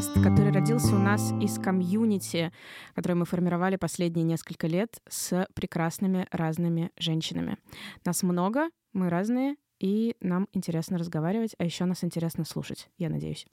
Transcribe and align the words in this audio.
подкаст, 0.00 0.24
который 0.24 0.50
родился 0.50 0.94
у 0.94 0.98
нас 0.98 1.32
из 1.42 1.58
комьюнити, 1.58 2.52
который 2.94 3.16
мы 3.16 3.26
формировали 3.26 3.76
последние 3.76 4.24
несколько 4.24 4.66
лет 4.66 4.98
с 5.08 5.46
прекрасными 5.54 6.26
разными 6.30 6.90
женщинами. 6.96 7.58
Нас 8.04 8.22
много, 8.22 8.70
мы 8.94 9.10
разные, 9.10 9.56
и 9.78 10.16
нам 10.20 10.48
интересно 10.52 10.96
разговаривать, 10.96 11.54
а 11.58 11.64
еще 11.64 11.84
нас 11.84 12.02
интересно 12.02 12.44
слушать, 12.44 12.88
я 12.96 13.10
надеюсь. 13.10 13.46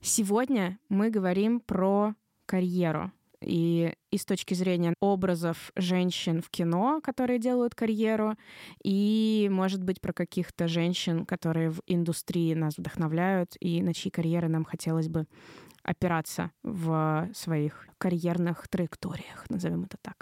Сегодня 0.00 0.78
мы 0.88 1.10
говорим 1.10 1.60
про 1.60 2.14
карьеру. 2.46 3.12
И, 3.44 3.92
и 4.10 4.18
с 4.18 4.24
точки 4.24 4.54
зрения 4.54 4.94
образов 5.00 5.72
женщин 5.76 6.42
в 6.42 6.50
кино, 6.50 7.00
которые 7.02 7.38
делают 7.38 7.74
карьеру, 7.74 8.36
и, 8.82 9.48
может 9.50 9.82
быть, 9.82 10.00
про 10.00 10.12
каких-то 10.12 10.68
женщин, 10.68 11.26
которые 11.26 11.70
в 11.70 11.80
индустрии 11.86 12.54
нас 12.54 12.78
вдохновляют, 12.78 13.56
и 13.60 13.82
на 13.82 13.94
чьи 13.94 14.10
карьеры 14.10 14.48
нам 14.48 14.64
хотелось 14.64 15.08
бы 15.08 15.26
опираться 15.82 16.50
в 16.62 17.28
своих 17.34 17.86
карьерных 17.98 18.68
траекториях, 18.68 19.44
назовем 19.48 19.84
это 19.84 19.96
так. 20.00 20.16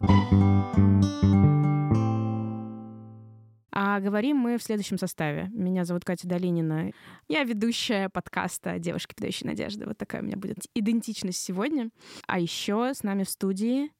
А 3.72 4.00
говорим 4.00 4.36
мы 4.36 4.58
в 4.58 4.62
следующем 4.62 4.98
составе. 4.98 5.48
Меня 5.52 5.84
зовут 5.84 6.04
Катя 6.04 6.26
Долинина. 6.26 6.92
Я 7.28 7.44
ведущая 7.44 8.08
подкаста 8.08 8.78
«Девушки, 8.78 9.14
подающие 9.14 9.48
надежды». 9.48 9.86
Вот 9.86 9.96
такая 9.96 10.22
у 10.22 10.24
меня 10.24 10.36
будет 10.36 10.58
идентичность 10.74 11.40
сегодня. 11.40 11.90
А 12.26 12.40
еще 12.40 12.92
с 12.94 13.02
нами 13.02 13.24
в 13.24 13.30
студии 13.30 13.90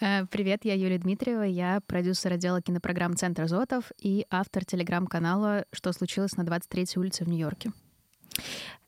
э, 0.00 0.26
Привет, 0.26 0.64
я 0.64 0.74
Юлия 0.74 0.98
Дмитриева, 0.98 1.42
я 1.42 1.80
продюсер 1.86 2.32
отдела 2.32 2.62
кинопрограмм 2.62 3.16
«Центр 3.16 3.46
Зотов» 3.46 3.92
и 3.98 4.26
автор 4.30 4.64
телеграм-канала 4.64 5.66
«Что 5.72 5.92
случилось 5.92 6.36
на 6.36 6.42
23-й 6.42 6.98
улице 6.98 7.24
в 7.24 7.28
Нью-Йорке». 7.28 7.72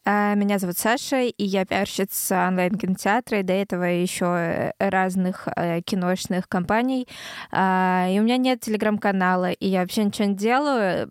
А, 0.06 0.34
меня 0.34 0.58
зовут 0.58 0.76
Саша, 0.76 1.22
и 1.22 1.44
я 1.44 1.64
пиарщица 1.64 2.46
онлайн-кинотеатра, 2.48 3.40
и 3.40 3.42
до 3.42 3.54
этого 3.54 3.84
еще 3.84 4.26
э, 4.26 4.72
разных 4.78 5.48
э, 5.56 5.80
киношных 5.80 6.46
компаний. 6.46 7.08
А, 7.50 8.06
и 8.10 8.20
у 8.20 8.22
меня 8.22 8.36
нет 8.36 8.60
телеграм-канала, 8.60 9.52
и 9.52 9.66
я 9.66 9.80
вообще 9.80 10.04
ничего 10.04 10.28
не 10.28 10.34
делаю. 10.34 11.10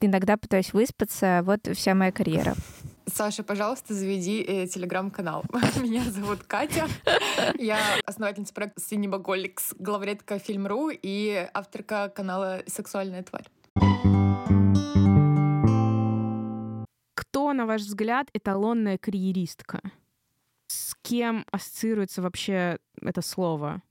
Иногда 0.00 0.38
пытаюсь 0.38 0.72
выспаться. 0.72 1.42
Вот 1.44 1.68
вся 1.74 1.94
моя 1.94 2.12
карьера. 2.12 2.54
Саша, 3.12 3.42
пожалуйста, 3.42 3.92
заведи 3.92 4.42
э, 4.42 4.66
телеграм-канал. 4.66 5.44
Меня 5.76 6.02
зовут 6.04 6.44
Катя. 6.44 6.88
Я 7.58 7.78
основательница 8.06 8.54
проекта 8.54 8.80
Cinemaголикс, 8.80 9.74
главредка 9.78 10.38
Фильм.ру 10.38 10.90
и 10.90 11.46
авторка 11.52 12.08
канала 12.08 12.62
«Сексуальная 12.66 13.22
тварь». 13.22 13.44
На 17.54 17.66
ваш 17.66 17.82
взгляд, 17.82 18.28
эталонная 18.32 18.98
карьеристка? 18.98 19.80
С 20.66 20.94
кем 21.02 21.44
ассоциируется 21.50 22.22
вообще 22.22 22.78
это 23.00 23.22
слово? 23.22 23.82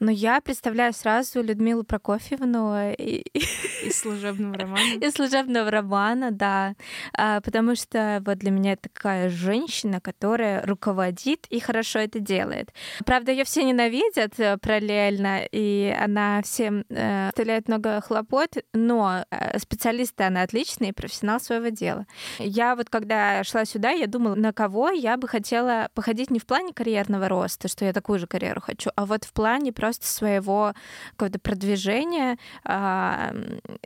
Но 0.00 0.10
я 0.10 0.40
представляю 0.40 0.92
сразу 0.92 1.42
Людмилу 1.42 1.84
Прокофьевну 1.84 2.92
и... 2.92 3.24
из 3.84 4.00
служебного 4.00 4.56
романа. 4.56 4.94
Из 5.00 5.12
служебного 5.12 5.70
романа, 5.70 6.30
да. 6.30 6.74
А, 7.16 7.40
потому 7.40 7.74
что 7.76 8.22
вот 8.24 8.38
для 8.38 8.50
меня 8.50 8.76
такая 8.76 9.28
женщина, 9.28 10.00
которая 10.00 10.64
руководит 10.66 11.46
и 11.50 11.60
хорошо 11.60 12.00
это 12.00 12.18
делает. 12.18 12.72
Правда, 13.04 13.32
ее 13.32 13.44
все 13.44 13.64
ненавидят 13.64 14.38
э, 14.38 14.58
параллельно, 14.58 15.42
и 15.50 15.94
она 15.98 16.42
всем 16.42 16.84
э, 16.88 17.28
оставляет 17.28 17.68
много 17.68 18.00
хлопот, 18.00 18.56
но 18.72 19.24
э, 19.30 19.58
специалисты 19.58 20.24
она 20.24 20.42
отличный, 20.42 20.92
профессионал 20.92 21.40
своего 21.40 21.68
дела. 21.68 22.06
Я 22.38 22.76
вот 22.76 22.90
когда 22.90 23.44
шла 23.44 23.64
сюда, 23.64 23.90
я 23.90 24.06
думала, 24.06 24.34
на 24.34 24.52
кого 24.52 24.90
я 24.90 25.16
бы 25.16 25.28
хотела 25.28 25.88
походить 25.94 26.30
не 26.30 26.38
в 26.38 26.46
плане 26.46 26.72
карьерного 26.72 27.28
роста, 27.28 27.68
что 27.68 27.84
я 27.84 27.92
такую 27.92 28.18
же 28.18 28.26
карьеру 28.26 28.60
хочу, 28.60 28.90
а 28.96 29.06
вот 29.06 29.24
в 29.24 29.32
плане 29.32 29.72
просто 29.84 30.06
своего 30.06 30.72
какого-то 31.10 31.38
продвижения. 31.38 32.38
А, 32.64 33.34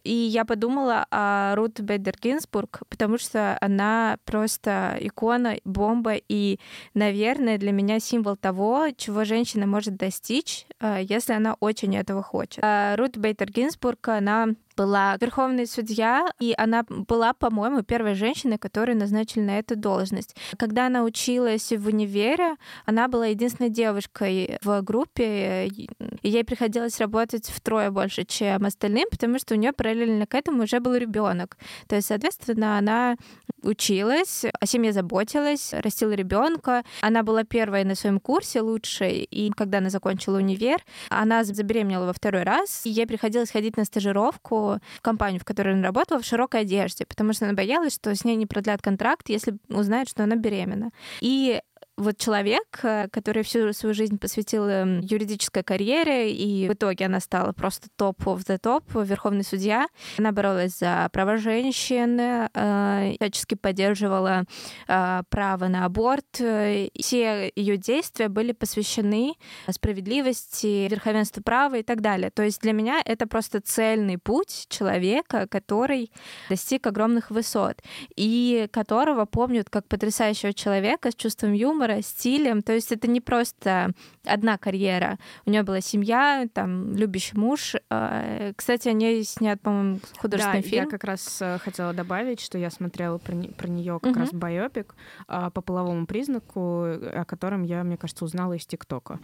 и 0.04 0.14
я 0.14 0.44
подумала 0.44 1.06
о 1.10 1.56
Рут 1.56 1.80
Бейдер 1.80 2.14
Гинзбург, 2.22 2.82
потому 2.88 3.18
что 3.18 3.58
она 3.60 4.18
просто 4.24 4.96
икона, 5.00 5.56
бомба 5.64 6.14
и, 6.14 6.60
наверное, 6.94 7.58
для 7.58 7.72
меня 7.72 7.98
символ 7.98 8.36
того, 8.36 8.90
чего 8.96 9.24
женщина 9.24 9.66
может 9.66 9.96
достичь, 9.96 10.66
а, 10.78 11.00
если 11.00 11.32
она 11.32 11.56
очень 11.58 11.96
этого 11.96 12.22
хочет. 12.22 12.62
А, 12.62 12.94
Рут 12.94 13.18
Бейдер 13.18 13.50
Гинзбург, 13.50 14.06
она 14.10 14.50
была 14.78 15.16
верховный 15.20 15.66
судья, 15.66 16.28
и 16.38 16.54
она 16.56 16.84
была, 16.88 17.32
по-моему, 17.32 17.82
первой 17.82 18.14
женщиной, 18.14 18.58
которую 18.58 18.96
назначили 18.96 19.42
на 19.42 19.58
эту 19.58 19.74
должность. 19.74 20.36
Когда 20.56 20.86
она 20.86 21.02
училась 21.02 21.72
в 21.72 21.86
универе, 21.88 22.54
она 22.86 23.08
была 23.08 23.26
единственной 23.26 23.70
девушкой 23.70 24.58
в 24.62 24.80
группе, 24.82 25.66
и 25.66 25.88
ей 26.22 26.44
приходилось 26.44 27.00
работать 27.00 27.46
втрое 27.48 27.90
больше, 27.90 28.24
чем 28.24 28.64
остальным, 28.64 29.08
потому 29.10 29.38
что 29.40 29.54
у 29.54 29.58
нее 29.58 29.72
параллельно 29.72 30.26
к 30.26 30.34
этому 30.36 30.62
уже 30.62 30.78
был 30.78 30.94
ребенок. 30.94 31.58
То 31.88 31.96
есть, 31.96 32.06
соответственно, 32.06 32.78
она 32.78 33.16
училась, 33.62 34.44
о 34.60 34.66
семье 34.66 34.92
заботилась, 34.92 35.72
растила 35.72 36.12
ребенка. 36.12 36.84
Она 37.00 37.22
была 37.22 37.44
первой 37.44 37.84
на 37.84 37.94
своем 37.94 38.20
курсе 38.20 38.60
лучшей, 38.60 39.22
и 39.22 39.50
когда 39.50 39.78
она 39.78 39.90
закончила 39.90 40.38
универ, 40.38 40.84
она 41.08 41.44
забеременела 41.44 42.06
во 42.06 42.12
второй 42.12 42.42
раз, 42.42 42.86
и 42.86 42.90
ей 42.90 43.06
приходилось 43.06 43.50
ходить 43.50 43.76
на 43.76 43.84
стажировку 43.84 44.78
компанию, 45.02 45.40
в 45.40 45.44
которой 45.44 45.74
она 45.74 45.84
работала, 45.84 46.20
в 46.20 46.24
широкой 46.24 46.62
одежде, 46.62 47.06
потому 47.06 47.32
что 47.32 47.44
она 47.44 47.54
боялась, 47.54 47.94
что 47.94 48.14
с 48.14 48.24
ней 48.24 48.36
не 48.36 48.46
продлят 48.46 48.82
контракт, 48.82 49.28
если 49.28 49.56
узнают, 49.68 50.08
что 50.08 50.24
она 50.24 50.36
беременна. 50.36 50.90
И 51.20 51.60
вот 51.98 52.16
человек, 52.16 52.78
э, 52.82 53.08
который 53.10 53.42
всю 53.42 53.72
свою 53.72 53.94
жизнь 53.94 54.18
посвятил 54.18 54.66
эм, 54.68 55.00
юридической 55.00 55.62
карьере, 55.62 56.32
и 56.32 56.68
в 56.68 56.72
итоге 56.74 57.06
она 57.06 57.20
стала 57.20 57.52
просто 57.52 57.88
топ 57.96 58.20
of 58.22 58.46
the 58.46 58.58
топ, 58.58 58.84
верховный 58.94 59.44
судья. 59.44 59.88
Она 60.16 60.32
боролась 60.32 60.78
за 60.78 61.08
права 61.12 61.36
женщин, 61.36 62.18
э, 62.20 63.14
всячески 63.16 63.56
поддерживала 63.56 64.44
э, 64.86 65.22
право 65.28 65.68
на 65.68 65.84
аборт. 65.84 66.26
Все 66.34 67.52
ее 67.56 67.76
действия 67.76 68.28
были 68.28 68.52
посвящены 68.52 69.34
справедливости, 69.68 70.88
верховенству 70.88 71.42
права 71.42 71.78
и 71.78 71.82
так 71.82 72.00
далее. 72.00 72.30
То 72.30 72.44
есть 72.44 72.60
для 72.60 72.72
меня 72.72 73.02
это 73.04 73.26
просто 73.26 73.60
цельный 73.60 74.18
путь 74.18 74.66
человека, 74.68 75.48
который 75.48 76.12
достиг 76.48 76.86
огромных 76.86 77.30
высот, 77.30 77.82
и 78.14 78.68
которого 78.70 79.24
помнят 79.24 79.68
как 79.68 79.88
потрясающего 79.88 80.52
человека 80.52 81.10
с 81.10 81.14
чувством 81.14 81.52
юмора, 81.52 81.87
юмора, 81.88 82.02
стилем. 82.02 82.62
То 82.62 82.72
есть 82.72 82.92
это 82.92 83.08
не 83.08 83.20
просто 83.20 83.92
одна 84.24 84.58
карьера. 84.58 85.18
У 85.46 85.50
нее 85.50 85.62
была 85.62 85.80
семья, 85.80 86.46
там, 86.52 86.94
любящий 86.94 87.36
муж. 87.36 87.74
А, 87.90 88.52
кстати, 88.56 88.88
о 88.88 88.92
ней 88.92 89.24
снят, 89.24 89.60
по-моему, 89.60 90.00
художественный 90.18 90.62
да, 90.62 90.68
фильм. 90.68 90.84
я 90.84 90.90
как 90.90 91.04
раз 91.04 91.38
э, 91.40 91.58
хотела 91.58 91.92
добавить, 91.92 92.40
что 92.40 92.58
я 92.58 92.70
смотрела 92.70 93.18
про, 93.18 93.34
про 93.56 93.68
нее 93.68 93.98
как 94.00 94.12
угу. 94.12 94.20
раз 94.20 94.32
байопик 94.32 94.94
а, 95.26 95.50
по 95.50 95.60
половому 95.60 96.06
признаку, 96.06 96.84
о 96.84 97.24
котором 97.26 97.62
я, 97.62 97.82
мне 97.84 97.96
кажется, 97.96 98.24
узнала 98.24 98.54
из 98.54 98.66
ТикТока. 98.66 99.20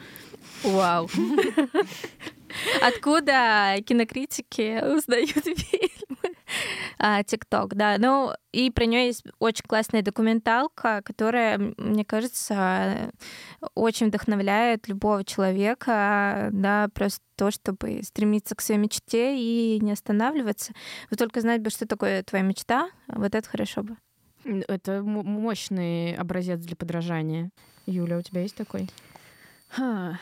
Вау. 0.63 1.09
Откуда 2.83 3.77
кинокритики 3.87 4.81
узнают 4.97 5.31
фильмы? 5.45 6.37
А, 6.99 7.23
ТикТок, 7.23 7.75
да. 7.75 7.97
Ну, 7.99 8.33
и 8.53 8.71
про 8.71 8.87
нее 8.87 9.07
есть 9.07 9.25
очень 9.39 9.65
классная 9.67 10.03
документалка, 10.03 11.03
которая, 11.05 11.59
мне 11.77 12.05
кажется, 12.05 13.11
очень 13.75 14.09
вдохновляет 14.09 14.89
любого 14.89 15.25
человека, 15.25 16.49
да, 16.53 16.89
просто 16.95 17.23
то, 17.37 17.51
чтобы 17.51 18.03
стремиться 18.03 18.55
к 18.55 18.61
своей 18.61 18.81
мечте 18.81 19.37
и 19.37 19.81
не 19.81 19.93
останавливаться. 19.93 20.73
Вот 21.11 21.19
только 21.19 21.41
знать 21.41 21.61
бы, 21.61 21.71
что 21.71 21.87
такое 21.87 22.23
твоя 22.23 22.45
мечта, 22.45 22.91
вот 23.09 23.35
это 23.35 23.49
хорошо 23.49 23.83
бы. 23.83 23.97
Это 24.45 25.03
мощный 25.03 26.15
образец 26.15 26.61
для 26.61 26.77
подражания. 26.77 27.51
Юля, 27.87 28.19
у 28.19 28.23
тебя 28.23 28.43
есть 28.43 28.55
такой? 28.55 28.89
Ха. 29.69 30.19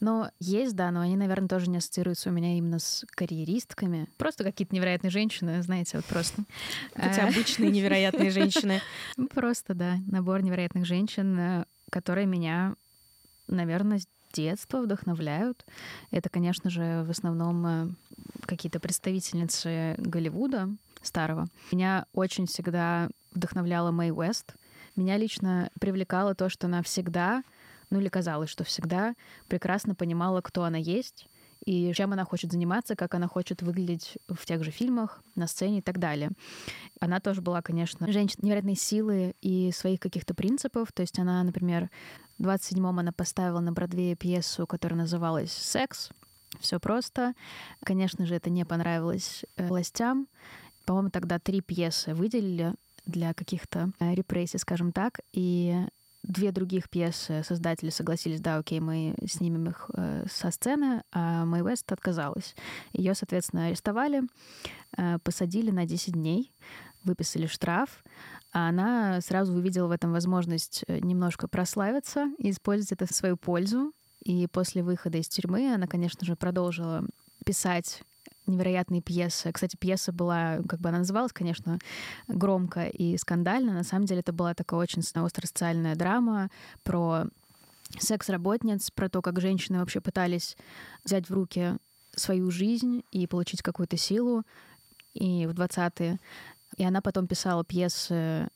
Но 0.00 0.30
есть, 0.40 0.74
да, 0.74 0.90
но 0.90 1.00
они, 1.00 1.16
наверное, 1.16 1.48
тоже 1.48 1.68
не 1.68 1.78
ассоциируются 1.78 2.30
у 2.30 2.32
меня 2.32 2.56
именно 2.56 2.78
с 2.78 3.04
карьеристками. 3.10 4.08
Просто 4.16 4.44
какие-то 4.44 4.74
невероятные 4.74 5.10
женщины, 5.10 5.62
знаете, 5.62 5.98
вот 5.98 6.06
просто. 6.06 6.42
Хотя 6.94 7.28
обычные 7.28 7.70
невероятные 7.70 8.30
женщины. 8.30 8.80
Просто, 9.30 9.74
да, 9.74 9.96
набор 10.06 10.42
невероятных 10.42 10.86
женщин, 10.86 11.38
э, 11.38 11.64
которые 11.90 12.26
меня, 12.26 12.74
наверное, 13.46 13.98
с 13.98 14.08
детства 14.32 14.80
вдохновляют. 14.80 15.66
Это, 16.10 16.28
конечно 16.28 16.70
же, 16.70 17.04
в 17.06 17.10
основном 17.10 17.66
э, 17.66 17.88
какие-то 18.46 18.80
представительницы 18.80 19.96
Голливуда 19.98 20.70
старого. 21.02 21.46
Меня 21.72 22.06
очень 22.12 22.46
всегда 22.46 23.08
вдохновляла 23.32 23.90
Мэй 23.90 24.12
Уэст. 24.12 24.54
Меня 24.96 25.16
лично 25.16 25.70
привлекало 25.80 26.34
то, 26.34 26.48
что 26.48 26.66
она 26.66 26.82
всегда 26.82 27.42
ну 27.90 28.00
или 28.00 28.08
казалось, 28.08 28.50
что 28.50 28.64
всегда 28.64 29.14
прекрасно 29.48 29.94
понимала, 29.94 30.40
кто 30.40 30.64
она 30.64 30.78
есть, 30.78 31.26
и 31.64 31.92
чем 31.94 32.12
она 32.12 32.24
хочет 32.24 32.52
заниматься, 32.52 32.96
как 32.96 33.14
она 33.14 33.28
хочет 33.28 33.62
выглядеть 33.62 34.16
в 34.28 34.46
тех 34.46 34.64
же 34.64 34.70
фильмах, 34.70 35.22
на 35.34 35.46
сцене 35.46 35.78
и 35.78 35.82
так 35.82 35.98
далее. 35.98 36.30
Она 37.00 37.20
тоже 37.20 37.42
была, 37.42 37.60
конечно, 37.60 38.10
женщина 38.10 38.46
невероятной 38.46 38.76
силы 38.76 39.34
и 39.42 39.70
своих 39.72 40.00
каких-то 40.00 40.34
принципов. 40.34 40.90
То 40.92 41.02
есть 41.02 41.18
она, 41.18 41.42
например, 41.42 41.90
в 42.38 42.44
27-м 42.44 42.98
она 42.98 43.12
поставила 43.12 43.60
на 43.60 43.72
Бродвее 43.72 44.16
пьесу, 44.16 44.66
которая 44.66 45.00
называлась 45.00 45.52
«Секс». 45.52 46.10
Все 46.58 46.80
просто. 46.80 47.34
Конечно 47.84 48.26
же, 48.26 48.34
это 48.34 48.50
не 48.50 48.64
понравилось 48.64 49.44
э, 49.56 49.68
властям. 49.68 50.26
По-моему, 50.84 51.10
тогда 51.10 51.38
три 51.38 51.60
пьесы 51.60 52.12
выделили 52.12 52.74
для 53.06 53.34
каких-то 53.34 53.92
э, 54.00 54.14
репрессий, 54.14 54.58
скажем 54.58 54.90
так, 54.90 55.20
и 55.32 55.86
две 56.22 56.52
других 56.52 56.88
пьесы 56.90 57.42
создатели 57.44 57.90
согласились, 57.90 58.40
да, 58.40 58.58
окей, 58.58 58.80
мы 58.80 59.14
снимем 59.26 59.68
их 59.68 59.90
э, 59.94 60.26
со 60.30 60.50
сцены, 60.50 61.02
а 61.12 61.44
Мэй 61.44 61.62
Вест 61.62 61.90
отказалась. 61.92 62.54
Ее, 62.92 63.14
соответственно, 63.14 63.66
арестовали, 63.66 64.22
э, 64.96 65.18
посадили 65.20 65.70
на 65.70 65.86
10 65.86 66.12
дней, 66.14 66.52
выписали 67.02 67.46
штраф, 67.46 68.04
а 68.52 68.68
она 68.68 69.20
сразу 69.20 69.54
увидела 69.54 69.88
в 69.88 69.92
этом 69.92 70.12
возможность 70.12 70.84
э, 70.86 70.98
немножко 70.98 71.48
прославиться 71.48 72.26
и 72.38 72.50
использовать 72.50 72.92
это 72.92 73.06
в 73.06 73.14
свою 73.14 73.36
пользу. 73.36 73.92
И 74.22 74.46
после 74.48 74.82
выхода 74.82 75.16
из 75.18 75.28
тюрьмы 75.28 75.72
она, 75.74 75.86
конечно 75.86 76.26
же, 76.26 76.36
продолжила 76.36 77.06
писать 77.46 78.02
невероятные 78.50 79.00
пьесы. 79.02 79.52
Кстати, 79.52 79.76
пьеса 79.76 80.12
была, 80.12 80.58
как 80.68 80.80
бы 80.80 80.88
она 80.88 80.98
называлась, 80.98 81.32
конечно, 81.32 81.78
громко 82.28 82.86
и 82.86 83.16
скандально. 83.16 83.72
На 83.72 83.84
самом 83.84 84.06
деле 84.06 84.20
это 84.20 84.32
была 84.32 84.54
такая 84.54 84.80
очень 84.80 85.02
остро-социальная 85.02 85.94
драма 85.96 86.50
про 86.82 87.24
секс-работниц, 87.98 88.90
про 88.90 89.08
то, 89.08 89.22
как 89.22 89.40
женщины 89.40 89.78
вообще 89.78 90.00
пытались 90.00 90.56
взять 91.04 91.28
в 91.28 91.32
руки 91.32 91.76
свою 92.14 92.50
жизнь 92.50 93.04
и 93.10 93.26
получить 93.26 93.62
какую-то 93.62 93.96
силу 93.96 94.42
и 95.14 95.46
в 95.46 95.50
20-е. 95.50 96.18
И 96.76 96.84
она 96.84 97.00
потом 97.00 97.26
писала 97.26 97.64
пьесы 97.64 98.48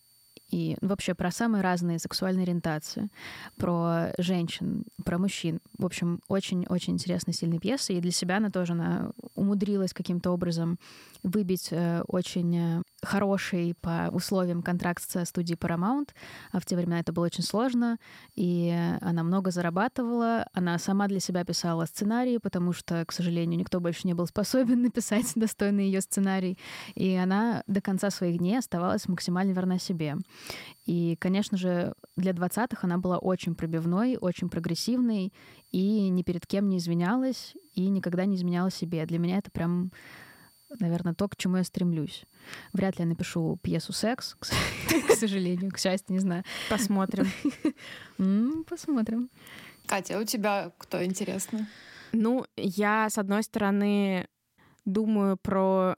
и 0.51 0.77
вообще 0.81 1.15
про 1.15 1.31
самые 1.31 1.63
разные 1.63 1.99
сексуальные 1.99 2.45
ориентации, 2.45 3.11
про 3.57 4.13
женщин, 4.19 4.85
про 5.05 5.19
мужчин. 5.19 5.61
В 5.79 5.87
общем, 5.87 6.21
очень-очень 6.29 6.95
интересная, 6.95 7.33
сильная 7.33 7.59
пьеса. 7.59 7.93
И 7.93 8.01
для 8.01 8.13
себя 8.13 8.37
она 8.37 8.51
тоже 8.51 8.73
она 8.73 9.11
умудрилась 9.35 9.93
каким-то 9.93 10.31
образом 10.31 10.79
выбить 11.23 11.69
э, 11.71 12.03
очень 12.07 12.57
э, 12.57 12.83
хороший 13.05 13.75
по 13.81 14.09
условиям 14.13 14.63
контракт 14.63 15.09
со 15.09 15.25
студией 15.25 15.59
Paramount. 15.59 16.11
А 16.53 16.61
в 16.61 16.67
те 16.67 16.77
времена 16.77 17.01
это 17.01 17.13
было 17.13 17.27
очень 17.27 17.45
сложно. 17.45 17.99
И 18.35 18.75
она 19.01 19.23
много 19.23 19.51
зарабатывала. 19.51 20.49
Она 20.53 20.79
сама 20.79 21.09
для 21.09 21.21
себя 21.21 21.45
писала 21.45 21.87
сценарии, 21.87 22.39
потому 22.39 22.73
что, 22.73 23.05
к 23.05 23.13
сожалению, 23.13 23.59
никто 23.59 23.81
больше 23.81 24.07
не 24.07 24.15
был 24.15 24.27
способен 24.27 24.83
написать 24.83 25.33
достойный 25.35 25.87
ее 25.87 26.01
сценарий. 26.01 26.59
И 26.95 27.15
она 27.15 27.63
до 27.67 27.81
конца 27.81 28.11
своих 28.11 28.39
дней 28.39 28.59
оставалась 28.59 29.09
максимально 29.09 29.53
верна 29.53 29.79
себе. 29.79 30.17
И, 30.87 31.17
конечно 31.19 31.57
же, 31.57 31.95
для 32.17 32.33
20-х 32.33 32.79
она 32.83 32.99
была 32.99 33.19
очень 33.19 33.55
пробивной, 33.55 34.17
очень 34.21 34.49
прогрессивной 34.49 35.33
и 35.73 36.09
ни 36.09 36.23
перед 36.23 36.47
кем 36.47 36.69
не 36.69 36.79
извинялась 36.79 37.55
и 37.73 37.89
никогда 37.89 38.25
не 38.25 38.37
изменяла 38.37 38.71
себе. 38.71 39.05
Для 39.07 39.19
меня 39.19 39.39
это 39.39 39.51
прям 39.51 39.91
наверное, 40.79 41.15
то, 41.15 41.29
к 41.29 41.37
чему 41.37 41.57
я 41.57 41.65
стремлюсь. 41.65 42.25
Вряд 42.73 42.99
ли 42.99 43.05
я 43.05 43.09
напишу 43.09 43.59
пьесу 43.63 43.93
«Секс», 43.93 44.37
к 44.39 44.47
сожалению, 45.17 45.71
к 45.71 45.79
счастью, 45.79 46.15
не 46.15 46.21
знаю. 46.21 46.45
Посмотрим. 46.69 47.27
Посмотрим. 48.69 49.31
Катя, 49.87 50.19
а 50.19 50.21
у 50.21 50.25
тебя 50.25 50.73
кто 50.79 51.05
интересно? 51.05 51.69
Ну, 52.13 52.47
я, 52.57 53.11
с 53.11 53.19
одной 53.19 53.43
стороны, 53.43 54.29
думаю 54.85 55.37
про 55.37 55.97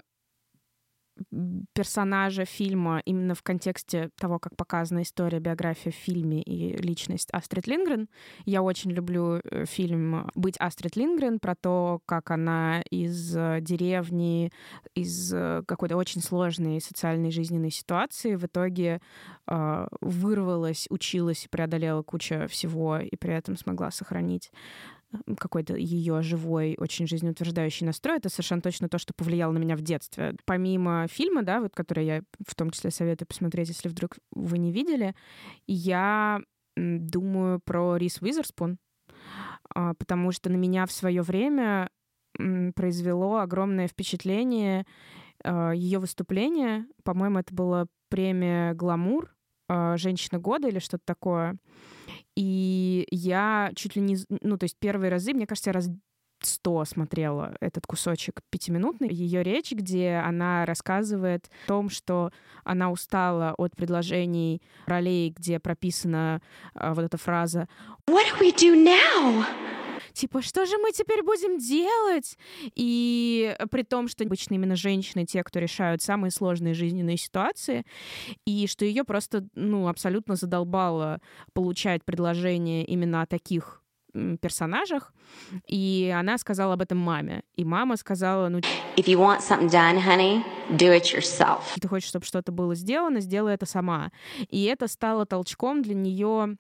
персонажа 1.73 2.45
фильма 2.45 3.01
именно 3.05 3.35
в 3.35 3.43
контексте 3.43 4.11
того, 4.19 4.39
как 4.39 4.57
показана 4.57 5.03
история, 5.03 5.39
биография 5.39 5.93
в 5.93 5.95
фильме 5.95 6.43
и 6.43 6.77
личность 6.77 7.29
Астрид 7.33 7.67
Лингрен. 7.67 8.09
Я 8.45 8.63
очень 8.63 8.91
люблю 8.91 9.41
э, 9.43 9.65
фильм 9.67 10.31
«Быть 10.35 10.57
Астрид 10.59 10.97
Лингрен» 10.97 11.39
про 11.39 11.55
то, 11.55 12.01
как 12.07 12.31
она 12.31 12.83
из 12.91 13.37
э, 13.37 13.59
деревни, 13.61 14.53
из 14.95 15.33
э, 15.33 15.63
какой-то 15.67 15.97
очень 15.97 16.23
сложной 16.23 16.81
социальной 16.81 17.31
жизненной 17.31 17.71
ситуации 17.71 18.35
в 18.35 18.45
итоге 18.45 19.01
вырвалась, 20.01 20.87
училась, 20.91 21.47
преодолела 21.49 22.03
кучу 22.03 22.49
всего 22.49 22.99
и 22.99 23.15
при 23.15 23.33
этом 23.33 23.57
смогла 23.57 23.93
сохранить 23.93 24.51
какой-то 25.39 25.77
ее 25.77 26.23
живой, 26.23 26.77
очень 26.79 27.07
жизнеутверждающий 27.07 27.87
настрой, 27.87 28.19
это 28.19 28.29
совершенно 28.29 28.61
точно 28.61 28.89
то, 28.89 28.99
что 28.99 29.15
повлияло 29.15 29.53
на 29.53 29.59
меня 29.59 29.77
в 29.77 29.83
детстве. 29.83 30.35
Помимо 30.45 31.07
фильма, 31.09 31.43
да, 31.43 31.61
вот 31.61 31.75
который 31.75 32.07
я 32.07 32.23
в 32.47 32.55
том 32.55 32.71
числе 32.71 32.91
советую 32.91 33.29
посмотреть, 33.29 33.69
если 33.69 33.89
вдруг 33.89 34.17
вы 34.33 34.59
не 34.59 34.73
видели, 34.73 35.15
я 35.67 36.41
думаю 36.77 37.61
про 37.61 37.97
Рис 37.97 38.21
Уизерспун, 38.21 38.79
а, 39.75 39.95
потому 39.95 40.33
что 40.33 40.51
на 40.51 40.57
меня 40.57 40.87
в 40.87 40.93
свое 40.93 41.23
время 41.23 41.91
произвело 42.75 43.39
огромное 43.39 43.89
впечатление 43.89 44.85
а, 45.43 45.73
ее 45.73 45.99
выступление. 45.99 46.87
По-моему, 47.03 47.39
это 47.39 47.55
была 47.55 47.87
премия 48.09 48.75
«Гламур», 48.75 49.35
а, 49.69 49.97
«Женщина 49.97 50.39
года» 50.39 50.69
или 50.69 50.79
что-то 50.79 51.05
такое. 51.05 51.57
И 52.37 53.07
я 53.11 53.73
чуть 53.75 53.97
ли 53.97 54.03
не... 54.03 54.17
Ну, 54.29 54.59
то 54.59 54.65
есть 54.65 54.77
первые 54.79 55.11
разы, 55.11 55.33
мне 55.33 55.47
кажется, 55.47 55.71
я 55.71 55.75
раз 55.75 55.89
сто 56.43 56.85
смотрела 56.85 57.57
этот 57.61 57.87
кусочек 57.87 58.41
пятиминутный, 58.51 59.09
ее 59.09 59.43
речь, 59.43 59.73
где 59.73 60.23
она 60.25 60.67
рассказывает 60.67 61.51
о 61.65 61.69
том, 61.69 61.89
что 61.89 62.31
она 62.63 62.91
устала 62.91 63.55
от 63.57 63.75
предложений 63.75 64.63
ролей, 64.87 65.33
где 65.37 65.59
прописана 65.59 66.43
а, 66.75 66.95
вот 66.95 67.05
эта 67.05 67.17
фраза 67.17 67.69
«What 68.09 68.25
do 68.39 68.41
we 68.41 68.55
do 68.55 68.75
now?» 68.75 69.45
Типа, 70.17 70.43
что 70.43 70.67
же 70.67 70.79
мы 70.79 70.93
теперь 70.93 71.23
будем 71.23 71.59
делать? 71.59 72.37
И 72.75 73.55
при 73.71 73.83
том, 73.83 74.09
что 74.09 74.25
обычно 74.25 74.55
именно 74.55 74.75
женщины 74.75 75.25
те, 75.27 75.45
кто 75.45 75.59
решают 75.59 76.03
самые 76.03 76.31
сложные 76.31 76.75
жизненные 76.75 77.17
ситуации, 77.17 77.85
и 78.45 78.67
что 78.67 78.85
ее 78.85 79.05
просто, 79.05 79.47
ну, 79.55 79.89
абсолютно 79.89 80.35
задолбало 80.37 81.21
получать 81.53 82.05
предложения 82.05 82.85
именно 82.85 83.23
о 83.23 83.27
таких 83.27 83.83
персонажах, 84.41 85.13
и 85.69 86.13
она 86.17 86.39
сказала 86.39 86.73
об 86.73 86.81
этом 86.81 86.97
маме. 86.97 87.43
И 87.55 87.65
мама 87.65 87.97
сказала, 87.97 88.49
ну... 88.49 88.61
If 88.97 89.07
you 89.07 89.19
want 89.19 89.41
something 89.41 89.69
done, 89.69 89.99
honey, 89.99 90.43
do 90.71 90.97
it 90.97 91.15
yourself. 91.15 91.61
Ты 91.79 91.87
хочешь, 91.87 92.09
чтобы 92.09 92.25
что-то 92.25 92.51
было 92.51 92.75
сделано, 92.75 93.21
сделай 93.21 93.53
это 93.53 93.67
сама. 93.67 94.11
И 94.49 94.65
это 94.65 94.89
стало 94.89 95.27
толчком 95.27 95.83
для 95.83 95.95
нее 95.95 96.57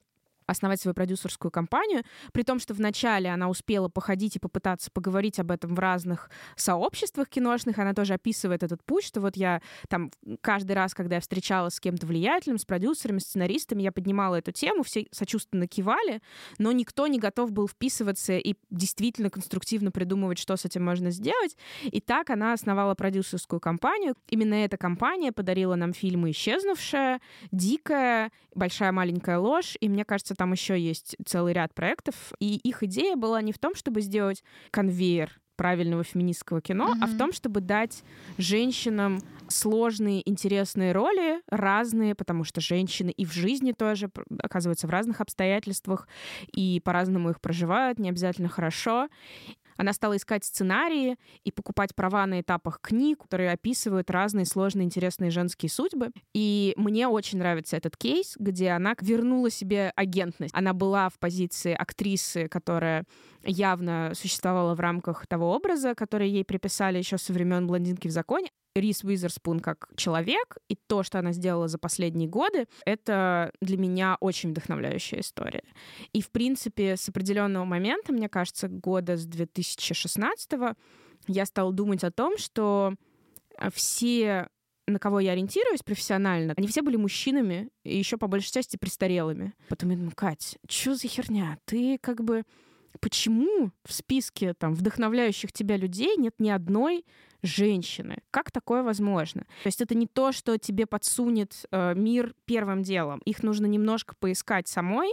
основать 0.46 0.80
свою 0.80 0.94
продюсерскую 0.94 1.50
компанию, 1.50 2.04
при 2.32 2.42
том, 2.42 2.58
что 2.58 2.74
вначале 2.74 3.30
она 3.30 3.48
успела 3.48 3.88
походить 3.88 4.36
и 4.36 4.38
попытаться 4.38 4.90
поговорить 4.90 5.38
об 5.38 5.50
этом 5.50 5.74
в 5.74 5.78
разных 5.78 6.30
сообществах 6.56 7.28
киношных, 7.28 7.78
она 7.78 7.94
тоже 7.94 8.14
описывает 8.14 8.62
этот 8.62 8.82
путь, 8.84 9.04
что 9.04 9.20
вот 9.20 9.36
я 9.36 9.60
там 9.88 10.10
каждый 10.40 10.72
раз, 10.72 10.94
когда 10.94 11.16
я 11.16 11.20
встречалась 11.20 11.74
с 11.74 11.80
кем-то 11.80 12.06
влиятельным, 12.06 12.58
с 12.58 12.64
продюсерами, 12.64 13.18
сценаристами, 13.18 13.82
я 13.82 13.92
поднимала 13.92 14.36
эту 14.36 14.52
тему, 14.52 14.82
все 14.82 15.06
сочувственно 15.10 15.66
кивали, 15.66 16.22
но 16.58 16.72
никто 16.72 17.06
не 17.06 17.18
готов 17.18 17.52
был 17.52 17.68
вписываться 17.68 18.36
и 18.38 18.54
действительно 18.70 19.30
конструктивно 19.30 19.90
придумывать, 19.90 20.38
что 20.38 20.56
с 20.56 20.64
этим 20.64 20.84
можно 20.84 21.10
сделать. 21.10 21.56
И 21.82 22.00
так 22.00 22.30
она 22.30 22.52
основала 22.52 22.94
продюсерскую 22.94 23.60
компанию. 23.60 24.14
Именно 24.28 24.54
эта 24.54 24.76
компания 24.76 25.32
подарила 25.32 25.74
нам 25.74 25.92
фильмы 25.92 26.30
«Исчезнувшая», 26.30 27.20
«Дикая», 27.50 28.30
«Большая 28.54 28.92
маленькая 28.92 29.38
ложь», 29.38 29.76
и 29.80 29.88
мне 29.88 30.04
кажется, 30.04 30.35
там 30.36 30.52
еще 30.52 30.78
есть 30.78 31.16
целый 31.24 31.52
ряд 31.52 31.74
проектов, 31.74 32.32
и 32.38 32.56
их 32.56 32.82
идея 32.82 33.16
была 33.16 33.42
не 33.42 33.52
в 33.52 33.58
том, 33.58 33.74
чтобы 33.74 34.00
сделать 34.00 34.42
конвейер 34.70 35.40
правильного 35.56 36.04
феминистского 36.04 36.60
кино, 36.60 36.92
mm-hmm. 36.92 36.98
а 37.02 37.06
в 37.06 37.16
том, 37.16 37.32
чтобы 37.32 37.60
дать 37.60 38.04
женщинам 38.38 39.20
сложные, 39.48 40.28
интересные 40.28 40.92
роли, 40.92 41.40
разные, 41.48 42.14
потому 42.14 42.44
что 42.44 42.60
женщины 42.60 43.10
и 43.10 43.24
в 43.24 43.32
жизни 43.32 43.72
тоже 43.72 44.10
оказываются 44.38 44.86
в 44.86 44.90
разных 44.90 45.20
обстоятельствах 45.20 46.08
и 46.52 46.80
по-разному 46.84 47.30
их 47.30 47.40
проживают, 47.40 47.98
не 47.98 48.10
обязательно 48.10 48.48
хорошо. 48.48 49.08
Она 49.76 49.92
стала 49.92 50.16
искать 50.16 50.44
сценарии 50.44 51.16
и 51.44 51.50
покупать 51.50 51.94
права 51.94 52.26
на 52.26 52.40
этапах 52.40 52.80
книг, 52.80 53.22
которые 53.22 53.52
описывают 53.52 54.10
разные 54.10 54.46
сложные, 54.46 54.84
интересные 54.84 55.30
женские 55.30 55.70
судьбы. 55.70 56.10
И 56.34 56.74
мне 56.76 57.08
очень 57.08 57.38
нравится 57.38 57.76
этот 57.76 57.96
кейс, 57.96 58.36
где 58.38 58.70
она 58.70 58.94
вернула 59.00 59.50
себе 59.50 59.92
агентность. 59.96 60.54
Она 60.54 60.72
была 60.72 61.08
в 61.08 61.18
позиции 61.18 61.72
актрисы, 61.72 62.48
которая 62.48 63.04
явно 63.46 64.12
существовала 64.14 64.74
в 64.74 64.80
рамках 64.80 65.26
того 65.26 65.54
образа, 65.54 65.94
который 65.94 66.28
ей 66.28 66.44
приписали 66.44 66.98
еще 66.98 67.18
со 67.18 67.32
времен 67.32 67.66
блондинки 67.66 68.08
в 68.08 68.10
законе. 68.10 68.50
Рис 68.74 69.02
Уизерспун 69.04 69.60
как 69.60 69.88
человек 69.96 70.58
и 70.68 70.76
то, 70.76 71.02
что 71.02 71.18
она 71.18 71.32
сделала 71.32 71.66
за 71.66 71.78
последние 71.78 72.28
годы, 72.28 72.66
это 72.84 73.50
для 73.62 73.78
меня 73.78 74.18
очень 74.20 74.50
вдохновляющая 74.50 75.20
история. 75.20 75.62
И, 76.12 76.20
в 76.20 76.30
принципе, 76.30 76.96
с 76.96 77.08
определенного 77.08 77.64
момента, 77.64 78.12
мне 78.12 78.28
кажется, 78.28 78.68
года 78.68 79.16
с 79.16 79.24
2016 79.24 80.50
я 81.28 81.46
стала 81.46 81.72
думать 81.72 82.04
о 82.04 82.10
том, 82.10 82.36
что 82.36 82.94
э, 83.58 83.70
все 83.72 84.48
на 84.86 84.98
кого 84.98 85.20
я 85.20 85.32
ориентируюсь 85.32 85.82
профессионально, 85.82 86.54
они 86.56 86.68
все 86.68 86.82
были 86.82 86.96
мужчинами 86.96 87.68
и 87.82 87.96
еще 87.96 88.18
по 88.18 88.28
большей 88.28 88.52
части 88.52 88.76
престарелыми. 88.76 89.52
Потом 89.68 89.90
я 89.90 89.96
думаю, 89.96 90.12
Кать, 90.14 90.58
что 90.68 90.94
за 90.94 91.08
херня? 91.08 91.58
Ты 91.64 91.98
как 91.98 92.22
бы 92.22 92.44
почему 92.98 93.70
в 93.84 93.92
списке 93.92 94.54
там 94.54 94.74
вдохновляющих 94.74 95.52
тебя 95.52 95.76
людей 95.76 96.16
нет 96.16 96.34
ни 96.38 96.50
одной 96.50 97.04
женщины? 97.42 98.18
Как 98.30 98.50
такое 98.50 98.82
возможно? 98.82 99.42
То 99.62 99.66
есть 99.66 99.80
это 99.80 99.94
не 99.94 100.06
то, 100.06 100.32
что 100.32 100.58
тебе 100.58 100.86
подсунет 100.86 101.66
э, 101.70 101.94
мир 101.94 102.34
первым 102.44 102.82
делом. 102.82 103.20
Их 103.24 103.42
нужно 103.42 103.66
немножко 103.66 104.14
поискать 104.18 104.68
самой, 104.68 105.12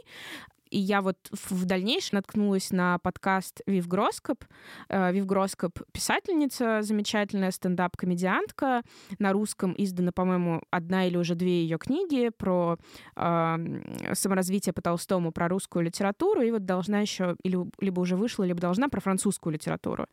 и 0.73 0.79
я 0.79 1.01
вот 1.01 1.17
в 1.31 1.65
дальнейшем 1.65 2.15
наткнулась 2.15 2.71
на 2.71 2.97
подкаст 2.97 3.61
Вив 3.67 3.87
Гроскоп. 3.87 4.43
Э, 4.89 5.13
Вив 5.13 5.27
Гроскоп— 5.27 5.79
писательница, 5.93 6.81
замечательная 6.81 7.51
стендап-комедиантка. 7.51 8.81
На 9.19 9.33
русском 9.33 9.75
издана, 9.77 10.11
по-моему, 10.11 10.63
одна 10.71 11.05
или 11.05 11.15
уже 11.15 11.35
две 11.35 11.61
ее 11.61 11.77
книги 11.77 12.29
про 12.35 12.77
э, 13.15 14.13
саморазвитие 14.13 14.73
по 14.73 14.81
Толстому, 14.81 15.31
про 15.31 15.47
русскую 15.47 15.85
литературу. 15.85 16.41
И 16.41 16.49
вот 16.49 16.65
должна 16.65 17.01
еще, 17.01 17.35
или, 17.43 17.59
либо 17.79 17.99
уже 17.99 18.15
вышла, 18.15 18.43
либо 18.43 18.59
должна 18.59 18.89
про 18.89 18.99
французскую 18.99 19.53
литературу. 19.53 20.07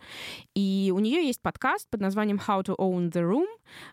И 0.54 0.92
у 0.94 0.98
нее 0.98 1.26
есть 1.26 1.40
подкаст 1.40 1.88
под 1.88 2.02
названием 2.02 2.36
How 2.36 2.62
to 2.64 2.76
Own 2.76 3.10
the 3.10 3.22
Room 3.22 3.46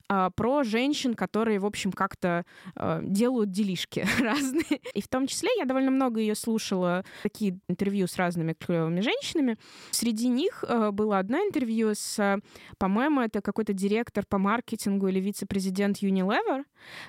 э, 0.09 0.31
про 0.35 0.63
женщин, 0.63 1.13
которые, 1.13 1.59
в 1.59 1.65
общем, 1.65 1.93
как-то 1.93 2.43
э, 2.75 2.99
делают 3.03 3.51
делишки 3.51 4.05
разные. 4.19 4.81
И 4.93 5.01
в 5.01 5.07
том 5.07 5.27
числе 5.27 5.49
я 5.57 5.63
довольно 5.63 5.91
много 5.91 6.19
ее 6.19 6.35
слушала 6.35 6.56
слушала 6.57 7.05
такие 7.23 7.59
интервью 7.67 8.07
с 8.07 8.17
разными 8.17 8.53
клевыми 8.53 9.01
женщинами. 9.01 9.57
Среди 9.91 10.27
них 10.27 10.63
э, 10.67 10.91
было 10.91 11.19
одно 11.19 11.37
интервью 11.37 11.93
с, 11.93 12.39
по-моему, 12.77 13.21
это 13.21 13.41
какой-то 13.41 13.73
директор 13.73 14.25
по 14.27 14.37
маркетингу 14.37 15.07
или 15.07 15.19
вице-президент 15.19 15.97
Unilever, 15.97 16.63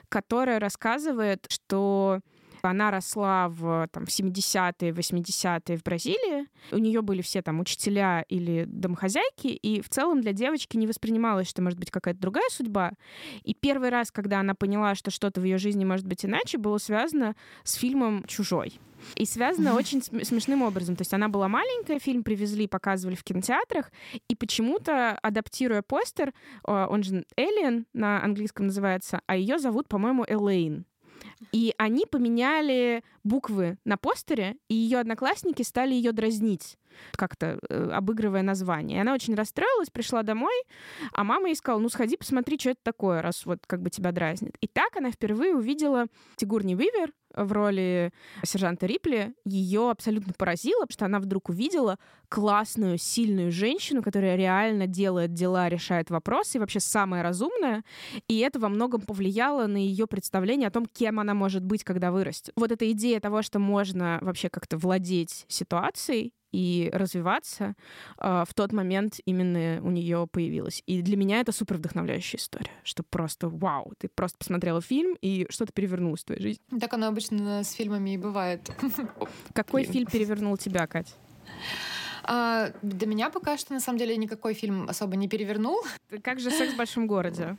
которая 0.09 0.61
рассказывает, 0.61 1.47
что 1.49 2.21
она 2.63 2.91
росла 2.91 3.49
в 3.49 3.89
там, 3.93 4.05
70-е, 4.05 4.93
80-е 4.93 5.77
в 5.77 5.83
Бразилии. 5.83 6.47
У 6.73 6.79
нее 6.79 7.03
были 7.03 7.23
все 7.23 7.43
там 7.43 7.61
учителя 7.61 8.25
или 8.29 8.65
домохозяйки, 8.67 9.49
и 9.49 9.81
в 9.81 9.89
целом 9.89 10.21
для 10.21 10.33
девочки 10.33 10.77
не 10.77 10.87
воспринималось, 10.87 11.49
что 11.49 11.63
может 11.63 11.79
быть 11.79 11.91
какая-то 11.91 12.21
другая 12.21 12.49
судьба. 12.51 12.93
И 13.43 13.55
первый 13.55 13.91
раз, 13.91 14.11
когда 14.11 14.41
она 14.41 14.55
поняла, 14.55 14.95
что 14.95 15.11
что-то 15.11 15.41
в 15.41 15.45
ее 15.45 15.59
жизни 15.59 15.85
может 15.85 16.07
быть 16.07 16.25
иначе, 16.25 16.59
было 16.59 16.79
связано 16.79 17.35
с 17.65 17.75
фильмом 17.75 18.25
«Чужой». 18.27 18.81
И 19.15 19.25
связано 19.25 19.75
очень 19.77 20.03
смешным 20.03 20.63
образом. 20.63 20.97
То 20.97 21.03
есть 21.03 21.15
она 21.15 21.29
была 21.29 21.49
маленькая, 21.49 21.99
фильм 21.99 22.23
привезли, 22.23 22.67
показывали 22.67 23.15
в 23.15 23.25
кинотеатрах, 23.25 23.91
и 24.29 24.35
почему-то, 24.35 25.13
адаптируя 25.23 25.83
постер, 25.83 26.33
он 26.65 27.03
же 27.03 27.25
Эллен 27.37 27.87
на 27.93 28.23
английском 28.23 28.67
называется, 28.67 29.21
а 29.27 29.37
ее 29.37 29.59
зовут, 29.59 29.89
по-моему, 29.89 30.25
Элейн. 30.27 30.85
И 31.53 31.75
они 31.79 32.07
поменяли 32.07 33.03
буквы 33.25 33.79
на 33.85 33.97
постере, 33.97 34.57
и 34.69 34.75
ее 34.75 34.99
одноклассники 34.99 35.63
стали 35.63 35.95
ее 35.95 36.13
дразнить 36.13 36.79
как-то 37.13 37.59
э, 37.69 37.91
обыгрывая 37.93 38.43
название. 38.43 38.99
И 38.99 39.01
она 39.01 39.15
очень 39.15 39.35
расстроилась, 39.35 39.91
пришла 39.91 40.23
домой, 40.23 40.55
а 41.13 41.23
мама 41.25 41.49
ей 41.49 41.55
сказала, 41.55 41.81
ну 41.81 41.89
сходи, 41.89 42.17
посмотри, 42.17 42.59
что 42.59 42.71
это 42.71 42.81
такое, 42.83 43.23
раз 43.23 43.47
вот 43.47 43.61
как 43.67 43.83
бы 43.83 43.91
тебя 43.91 44.13
дразнит. 44.13 44.57
И 44.61 44.67
так 44.67 44.97
она 44.97 45.11
впервые 45.11 45.55
увидела 45.55 46.07
Тигурни 46.37 46.75
Вивер 46.75 47.13
в 47.45 47.53
роли 47.53 48.13
сержанта 48.45 48.87
Рипли. 48.87 49.35
Ее 49.45 49.91
абсолютно 49.91 50.33
поразило, 50.33 50.87
что 50.89 51.05
она 51.05 51.21
вдруг 51.21 51.49
увидела 51.49 51.99
классную, 52.29 52.99
сильную 52.99 53.51
женщину, 53.51 54.03
которая 54.03 54.37
реально 54.37 54.87
делает 54.87 55.33
дела, 55.33 55.69
решает 55.69 56.11
вопросы, 56.11 56.59
и 56.59 56.61
вообще 56.61 56.81
самая 56.81 57.23
разумная. 57.23 57.85
И 58.29 58.39
это 58.39 58.59
во 58.59 58.69
многом 58.69 59.01
повлияло 59.01 59.67
на 59.67 59.79
ее 59.79 60.07
представление 60.07 60.69
о 60.69 60.73
том, 60.73 60.87
кем 60.87 61.21
она 61.21 61.35
может 61.35 61.65
быть, 61.65 61.85
когда 61.85 62.13
вырастет. 62.13 62.53
Вот 62.57 62.73
эта 62.73 62.91
идея 62.93 63.21
того, 63.21 63.43
что 63.43 63.59
можно 63.59 64.19
вообще 64.21 64.49
как-то 64.51 64.77
владеть 64.77 65.47
ситуацией, 65.49 66.33
и 66.53 66.91
развиваться, 66.93 67.75
э, 68.19 68.45
в 68.49 68.55
тот 68.55 68.73
момент 68.73 69.21
именно 69.25 69.81
у 69.83 69.91
нее 69.91 70.27
появилась. 70.31 70.83
И 70.87 71.03
для 71.03 71.17
меня 71.17 71.41
это 71.41 71.53
супер 71.53 71.77
вдохновляющая 71.77 72.39
история, 72.39 72.71
что 72.83 73.03
просто 73.03 73.49
вау, 73.49 73.93
ты 73.99 74.09
просто 74.09 74.39
посмотрела 74.39 74.81
фильм, 74.81 75.17
и 75.21 75.47
что-то 75.51 75.73
перевернулось 75.73 76.23
в 76.23 76.25
твоей 76.25 76.43
жизни. 76.43 76.63
Так 76.81 76.93
оно 76.95 77.09
обычно 77.09 77.63
с 77.63 77.73
фильмами 77.73 78.15
и 78.15 78.19
бывает. 78.19 78.71
Какой 79.55 79.85
фильм 79.85 80.07
перевернул 80.07 80.57
тебя, 80.57 80.87
Кать? 80.87 81.15
А, 82.25 82.73
до 82.83 83.07
меня 83.07 83.31
пока 83.31 83.57
что, 83.57 83.73
на 83.73 83.81
самом 83.81 83.99
деле, 83.99 84.17
никакой 84.17 84.53
фильм 84.53 84.89
особо 84.89 85.17
не 85.17 85.29
перевернул. 85.29 85.83
Как 86.23 86.41
же 86.41 86.51
«Секс 86.51 86.75
в 86.75 86.77
большом 86.77 87.07
городе»? 87.07 87.57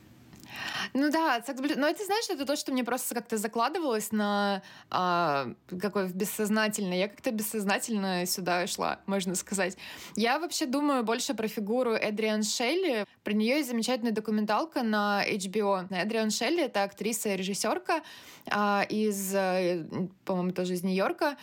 Ну 0.94 1.10
да, 1.10 1.42
но 1.76 1.88
это, 1.88 2.04
знаешь, 2.04 2.28
это 2.30 2.44
то, 2.44 2.56
что 2.56 2.72
мне 2.72 2.84
просто 2.84 3.14
как-то 3.14 3.36
закладывалось 3.36 4.12
на 4.12 4.62
а, 4.90 5.52
какой 5.80 6.08
бессознательно. 6.08 6.94
Я 6.94 7.08
как-то 7.08 7.30
бессознательно 7.30 8.26
сюда 8.26 8.66
шла, 8.66 9.00
можно 9.06 9.34
сказать. 9.34 9.76
Я 10.16 10.38
вообще 10.38 10.66
думаю 10.66 11.04
больше 11.04 11.34
про 11.34 11.48
фигуру 11.48 11.92
Эдриан 11.92 12.42
Шелли. 12.42 13.06
Про 13.24 13.32
нее 13.32 13.56
есть 13.58 13.70
замечательная 13.70 14.12
документалка 14.12 14.82
на 14.82 15.24
HBO. 15.26 15.86
Эдриан 15.90 16.30
Шелли— 16.30 16.62
это 16.64 16.82
актриса 16.82 17.30
и 17.30 17.36
режиссерка 17.36 18.02
а, 18.46 18.84
из, 18.88 19.34
э, 19.34 19.86
по-моему, 20.24 20.52
тоже 20.52 20.74
из 20.74 20.82
Нью-Йорка 20.82 21.36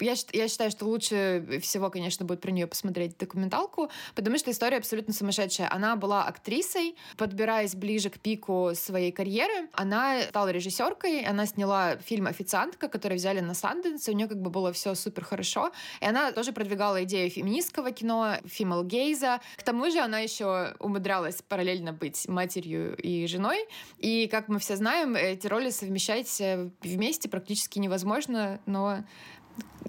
я, 0.00 0.14
я 0.32 0.48
считаю, 0.48 0.70
что 0.70 0.86
лучше 0.86 1.60
всего, 1.62 1.90
конечно, 1.90 2.24
будет 2.24 2.40
про 2.40 2.50
нее 2.50 2.66
посмотреть 2.66 3.16
документалку, 3.18 3.90
потому 4.14 4.38
что 4.38 4.50
история 4.50 4.78
абсолютно 4.78 5.14
сумасшедшая. 5.14 5.72
Она 5.72 5.96
была 5.96 6.24
актрисой, 6.24 6.96
подбираясь 7.16 7.74
ближе 7.74 8.10
к 8.10 8.18
пику 8.18 8.72
своей 8.74 9.12
карьеры. 9.12 9.68
Она 9.72 10.22
стала 10.22 10.48
режиссеркой, 10.48 11.24
она 11.24 11.46
сняла 11.46 11.96
фильм 11.96 12.26
«Официантка», 12.26 12.88
который 12.88 13.16
взяли 13.16 13.40
на 13.40 13.54
Санденс, 13.54 14.08
у 14.08 14.12
нее 14.12 14.28
как 14.28 14.40
бы 14.40 14.50
было 14.50 14.72
все 14.72 14.94
супер 14.94 15.24
хорошо. 15.24 15.70
И 16.00 16.06
она 16.06 16.32
тоже 16.32 16.52
продвигала 16.52 17.04
идею 17.04 17.30
феминистского 17.30 17.90
кино, 17.92 18.36
фимал 18.46 18.84
гейза. 18.84 19.40
К 19.56 19.62
тому 19.62 19.90
же 19.90 19.98
она 19.98 20.20
еще 20.20 20.74
умудрялась 20.78 21.42
параллельно 21.42 21.92
быть 21.92 22.28
матерью 22.28 22.96
и 22.96 23.26
женой. 23.26 23.58
И, 23.98 24.28
как 24.28 24.48
мы 24.48 24.58
все 24.58 24.76
знаем, 24.76 25.16
эти 25.16 25.46
роли 25.46 25.70
совмещать 25.70 26.28
вместе 26.82 27.28
практически 27.28 27.78
невозможно, 27.78 28.60
но 28.66 29.04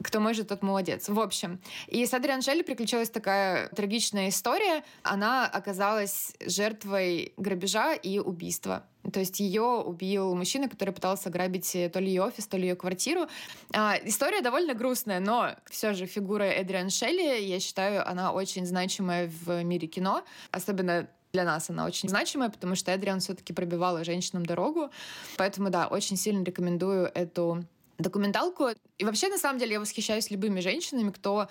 кто 0.03 0.19
может, 0.19 0.49
тот 0.49 0.61
молодец. 0.61 1.09
В 1.09 1.19
общем, 1.19 1.59
и 1.87 2.05
с 2.05 2.13
Адриан 2.13 2.41
Шелли 2.41 2.61
приключилась 2.61 3.09
такая 3.09 3.69
трагичная 3.69 4.29
история. 4.29 4.83
Она 5.03 5.47
оказалась 5.47 6.33
жертвой 6.45 7.33
грабежа 7.37 7.93
и 7.95 8.19
убийства. 8.19 8.85
То 9.11 9.19
есть 9.19 9.39
ее 9.39 9.63
убил 9.63 10.35
мужчина, 10.35 10.69
который 10.69 10.93
пытался 10.93 11.29
ограбить 11.29 11.71
то 11.71 11.99
ли 11.99 12.07
ее 12.07 12.23
офис, 12.23 12.47
то 12.47 12.57
ли 12.57 12.67
ее 12.67 12.75
квартиру. 12.75 13.27
А, 13.73 13.95
история 14.03 14.41
довольно 14.41 14.73
грустная, 14.73 15.19
но 15.19 15.55
все 15.69 15.93
же 15.93 16.05
фигура 16.05 16.43
Эдриан 16.43 16.89
Шелли, 16.89 17.41
я 17.41 17.59
считаю, 17.59 18.07
она 18.07 18.31
очень 18.31 18.65
значимая 18.65 19.27
в 19.27 19.63
мире 19.63 19.87
кино, 19.87 20.23
особенно 20.51 21.07
для 21.33 21.43
нас 21.43 21.69
она 21.69 21.85
очень 21.85 22.07
значимая, 22.07 22.49
потому 22.49 22.75
что 22.75 22.91
Эдриан 22.91 23.19
все-таки 23.19 23.53
пробивала 23.53 24.03
женщинам 24.03 24.45
дорогу. 24.45 24.89
Поэтому, 25.37 25.69
да, 25.69 25.87
очень 25.87 26.15
сильно 26.15 26.43
рекомендую 26.43 27.11
эту 27.13 27.65
документалку. 27.97 28.69
И 28.97 29.05
вообще, 29.05 29.29
на 29.29 29.37
самом 29.37 29.59
деле, 29.59 29.73
я 29.73 29.79
восхищаюсь 29.79 30.31
любыми 30.31 30.59
женщинами, 30.59 31.11
кто 31.11 31.47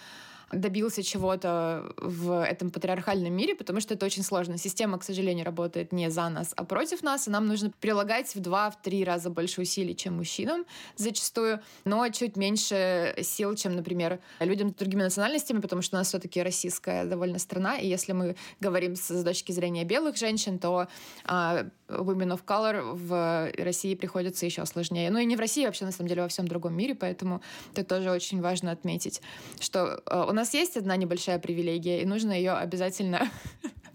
добился 0.52 1.02
чего-то 1.02 1.92
в 1.96 2.44
этом 2.44 2.70
патриархальном 2.70 3.32
мире, 3.32 3.54
потому 3.54 3.80
что 3.80 3.94
это 3.94 4.06
очень 4.06 4.22
сложно. 4.22 4.58
Система, 4.58 4.98
к 4.98 5.04
сожалению, 5.04 5.44
работает 5.44 5.92
не 5.92 6.10
за 6.10 6.28
нас, 6.28 6.52
а 6.56 6.64
против 6.64 7.02
нас, 7.02 7.26
и 7.26 7.30
нам 7.30 7.46
нужно 7.46 7.70
прилагать 7.80 8.34
в 8.34 8.40
два, 8.40 8.70
в 8.70 8.80
три 8.80 9.04
раза 9.04 9.30
больше 9.30 9.62
усилий, 9.62 9.96
чем 9.96 10.16
мужчинам 10.16 10.64
зачастую, 10.96 11.60
но 11.84 12.08
чуть 12.10 12.36
меньше 12.36 13.16
сил, 13.22 13.54
чем, 13.56 13.76
например, 13.76 14.20
людям 14.40 14.70
с 14.70 14.74
другими 14.74 15.02
национальностями, 15.02 15.60
потому 15.60 15.82
что 15.82 15.96
у 15.96 15.98
нас 15.98 16.08
все-таки 16.08 16.42
российская 16.42 17.04
довольно 17.04 17.38
страна, 17.38 17.78
и 17.78 17.86
если 17.86 18.12
мы 18.12 18.36
говорим 18.60 18.96
с, 18.96 19.10
с 19.10 19.24
точки 19.24 19.52
зрения 19.52 19.84
белых 19.84 20.16
женщин, 20.16 20.58
то 20.58 20.88
а, 21.24 21.66
women 21.88 22.32
of 22.32 22.44
color 22.44 22.94
в 22.94 23.52
России 23.58 23.94
приходится 23.94 24.46
еще 24.46 24.64
сложнее. 24.66 25.10
Ну 25.10 25.18
и 25.18 25.24
не 25.24 25.36
в 25.36 25.40
России, 25.40 25.66
вообще, 25.66 25.84
на 25.84 25.92
самом 25.92 26.08
деле, 26.08 26.22
во 26.22 26.28
всем 26.28 26.48
другом 26.48 26.74
мире, 26.76 26.94
поэтому 26.94 27.42
это 27.72 27.84
тоже 27.84 28.10
очень 28.10 28.40
важно 28.40 28.70
отметить, 28.70 29.20
что 29.60 30.02
э, 30.06 30.24
у 30.28 30.32
нас 30.32 30.54
есть 30.54 30.76
одна 30.76 30.96
небольшая 30.96 31.38
привилегия, 31.38 32.02
и 32.02 32.06
нужно 32.06 32.32
ее 32.32 32.52
обязательно 32.52 33.28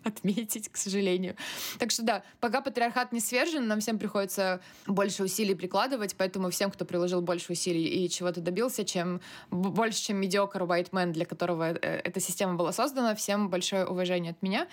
отметить, 0.10 0.70
к 0.70 0.78
сожалению. 0.78 1.36
Так 1.80 1.92
что 1.92 2.04
да, 2.04 2.24
пока 2.39 2.62
патриархат 2.62 3.12
не 3.12 3.20
свержен, 3.20 3.68
нам 3.68 3.80
всем 3.80 3.98
приходится 3.98 4.60
больше 4.86 5.24
усилий 5.24 5.56
прикладывать, 5.56 6.16
поэтому 6.18 6.50
всем, 6.50 6.72
кто 6.72 6.86
приложил 6.86 7.22
больше 7.22 7.54
усилий 7.54 7.86
и 7.86 8.10
чего-то 8.10 8.42
добился, 8.42 8.84
чем 8.86 9.22
больше, 9.50 10.04
чем 10.04 10.18
медиокр 10.18 10.63
man, 10.63 11.12
для 11.12 11.25
которого 11.25 11.72
э, 11.72 12.01
эта 12.04 12.20
система 12.20 12.56
была 12.56 12.72
создана, 12.72 13.16
всем 13.16 13.50
большое 13.50 13.86
уважение 13.86 14.32
от 14.32 14.42
меня. 14.42 14.68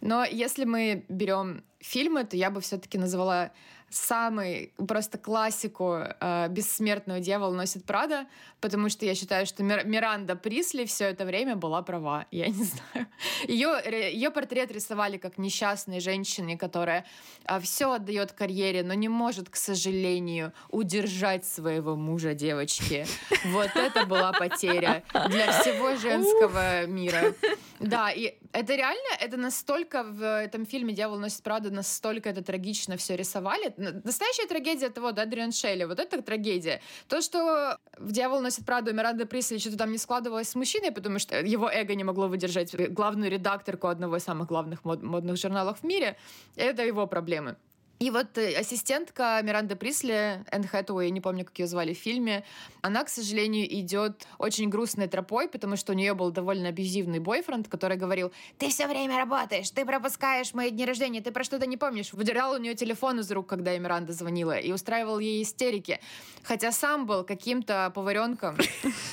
Но 0.00 0.24
если 0.24 0.64
мы 0.64 1.04
берем 1.08 1.64
фильмы, 1.80 2.24
то 2.24 2.36
я 2.36 2.50
бы 2.50 2.60
все-таки 2.60 2.98
назвала 2.98 3.50
самый 3.90 4.72
просто 4.88 5.18
классику 5.18 5.98
э, 6.20 6.48
«Бессмертного 6.48 7.20
дьявол 7.20 7.52
носит 7.52 7.84
Прада», 7.84 8.26
потому 8.60 8.88
что 8.88 9.06
я 9.06 9.14
считаю, 9.14 9.46
что 9.46 9.62
Мир, 9.62 9.86
Миранда 9.86 10.36
Присли 10.36 10.84
все 10.84 11.04
это 11.06 11.24
время 11.24 11.56
была 11.56 11.82
права. 11.82 12.26
Я 12.30 12.48
не 12.48 12.64
знаю. 12.64 13.06
Ее, 13.46 14.12
ее 14.12 14.30
портрет 14.30 14.72
рисовали 14.72 15.18
как 15.18 15.38
несчастной 15.38 16.00
женщины, 16.00 16.56
которая 16.56 17.04
э, 17.44 17.60
все 17.60 17.92
отдает 17.92 18.32
карьере, 18.32 18.82
но 18.82 18.94
не 18.94 19.08
может, 19.08 19.48
к 19.48 19.56
сожалению, 19.56 20.52
удержать 20.70 21.44
своего 21.44 21.96
мужа 21.96 22.34
девочки. 22.34 23.06
Вот 23.44 23.70
это 23.74 24.06
была 24.06 24.32
потеря 24.32 25.02
для 25.28 25.52
всего 25.52 25.96
женского 25.96 26.86
мира. 26.86 27.34
Да, 27.80 28.10
и 28.10 28.34
это 28.54 28.76
реально, 28.76 29.08
это 29.20 29.36
настолько 29.36 30.04
в 30.04 30.22
этом 30.22 30.64
фильме 30.64 30.94
«Дьявол 30.94 31.18
носит 31.18 31.42
Прада» 31.42 31.70
настолько 31.70 32.30
это 32.30 32.42
трагично 32.42 32.96
все 32.96 33.16
рисовали. 33.16 33.74
Настоящая 33.76 34.46
трагедия 34.46 34.90
того, 34.90 35.10
да, 35.10 35.22
Адриан 35.22 35.50
Шелли, 35.50 35.84
вот 35.84 35.98
это 35.98 36.22
трагедия. 36.22 36.80
То, 37.08 37.20
что 37.20 37.78
в 37.98 38.12
«Дьявол 38.12 38.40
носит 38.40 38.64
Праду» 38.64 38.94
Миранда 38.94 39.26
Присли 39.26 39.58
что-то 39.58 39.76
там 39.76 39.90
не 39.90 39.98
складывалось 39.98 40.48
с 40.48 40.54
мужчиной, 40.54 40.92
потому 40.92 41.18
что 41.18 41.40
его 41.40 41.68
эго 41.68 41.96
не 41.96 42.04
могло 42.04 42.28
выдержать 42.28 42.74
главную 42.90 43.28
редакторку 43.28 43.88
одного 43.88 44.16
из 44.16 44.22
самых 44.22 44.46
главных 44.48 44.84
мод 44.84 45.02
модных 45.02 45.36
журналов 45.36 45.80
в 45.80 45.84
мире, 45.84 46.16
это 46.54 46.84
его 46.84 47.08
проблемы. 47.08 47.56
И 48.00 48.10
вот 48.10 48.36
э, 48.38 48.54
ассистентка 48.56 49.40
Миранды 49.42 49.76
Присли, 49.76 50.44
Энн 50.50 50.66
Хэтэуэй, 50.66 51.10
не 51.10 51.20
помню, 51.20 51.44
как 51.44 51.58
ее 51.58 51.66
звали 51.66 51.94
в 51.94 51.98
фильме, 51.98 52.44
она, 52.82 53.04
к 53.04 53.08
сожалению, 53.08 53.72
идет 53.80 54.26
очень 54.38 54.68
грустной 54.68 55.06
тропой, 55.06 55.48
потому 55.48 55.76
что 55.76 55.92
у 55.92 55.94
нее 55.94 56.14
был 56.14 56.30
довольно 56.30 56.68
абьюзивный 56.68 57.20
бойфренд, 57.20 57.68
который 57.68 57.96
говорил, 57.96 58.32
ты 58.58 58.68
все 58.68 58.88
время 58.88 59.16
работаешь, 59.16 59.70
ты 59.70 59.84
пропускаешь 59.86 60.54
мои 60.54 60.70
дни 60.70 60.84
рождения, 60.84 61.20
ты 61.20 61.30
про 61.30 61.44
что-то 61.44 61.66
не 61.66 61.76
помнишь. 61.76 62.12
Выдирал 62.12 62.54
у 62.54 62.58
нее 62.58 62.74
телефон 62.74 63.20
из 63.20 63.30
рук, 63.30 63.46
когда 63.46 63.76
Миранда 63.78 64.12
звонила, 64.12 64.58
и 64.58 64.72
устраивал 64.72 65.20
ей 65.20 65.42
истерики. 65.42 66.00
Хотя 66.42 66.72
сам 66.72 67.06
был 67.06 67.24
каким-то 67.24 67.92
поваренком 67.94 68.58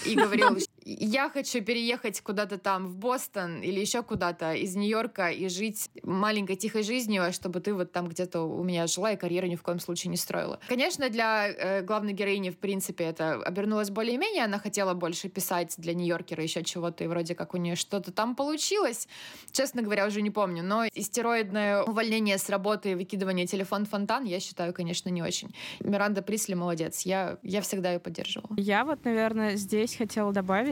и 0.05 0.15
говорил, 0.15 0.57
я 0.83 1.29
хочу 1.29 1.61
переехать 1.61 2.21
куда-то 2.21 2.57
там 2.57 2.87
в 2.87 2.95
Бостон 2.95 3.61
или 3.61 3.79
еще 3.79 4.03
куда-то 4.03 4.53
из 4.53 4.75
Нью-Йорка 4.75 5.29
и 5.29 5.47
жить 5.49 5.89
маленькой 6.03 6.55
тихой 6.55 6.83
жизнью, 6.83 7.31
чтобы 7.33 7.59
ты 7.59 7.73
вот 7.73 7.91
там 7.91 8.07
где-то 8.07 8.41
у 8.41 8.63
меня 8.63 8.87
жила 8.87 9.11
и 9.11 9.17
карьеру 9.17 9.47
ни 9.47 9.55
в 9.55 9.63
коем 9.63 9.79
случае 9.79 10.11
не 10.11 10.17
строила. 10.17 10.59
Конечно, 10.67 11.09
для 11.09 11.47
э, 11.47 11.81
главной 11.81 12.13
героини, 12.13 12.49
в 12.49 12.57
принципе, 12.57 13.05
это 13.05 13.33
обернулось 13.33 13.89
более-менее. 13.89 14.45
Она 14.45 14.59
хотела 14.59 14.93
больше 14.93 15.29
писать 15.29 15.75
для 15.77 15.93
Нью-Йоркера 15.93 16.41
еще 16.41 16.63
чего-то, 16.63 17.03
и 17.03 17.07
вроде 17.07 17.35
как 17.35 17.53
у 17.53 17.57
нее 17.57 17.75
что-то 17.75 18.11
там 18.11 18.35
получилось. 18.35 19.07
Честно 19.51 19.81
говоря, 19.81 20.07
уже 20.07 20.21
не 20.21 20.31
помню. 20.31 20.63
Но 20.63 20.85
истероидное 20.85 21.83
увольнение 21.83 22.37
с 22.37 22.49
работы 22.49 22.91
и 22.91 22.95
выкидывание 22.95 23.45
телефон 23.45 23.85
фонтан, 23.85 24.23
я 24.25 24.39
считаю, 24.39 24.73
конечно, 24.73 25.09
не 25.09 25.21
очень. 25.21 25.53
Миранда 25.79 26.21
Присли 26.21 26.53
молодец. 26.53 27.01
Я, 27.01 27.37
я 27.43 27.61
всегда 27.61 27.93
ее 27.93 27.99
поддерживала. 27.99 28.55
Я 28.57 28.85
вот, 28.85 29.03
наверное, 29.05 29.55
здесь 29.55 29.95
хотела 29.95 30.31
добавить, 30.31 30.70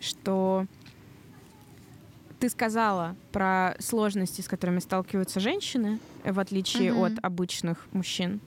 что 0.00 0.66
ты 2.38 2.48
сказала 2.48 3.16
про 3.32 3.76
сложности, 3.78 4.40
с 4.40 4.48
которыми 4.48 4.78
сталкиваются 4.78 5.40
женщины, 5.40 5.98
в 6.24 6.40
отличие 6.40 6.90
uh-huh. 6.90 7.12
от 7.12 7.24
обычных 7.24 7.86
мужчин. 7.92 8.40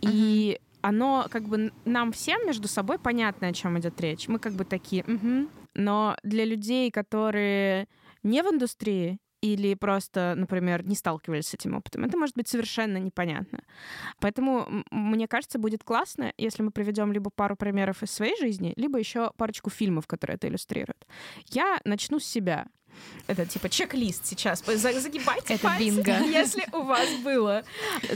Uh-huh. 0.00 0.10
И 0.10 0.60
оно 0.84 1.26
как 1.30 1.44
бы 1.44 1.72
нам 1.86 2.12
всем 2.12 2.46
между 2.46 2.68
собой 2.68 2.98
понятно, 2.98 3.48
о 3.48 3.52
чем 3.54 3.78
идет 3.78 3.98
речь. 4.02 4.28
Мы 4.28 4.38
как 4.38 4.52
бы 4.52 4.66
такие, 4.66 5.02
угу. 5.04 5.48
но 5.72 6.14
для 6.22 6.44
людей, 6.44 6.90
которые 6.90 7.88
не 8.22 8.42
в 8.42 8.46
индустрии 8.52 9.18
или 9.44 9.74
просто, 9.74 10.32
например, 10.36 10.86
не 10.86 10.94
сталкивались 10.94 11.48
с 11.48 11.54
этим 11.54 11.74
опытом. 11.74 12.04
Это 12.04 12.16
может 12.16 12.34
быть 12.34 12.48
совершенно 12.48 12.96
непонятно. 12.96 13.60
Поэтому, 14.18 14.84
мне 14.90 15.28
кажется, 15.28 15.58
будет 15.58 15.84
классно, 15.84 16.32
если 16.38 16.62
мы 16.62 16.70
приведем 16.70 17.12
либо 17.12 17.28
пару 17.28 17.54
примеров 17.54 18.02
из 18.02 18.10
своей 18.10 18.38
жизни, 18.38 18.72
либо 18.76 18.98
еще 18.98 19.32
парочку 19.36 19.68
фильмов, 19.68 20.06
которые 20.06 20.36
это 20.36 20.48
иллюстрируют. 20.48 21.06
Я 21.50 21.78
начну 21.84 22.18
с 22.18 22.24
себя. 22.24 22.68
Это 23.26 23.46
типа 23.46 23.68
чек-лист 23.68 24.26
сейчас. 24.26 24.62
Загибайте 24.66 25.54
Это 25.54 25.62
пальцы, 25.62 25.84
бинго. 25.84 26.18
если 26.24 26.64
у 26.72 26.82
вас 26.82 27.08
было 27.22 27.64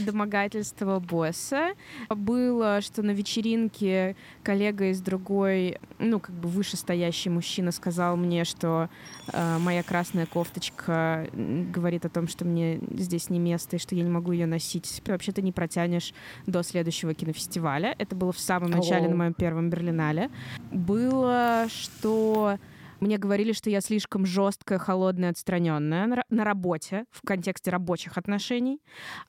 домогательство 0.01 0.99
босса. 0.99 1.73
Было, 2.09 2.81
что 2.81 3.01
на 3.01 3.11
вечеринке 3.11 4.15
коллега 4.43 4.91
из 4.91 5.01
другой, 5.01 5.79
ну, 5.97 6.19
как 6.19 6.35
бы 6.35 6.47
вышестоящий 6.47 7.31
мужчина 7.31 7.71
сказал 7.71 8.17
мне, 8.17 8.43
что 8.43 8.89
э, 9.31 9.57
моя 9.59 9.81
красная 9.83 10.25
кофточка 10.25 11.27
говорит 11.33 12.05
о 12.05 12.09
том, 12.09 12.27
что 12.27 12.45
мне 12.45 12.79
здесь 12.91 13.29
не 13.29 13.39
место, 13.39 13.77
и 13.77 13.79
что 13.79 13.95
я 13.95 14.03
не 14.03 14.09
могу 14.09 14.31
ее 14.31 14.45
носить. 14.45 15.01
Вообще 15.07 15.31
ты 15.31 15.41
не 15.41 15.51
протянешь 15.51 16.13
до 16.45 16.61
следующего 16.63 17.13
кинофестиваля. 17.13 17.95
Это 17.97 18.15
было 18.15 18.31
в 18.31 18.39
самом 18.39 18.69
начале 18.69 19.07
oh. 19.07 19.09
на 19.09 19.15
моем 19.15 19.33
первом 19.33 19.69
Берлинале. 19.69 20.29
Было, 20.71 21.67
что 21.69 22.57
мне 23.01 23.17
говорили, 23.17 23.53
что 23.53 23.69
я 23.69 23.81
слишком 23.81 24.25
жесткая, 24.25 24.79
холодная, 24.79 25.31
отстраненная 25.31 26.23
на 26.29 26.43
работе, 26.43 27.05
в 27.11 27.21
контексте 27.25 27.71
рабочих 27.71 28.17
отношений. 28.17 28.81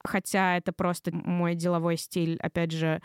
Хотя 0.05 0.57
это 0.57 0.73
просто 0.73 1.15
мой 1.15 1.55
деловой 1.55 1.97
стиль, 1.97 2.37
опять 2.41 2.73
же, 2.73 3.03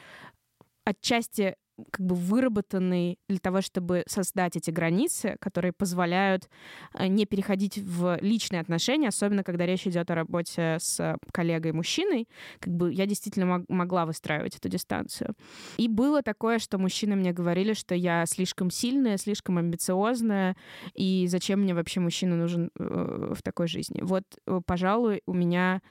отчасти 0.86 1.56
как 1.92 2.06
бы 2.06 2.16
выработанный 2.16 3.20
для 3.28 3.40
того, 3.40 3.62
чтобы 3.62 4.04
создать 4.08 4.56
эти 4.56 4.72
границы, 4.72 5.36
которые 5.40 5.74
позволяют 5.74 6.50
э, 6.94 7.08
не 7.08 7.26
переходить 7.26 7.78
в 7.78 8.18
личные 8.22 8.62
отношения, 8.62 9.10
особенно 9.10 9.44
когда 9.44 9.66
речь 9.66 9.86
идет 9.88 10.10
о 10.10 10.16
работе 10.16 10.78
с 10.80 11.18
коллегой-мужчиной. 11.32 12.28
Как 12.60 12.74
бы 12.74 12.94
я 12.94 13.06
действительно 13.06 13.46
мог, 13.46 13.70
могла 13.70 14.06
выстраивать 14.06 14.56
эту 14.56 14.70
дистанцию. 14.70 15.36
И 15.78 15.88
было 15.88 16.22
такое, 16.22 16.60
что 16.60 16.78
мужчины 16.78 17.16
мне 17.16 17.34
говорили, 17.34 17.74
что 17.74 17.94
я 17.96 18.26
слишком 18.26 18.72
сильная, 18.72 19.18
слишком 19.18 19.58
амбициозная, 19.58 20.56
и 20.94 21.28
зачем 21.28 21.62
мне 21.62 21.74
вообще 21.74 22.00
мужчина 22.00 22.36
нужен 22.36 22.72
э, 22.78 23.34
в 23.36 23.42
такой 23.42 23.68
жизни. 23.68 24.02
Вот, 24.02 24.24
э, 24.46 24.62
пожалуй, 24.66 25.22
у 25.26 25.34
меня 25.34 25.82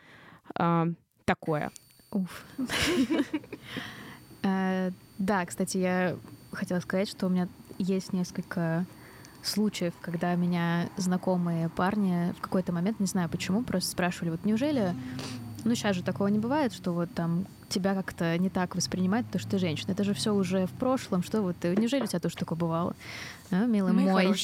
э, 0.58 0.86
такое. 1.24 1.70
Уф. 2.10 2.46
Да, 5.18 5.44
кстати, 5.46 5.76
я 5.76 6.16
хотела 6.52 6.80
сказать, 6.80 7.08
что 7.08 7.26
у 7.26 7.28
меня 7.28 7.48
есть 7.78 8.12
несколько 8.12 8.84
случаев, 9.42 9.92
когда 10.00 10.34
меня 10.34 10.88
знакомые 10.96 11.68
парни 11.68 12.32
в 12.38 12.40
какой-то 12.40 12.72
момент, 12.72 13.00
не 13.00 13.06
знаю 13.06 13.28
почему, 13.28 13.62
просто 13.62 13.90
спрашивали, 13.90 14.30
вот 14.30 14.44
неужели, 14.44 14.94
ну 15.64 15.74
сейчас 15.74 15.96
же 15.96 16.02
такого 16.02 16.28
не 16.28 16.38
бывает, 16.38 16.72
что 16.72 16.92
вот 16.92 17.12
там 17.14 17.46
тебя 17.68 17.94
как-то 17.94 18.38
не 18.38 18.50
так 18.50 18.76
воспринимают, 18.76 19.26
потому 19.26 19.40
что 19.40 19.50
ты 19.52 19.58
женщина. 19.58 19.92
Это 19.92 20.04
же 20.04 20.14
все 20.14 20.32
уже 20.34 20.66
в 20.66 20.72
прошлом. 20.72 21.22
Что 21.22 21.42
вот 21.42 21.56
ты, 21.56 21.74
неужели 21.76 22.04
у 22.04 22.06
тебя 22.06 22.20
тоже 22.20 22.36
такое 22.36 22.56
бывало? 22.56 22.94
А, 23.50 23.66
милый 23.66 23.92
Мы 23.92 24.02
мой. 24.02 24.34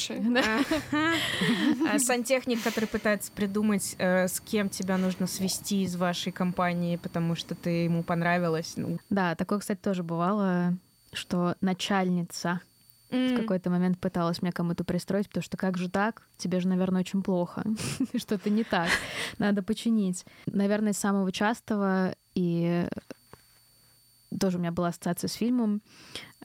А 1.89 1.99
сантехник, 1.99 2.61
который 2.61 2.85
пытается 2.85 3.31
придумать, 3.31 3.95
э, 3.97 4.27
с 4.27 4.39
кем 4.39 4.69
тебя 4.69 4.97
нужно 4.97 5.27
свести 5.27 5.83
из 5.83 5.95
вашей 5.95 6.31
компании, 6.31 6.97
потому 6.97 7.35
что 7.35 7.55
ты 7.55 7.85
ему 7.85 8.03
понравилась. 8.03 8.73
Ну. 8.75 8.99
Да, 9.09 9.35
такое, 9.35 9.59
кстати, 9.59 9.79
тоже 9.79 10.03
бывало, 10.03 10.75
что 11.13 11.55
начальница 11.61 12.61
в 13.11 13.35
какой-то 13.35 13.69
момент 13.69 13.99
пыталась 13.99 14.41
меня 14.41 14.51
кому-то 14.51 14.83
пристроить, 14.83 15.27
потому 15.27 15.43
что 15.43 15.57
как 15.57 15.77
же 15.77 15.89
так? 15.89 16.23
Тебе 16.37 16.59
же, 16.59 16.67
наверное, 16.67 17.01
очень 17.01 17.21
плохо. 17.21 17.63
Что-то 18.15 18.49
не 18.49 18.63
так. 18.63 18.89
Надо 19.37 19.61
починить. 19.61 20.25
Наверное, 20.45 20.93
самого 20.93 21.31
частого 21.31 22.15
и 22.33 22.87
тоже 24.39 24.57
у 24.57 24.61
меня 24.61 24.71
была 24.71 24.89
ассоциация 24.89 25.27
с 25.27 25.33
фильмом. 25.33 25.81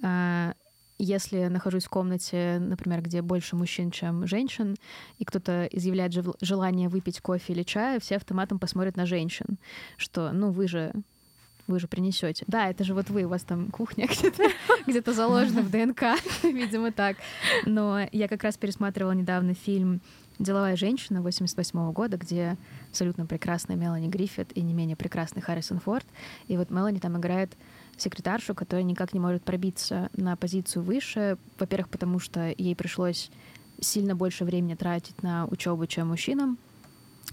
А, 0.02 0.54
если 0.98 1.38
я 1.38 1.50
нахожусь 1.50 1.84
в 1.84 1.90
комнате, 1.90 2.58
например, 2.58 3.02
где 3.02 3.22
больше 3.22 3.54
мужчин, 3.54 3.90
чем 3.90 4.26
женщин, 4.26 4.76
и 5.18 5.24
кто-то 5.24 5.66
изъявляет 5.70 6.12
желание 6.40 6.88
выпить 6.88 7.20
кофе 7.20 7.52
или 7.52 7.62
чай, 7.62 8.00
все 8.00 8.16
автоматом 8.16 8.58
посмотрят 8.58 8.96
на 8.96 9.06
женщин, 9.06 9.58
что, 9.96 10.32
ну, 10.32 10.50
вы 10.50 10.68
же 10.68 10.92
вы 11.66 11.80
же 11.80 11.88
принесете. 11.88 12.44
Да, 12.46 12.68
это 12.68 12.84
же 12.84 12.94
вот 12.94 13.10
вы, 13.10 13.24
у 13.24 13.28
вас 13.28 13.42
там 13.42 13.70
кухня 13.70 14.06
где-то 14.10 14.44
где 14.86 15.02
заложена 15.12 15.62
в 15.62 15.70
ДНК, 15.70 16.02
видимо, 16.42 16.92
так. 16.92 17.16
Но 17.64 18.00
я 18.12 18.28
как 18.28 18.42
раз 18.42 18.56
пересматривала 18.56 19.12
недавно 19.12 19.54
фильм 19.54 20.00
«Деловая 20.38 20.76
женщина» 20.76 21.22
88 21.22 21.92
года, 21.92 22.16
где 22.16 22.56
абсолютно 22.90 23.26
прекрасная 23.26 23.76
Мелани 23.76 24.08
Гриффит 24.08 24.52
и 24.56 24.60
не 24.60 24.74
менее 24.74 24.96
прекрасный 24.96 25.42
Харрисон 25.42 25.80
Форд. 25.80 26.06
И 26.46 26.56
вот 26.56 26.70
Мелани 26.70 26.98
там 26.98 27.16
играет 27.16 27.56
секретаршу, 27.96 28.54
которая 28.54 28.84
никак 28.84 29.14
не 29.14 29.20
может 29.20 29.42
пробиться 29.42 30.10
на 30.14 30.36
позицию 30.36 30.82
выше. 30.82 31.38
Во-первых, 31.58 31.88
потому 31.88 32.18
что 32.18 32.52
ей 32.56 32.76
пришлось 32.76 33.30
сильно 33.80 34.14
больше 34.14 34.44
времени 34.44 34.74
тратить 34.74 35.22
на 35.22 35.46
учебу, 35.46 35.86
чем 35.86 36.08
мужчинам. 36.08 36.58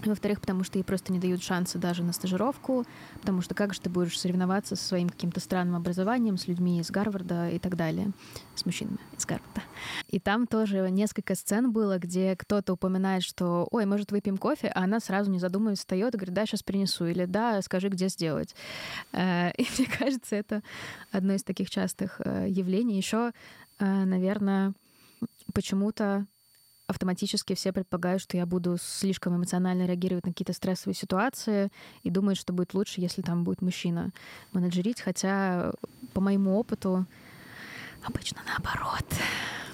Во-вторых, 0.02 0.40
потому 0.40 0.64
что 0.64 0.78
ей 0.78 0.84
просто 0.84 1.12
не 1.12 1.20
дают 1.20 1.42
шанса 1.42 1.78
даже 1.78 2.02
на 2.02 2.12
стажировку, 2.12 2.84
потому 3.20 3.40
что 3.42 3.54
как 3.54 3.72
же 3.72 3.80
ты 3.80 3.88
будешь 3.88 4.18
соревноваться 4.18 4.74
со 4.74 4.84
своим 4.84 5.08
каким-то 5.08 5.38
странным 5.38 5.76
образованием, 5.76 6.36
с 6.36 6.48
людьми 6.48 6.80
из 6.80 6.90
Гарварда 6.90 7.50
и 7.50 7.60
так 7.60 7.76
далее, 7.76 8.10
с 8.56 8.66
мужчинами 8.66 8.98
из 9.16 9.24
Гарварда. 9.24 9.62
И 10.08 10.18
там 10.18 10.48
тоже 10.48 10.90
несколько 10.90 11.36
сцен 11.36 11.72
было, 11.72 11.98
где 11.98 12.34
кто-то 12.34 12.72
упоминает, 12.72 13.22
что 13.22 13.68
«Ой, 13.70 13.86
может, 13.86 14.10
выпьем 14.10 14.36
кофе?», 14.36 14.68
а 14.74 14.82
она 14.82 14.98
сразу 14.98 15.30
не 15.30 15.38
задумываясь 15.38 15.78
встает 15.78 16.14
и 16.14 16.18
говорит 16.18 16.34
«Да, 16.34 16.44
сейчас 16.44 16.64
принесу», 16.64 17.06
или 17.06 17.24
«Да, 17.24 17.62
скажи, 17.62 17.88
где 17.88 18.08
сделать». 18.08 18.56
Э, 19.12 19.52
и 19.56 19.66
мне 19.78 19.86
кажется, 19.86 20.34
это 20.34 20.62
одно 21.12 21.34
из 21.34 21.44
таких 21.44 21.70
частых 21.70 22.20
э, 22.24 22.46
явлений. 22.48 22.96
Еще, 22.96 23.30
э, 23.78 24.04
наверное, 24.04 24.74
почему-то 25.52 26.26
автоматически 26.86 27.54
все 27.54 27.72
предполагают, 27.72 28.22
что 28.22 28.36
я 28.36 28.46
буду 28.46 28.76
слишком 28.80 29.36
эмоционально 29.36 29.86
реагировать 29.86 30.26
на 30.26 30.32
какие-то 30.32 30.52
стрессовые 30.52 30.94
ситуации 30.94 31.70
и 32.02 32.10
думают, 32.10 32.38
что 32.38 32.52
будет 32.52 32.74
лучше, 32.74 33.00
если 33.00 33.22
там 33.22 33.44
будет 33.44 33.62
мужчина 33.62 34.10
менеджерить, 34.52 35.00
хотя 35.00 35.72
по 36.12 36.20
моему 36.20 36.58
опыту 36.58 37.06
обычно 38.06 38.42
наоборот. 38.46 39.04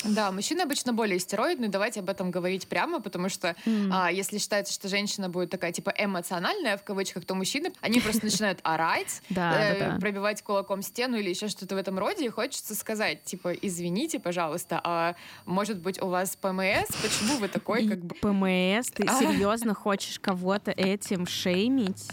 Да, 0.05 0.33
мужчины 0.33 0.63
обычно 0.63 0.93
более 0.93 1.19
стероидные, 1.19 1.69
давайте 1.69 2.01
об 2.01 2.09
этом 2.09 2.31
говорить 2.31 2.67
прямо, 2.69 3.01
потому 3.01 3.29
что 3.29 3.55
mm. 3.67 3.91
а, 3.93 4.11
если 4.11 4.39
считается, 4.39 4.73
что 4.73 4.89
женщина 4.89 5.29
будет 5.29 5.51
такая 5.51 5.73
типа 5.73 5.93
эмоциональная 5.97 6.77
в 6.77 6.85
кавычках, 6.85 7.25
то 7.25 7.35
мужчины, 7.35 7.73
они 7.81 8.01
просто 8.01 8.25
начинают 8.25 8.61
орать, 8.63 9.23
э, 9.31 9.99
пробивать 10.01 10.43
кулаком 10.43 10.83
стену 10.83 11.17
или 11.19 11.29
еще 11.31 11.49
что-то 11.49 11.75
в 11.75 11.79
этом 11.79 11.99
роде, 11.99 12.25
и 12.25 12.29
хочется 12.29 12.75
сказать, 12.75 13.25
типа, 13.25 13.53
извините, 13.53 14.19
пожалуйста, 14.19 14.81
а 14.83 15.17
может 15.45 15.79
быть 15.79 16.01
у 16.01 16.07
вас 16.07 16.37
ПМС? 16.37 16.89
Почему 17.03 17.37
вы 17.39 17.49
такой 17.49 17.87
как 17.87 17.99
бы... 17.99 18.15
ПМС? 18.15 18.91
Ты 18.91 19.07
серьезно 19.07 19.75
хочешь 19.75 20.19
кого-то 20.19 20.71
этим 20.71 21.27
шеймить? 21.27 22.09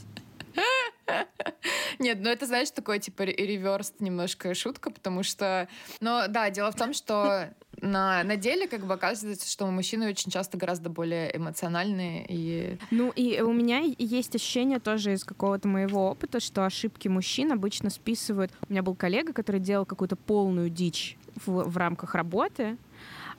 Нет, 1.99 2.19
ну 2.21 2.29
это, 2.29 2.45
знаешь, 2.45 2.71
такой, 2.71 2.99
типа, 2.99 3.23
реверс 3.23 3.93
немножко 3.99 4.53
шутка, 4.53 4.91
потому 4.91 5.23
что... 5.23 5.67
Но 5.99 6.27
да, 6.27 6.49
дело 6.49 6.71
в 6.71 6.75
том, 6.75 6.93
что 6.93 7.53
на, 7.81 8.23
на 8.23 8.35
деле 8.37 8.67
как 8.67 8.85
бы 8.85 8.93
оказывается, 8.93 9.49
что 9.49 9.67
мужчины 9.67 10.09
очень 10.09 10.31
часто 10.31 10.57
гораздо 10.57 10.89
более 10.89 11.35
эмоциональные 11.35 12.25
и... 12.27 12.77
Ну 12.91 13.11
и 13.15 13.39
у 13.41 13.53
меня 13.53 13.79
есть 13.97 14.35
ощущение 14.35 14.79
тоже 14.79 15.13
из 15.13 15.23
какого-то 15.23 15.67
моего 15.67 16.09
опыта, 16.09 16.39
что 16.39 16.65
ошибки 16.65 17.07
мужчин 17.07 17.51
обычно 17.51 17.89
списывают... 17.89 18.51
У 18.67 18.71
меня 18.71 18.83
был 18.83 18.95
коллега, 18.95 19.33
который 19.33 19.61
делал 19.61 19.85
какую-то 19.85 20.15
полную 20.15 20.69
дичь 20.69 21.17
в, 21.45 21.69
в 21.69 21.77
рамках 21.77 22.15
работы, 22.15 22.77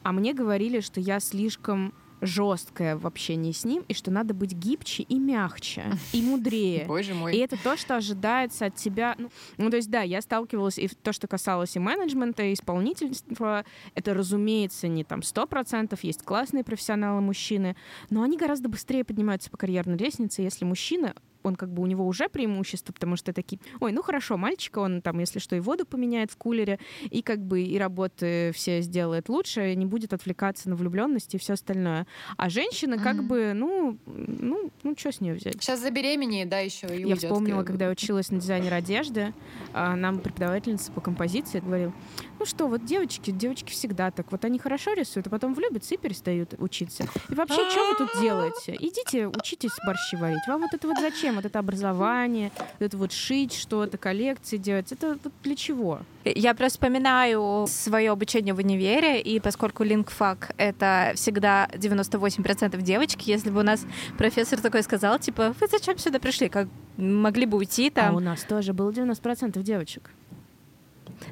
а 0.03 0.13
мне 0.13 0.33
говорили, 0.33 0.81
что 0.81 1.01
я 1.01 1.21
слишком 1.21 1.93
жесткое 2.21 2.97
в 2.97 3.07
общении 3.07 3.53
с 3.53 3.65
ним, 3.65 3.85
и 3.89 3.95
что 3.95 4.11
надо 4.11 4.35
быть 4.35 4.53
гибче 4.53 5.03
и 5.03 5.19
мягче, 5.19 5.93
и 6.13 6.23
мудрее. 6.23 6.85
Боже 6.89 7.15
мой. 7.15 7.37
И 7.37 7.39
это 7.39 7.57
то, 7.63 7.77
что 7.77 7.97
ожидается 7.97 8.67
от 8.67 8.75
тебя. 8.75 9.15
Ну, 9.19 9.31
ну, 9.57 9.71
то 9.71 9.77
есть, 9.77 9.91
да, 9.91 10.03
я 10.03 10.23
сталкивалась, 10.23 10.79
и 10.79 10.89
то, 10.89 11.13
что 11.13 11.29
касалось 11.29 11.77
и 11.77 11.79
менеджмента, 11.79 12.43
и 12.43 12.55
исполнительства, 12.55 13.65
это, 13.95 14.15
разумеется, 14.15 14.89
не 14.89 15.05
там 15.05 15.23
сто 15.23 15.47
процентов, 15.47 16.05
есть 16.05 16.23
классные 16.23 16.65
профессионалы-мужчины, 16.65 17.77
но 18.11 18.23
они 18.23 18.37
гораздо 18.37 18.69
быстрее 18.69 19.05
поднимаются 19.05 19.51
по 19.51 19.57
карьерной 19.57 19.99
лестнице, 19.99 20.43
если 20.43 20.65
мужчина 20.65 21.15
он 21.49 21.57
как 21.57 21.73
бы 21.73 21.83
у 21.83 21.87
него 21.87 22.07
уже 22.07 22.29
преимущество, 22.29 22.93
потому 22.93 23.17
что 23.17 23.33
такие, 23.33 23.61
ой, 23.81 23.93
ну 23.93 24.03
хорошо, 24.03 24.37
мальчика, 24.37 24.79
он 24.79 25.03
там, 25.03 25.19
если 25.19 25.39
что, 25.39 25.57
и 25.57 25.61
воду 25.61 25.85
поменяет 25.85 26.31
в 26.31 26.37
кулере, 26.37 26.79
и 27.11 27.23
как 27.23 27.41
бы 27.41 27.63
и 27.63 27.79
работы 27.79 28.53
все 28.55 28.81
сделает 28.81 29.29
лучше, 29.29 29.75
не 29.75 29.87
будет 29.87 30.13
отвлекаться 30.13 30.69
на 30.69 30.77
влюбленность 30.77 31.35
и 31.35 31.39
все 31.39 31.55
остальное. 31.55 32.07
А 32.37 32.49
женщина 32.49 32.95
mm-hmm. 32.95 33.03
как 33.03 33.25
бы, 33.25 33.53
ну, 33.55 33.99
ну, 34.07 34.71
ну, 34.83 34.95
что 34.97 35.13
с 35.13 35.21
нее 35.21 35.35
взять? 35.35 35.55
Сейчас 35.55 35.81
забеременеет, 35.81 36.49
да, 36.49 36.61
еще 36.61 36.87
и 36.87 37.01
Я 37.01 37.07
уйдет. 37.07 37.19
вспомнила, 37.19 37.63
когда 37.63 37.87
я 37.87 37.91
училась 37.91 38.31
на 38.31 38.41
дизайнер 38.41 38.73
одежды, 38.75 39.33
а, 39.73 39.97
нам 39.97 40.21
преподавательница 40.21 40.93
по 40.93 41.01
композиции 41.01 41.61
говорила, 41.61 41.93
ну 42.39 42.47
что, 42.47 42.69
вот 42.69 42.85
девочки, 42.85 43.31
девочки 43.31 43.73
всегда 43.73 44.11
так, 44.11 44.31
вот 44.31 44.45
они 44.45 44.59
хорошо 44.59 44.93
рисуют, 44.93 45.27
а 45.27 45.31
потом 45.31 45.55
влюбятся 45.55 45.95
и 45.95 45.99
перестают 45.99 46.55
учиться. 46.59 47.09
И 47.29 47.35
вообще, 47.35 47.69
что 47.71 47.89
вы 47.91 47.95
тут 47.97 48.11
делаете? 48.21 48.77
Идите, 48.79 49.27
учитесь 49.27 49.73
борщи 49.85 50.17
варить. 50.17 50.47
Вам 50.47 50.63
вот 50.63 50.75
это 50.75 50.87
вот 50.87 50.99
зачем? 51.01 51.38
Вот 51.39 51.47
это 51.47 51.61
образование, 51.61 52.51
вот 52.81 52.87
это 52.87 52.97
вот 52.97 53.13
шить 53.13 53.55
что-то, 53.55 53.97
коллекции 53.97 54.57
делать. 54.57 54.91
Это 54.91 55.17
вот 55.23 55.33
для 55.45 55.55
чего? 55.55 56.01
Я 56.25 56.53
просто 56.55 56.79
вспоминаю 56.79 57.67
свое 57.69 58.11
обучение 58.11 58.55
в 58.55 58.59
универе, 58.59 59.21
и 59.21 59.39
поскольку 59.39 59.85
лингфак— 59.85 60.53
это 60.57 61.13
всегда 61.15 61.69
98% 61.75 62.83
девочки, 62.83 63.31
если 63.31 63.51
бы 63.51 63.61
у 63.61 63.63
нас 63.63 63.87
профессор 64.17 64.61
такой 64.61 64.83
сказал, 64.83 65.21
типа, 65.21 65.55
вы 65.61 65.67
зачем 65.69 65.97
сюда 65.99 66.19
пришли? 66.19 66.49
Как 66.49 66.67
могли 66.97 67.47
бы 67.47 67.59
уйти 67.59 67.91
там? 67.91 68.15
А 68.15 68.17
у 68.17 68.21
нас 68.21 68.43
тоже 68.43 68.73
было 68.73 68.91
90% 68.91 69.63
девочек. 69.63 70.11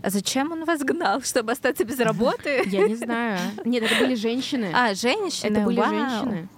А 0.02 0.10
зачем 0.10 0.52
он 0.52 0.64
вас 0.64 0.82
гнал? 0.82 1.20
Чтобы 1.22 1.50
остаться 1.50 1.84
без 1.84 1.98
работы? 2.00 2.62
Я 2.66 2.86
не 2.86 2.94
знаю. 2.94 3.40
Нет, 3.64 3.82
это 3.82 3.98
были 3.98 4.14
женщины. 4.14 4.70
А, 4.72 4.94
женщины? 4.94 5.48
Это 5.50 5.60
были 5.62 5.80
женщины. 5.80 6.48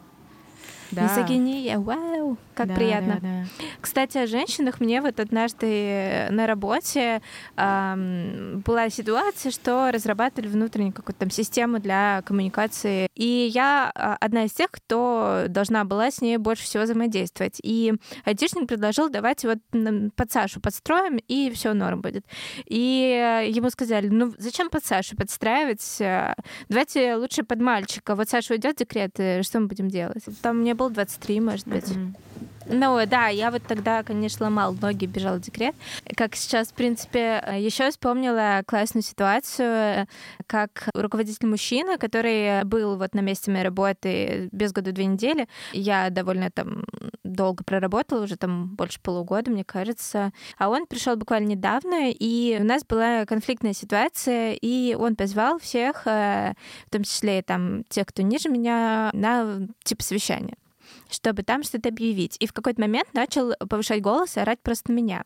Да. 0.90 1.02
Мизогиния, 1.02 1.78
вау, 1.78 2.38
как 2.54 2.68
да, 2.68 2.74
приятно. 2.74 3.18
Да, 3.20 3.28
да. 3.28 3.44
Кстати, 3.80 4.18
о 4.18 4.26
женщинах 4.26 4.80
мне 4.80 5.02
вот 5.02 5.20
однажды 5.20 6.28
на 6.30 6.46
работе 6.46 7.20
эм, 7.56 8.62
была 8.64 8.88
ситуация, 8.88 9.52
что 9.52 9.90
разрабатывали 9.92 10.48
внутреннюю 10.48 10.92
какую-то 10.92 11.20
там 11.20 11.30
систему 11.30 11.78
для 11.78 12.22
коммуникации, 12.24 13.08
и 13.14 13.50
я 13.52 13.92
а, 13.94 14.16
одна 14.20 14.44
из 14.44 14.52
тех, 14.52 14.70
кто 14.70 15.44
должна 15.48 15.84
была 15.84 16.10
с 16.10 16.22
ней 16.22 16.38
больше 16.38 16.64
всего 16.64 16.84
взаимодействовать. 16.84 17.58
И 17.62 17.92
айтишник 18.24 18.66
предложил, 18.66 19.10
давайте 19.10 19.48
вот 19.48 19.58
под 20.16 20.32
Сашу 20.32 20.60
подстроим, 20.60 21.18
и 21.28 21.50
все 21.50 21.74
норм 21.74 22.00
будет. 22.00 22.24
И 22.66 23.44
ему 23.48 23.68
сказали, 23.70 24.08
ну 24.08 24.32
зачем 24.38 24.70
под 24.70 24.84
Сашу 24.84 25.16
подстраивать? 25.16 25.98
Давайте 26.68 27.16
лучше 27.16 27.42
под 27.42 27.60
мальчика. 27.60 28.14
Вот 28.14 28.28
Саша 28.28 28.54
уйдет 28.54 28.76
декрет, 28.76 29.12
что 29.44 29.60
мы 29.60 29.66
будем 29.66 29.88
делать? 29.88 30.24
Там 30.42 30.60
мне 30.60 30.74
было 30.78 30.90
23, 30.90 31.40
может 31.40 31.68
быть. 31.68 31.84
Mm-hmm. 31.84 32.14
Ну 32.70 33.00
да, 33.06 33.28
я 33.28 33.50
вот 33.50 33.62
тогда, 33.66 34.02
конечно, 34.02 34.44
ломал 34.44 34.74
ноги, 34.74 35.06
бежал 35.06 35.36
в 35.36 35.40
декрет. 35.40 35.74
Как 36.16 36.36
сейчас, 36.36 36.68
в 36.68 36.74
принципе, 36.74 37.42
еще 37.58 37.90
вспомнила 37.90 38.62
классную 38.66 39.02
ситуацию, 39.02 40.06
как 40.46 40.90
руководитель 40.92 41.46
мужчина, 41.46 41.96
который 41.96 42.64
был 42.64 42.96
вот 42.96 43.14
на 43.14 43.20
месте 43.20 43.50
моей 43.50 43.64
работы 43.64 44.50
без 44.52 44.72
года 44.72 44.92
две 44.92 45.06
недели. 45.06 45.48
Я 45.72 46.10
довольно 46.10 46.50
там 46.50 46.84
долго 47.24 47.64
проработала, 47.64 48.24
уже 48.24 48.36
там 48.36 48.74
больше 48.74 49.00
полугода, 49.00 49.50
мне 49.50 49.64
кажется. 49.64 50.32
А 50.58 50.68
он 50.68 50.86
пришел 50.86 51.16
буквально 51.16 51.48
недавно, 51.48 52.10
и 52.10 52.58
у 52.60 52.64
нас 52.64 52.84
была 52.84 53.24
конфликтная 53.24 53.72
ситуация, 53.72 54.52
и 54.52 54.94
он 54.94 55.16
позвал 55.16 55.58
всех, 55.58 56.06
э, 56.06 56.52
в 56.86 56.90
том 56.90 57.02
числе 57.02 57.42
там 57.42 57.84
тех, 57.84 58.06
кто 58.06 58.22
ниже 58.22 58.50
меня, 58.50 59.10
на 59.14 59.66
типа 59.84 60.02
совещание 60.02 60.56
чтобы 61.10 61.42
там 61.42 61.62
что-то 61.62 61.88
объявить. 61.88 62.36
И 62.40 62.46
в 62.46 62.52
какой-то 62.52 62.80
момент 62.80 63.12
начал 63.14 63.54
повышать 63.68 64.02
голос 64.02 64.36
и 64.36 64.40
орать 64.40 64.60
просто 64.60 64.92
меня. 64.92 65.24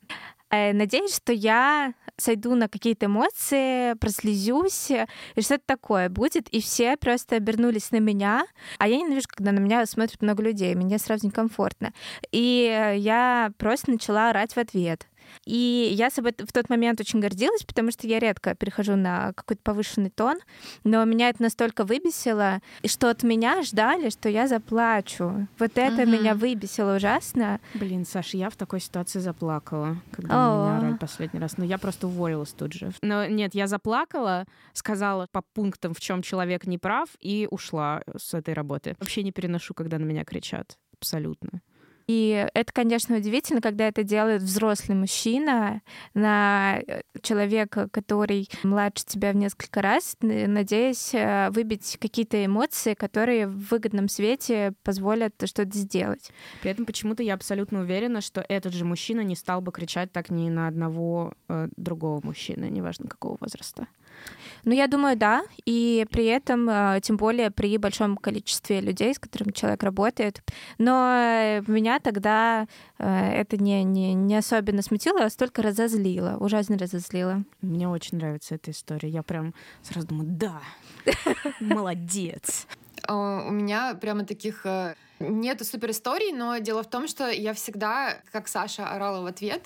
Э, 0.51 0.73
надеюсь, 0.73 1.17
что 1.17 1.33
я 1.33 1.95
сойду 2.19 2.55
на 2.55 2.69
какие-то 2.69 3.07
эмоции, 3.07 3.95
прослезюсь, 3.95 4.91
и 4.91 5.41
что-то 5.41 5.63
такое 5.65 6.11
будет, 6.11 6.49
и 6.51 6.61
все 6.61 6.97
просто 6.97 7.37
обернулись 7.37 7.91
на 7.91 8.01
меня, 8.01 8.45
а 8.79 8.87
я 8.87 8.99
ненавижу, 8.99 9.27
когда 9.29 9.53
на 9.53 9.59
меня 9.59 9.85
смотрят 9.87 10.21
много 10.21 10.43
людей, 10.43 10.75
мне 10.75 10.99
сразу 10.99 11.27
некомфортно. 11.27 11.95
И 12.31 12.95
я 12.99 13.53
просто 13.57 13.93
начала 13.93 14.29
орать 14.31 14.53
в 14.53 14.59
ответ. 14.59 15.07
И 15.45 15.93
я 15.95 16.11
собой 16.11 16.35
в 16.39 16.53
тот 16.53 16.69
момент 16.69 17.01
очень 17.01 17.21
гордилась, 17.21 17.63
потому 17.65 17.91
что 17.91 18.07
я 18.07 18.19
редко 18.19 18.55
перехожу 18.55 18.97
на 18.97 19.33
какой-то 19.35 19.63
повышенный 19.63 20.11
тон, 20.11 20.39
но 20.85 21.05
меня 21.05 21.29
это 21.29 21.43
настолько 21.43 21.85
выбесило, 21.85 22.61
что 22.85 23.11
от 23.11 23.23
меня 23.23 23.63
ждали, 23.63 24.11
что 24.11 24.29
я 24.29 24.47
заплачу. 24.47 25.47
Вот 25.59 25.73
это 25.77 26.03
угу. 26.03 26.11
меня 26.11 26.35
выбесило 26.35 26.97
ужасно. 26.97 27.61
Блин, 27.75 28.05
Саша, 28.05 28.37
я 28.37 28.51
в 28.51 28.57
такой 28.57 28.81
ситуации 28.81 29.19
заплакала, 29.19 29.97
когда 30.11 30.35
меня 30.35 30.79
орали 30.79 30.97
последний 30.97 31.41
раз. 31.41 31.57
Но 31.59 31.65
я 31.65 31.79
просто 31.79 32.07
уволилась 32.07 32.53
тут 32.53 32.73
же. 32.73 32.93
Но 33.03 33.27
нет, 33.27 33.55
я 33.55 33.67
заплакала, 33.67 34.47
сказала 34.73 35.27
по 35.31 35.43
пунктам, 35.43 35.95
в 35.95 36.01
чем 36.01 36.23
человек 36.23 36.67
не 36.67 36.79
прав, 36.79 37.09
и 37.21 37.49
ушла 37.51 38.03
с 38.17 38.35
этой 38.35 38.55
работы. 38.55 38.97
Вообще 38.99 39.23
не 39.23 39.33
переношу, 39.33 39.75
когда 39.75 39.99
на 39.99 40.05
меня 40.05 40.25
кричат. 40.25 40.79
Абсолютно. 40.99 41.61
И 42.13 42.47
это, 42.53 42.71
конечно, 42.75 43.17
удивительно, 43.17 43.63
когда 43.63 43.89
это 43.89 44.03
делает 44.03 44.43
взрослый 44.43 44.99
мужчина 44.99 45.81
на 46.13 46.79
э, 46.87 47.01
человека, 47.23 47.89
который 47.89 48.51
младше 48.65 49.07
тебя 49.07 49.33
в 49.33 49.37
несколько 49.37 49.81
раз, 49.81 50.19
надеясь 50.21 51.15
э, 51.15 51.49
выбить 51.53 51.97
какие-то 51.99 52.45
эмоции, 52.45 52.93
которые 52.93 53.47
в 53.47 53.71
выгодном 53.71 54.11
свете 54.11 54.75
позволят 54.83 55.33
что-то 55.47 55.71
сделать. 55.73 56.31
При 56.61 56.71
этом 56.71 56.85
почему-то 56.85 57.23
я 57.23 57.33
абсолютно 57.33 57.81
уверена, 57.81 58.21
что 58.21 58.45
этот 58.47 58.75
же 58.75 58.85
мужчина 58.85 59.23
не 59.23 59.35
стал 59.35 59.63
бы 59.63 59.73
кричать 59.73 60.13
так 60.13 60.29
ни 60.29 60.51
на 60.51 60.69
одного 60.69 61.33
э, 61.49 61.69
другого 61.79 62.21
мужчины, 62.23 62.67
неважно 62.67 63.09
какого 63.09 63.39
возраста. 63.41 63.87
Ну, 64.65 64.73
я 64.73 64.87
думаю, 64.87 65.17
да. 65.17 65.43
И 65.65 66.07
при 66.11 66.27
этом, 66.27 66.69
э, 66.69 67.01
тем 67.03 67.17
более 67.17 67.51
при 67.51 67.77
большом 67.79 68.17
количестве 68.17 68.81
людей, 68.81 69.15
с 69.15 69.19
которыми 69.19 69.53
человек 69.53 69.83
работает. 69.83 70.43
Но 70.79 71.63
меня 71.67 71.99
тогда 71.99 72.67
э, 72.99 73.33
это 73.33 73.57
не, 73.57 73.83
не, 73.85 74.15
не 74.15 74.37
особенно 74.37 74.83
смутило, 74.83 75.25
а 75.25 75.31
столько 75.31 75.63
разозлило, 75.63 76.37
ужасно 76.39 76.79
разозлило. 76.79 77.43
Мне 77.61 77.89
очень 77.89 78.19
нравится 78.19 78.55
эта 78.55 78.71
история. 78.71 79.09
Я 79.09 79.23
прям 79.23 79.55
сразу 79.83 80.07
думаю, 80.07 80.29
да, 80.31 80.61
молодец. 81.61 82.67
А, 83.09 83.45
у 83.47 83.51
меня 83.51 83.95
прямо 83.95 84.25
таких 84.25 84.65
Нету 85.23 85.65
супер 85.65 85.91
историй, 85.91 86.33
но 86.33 86.59
дело 86.59 86.83
в 86.83 86.91
том, 86.91 87.07
что 87.07 87.31
я 87.31 87.55
всегда, 87.55 88.19
как 88.33 88.49
Саша, 88.49 88.89
орала 88.89 89.23
в 89.23 89.27
ответ, 89.27 89.63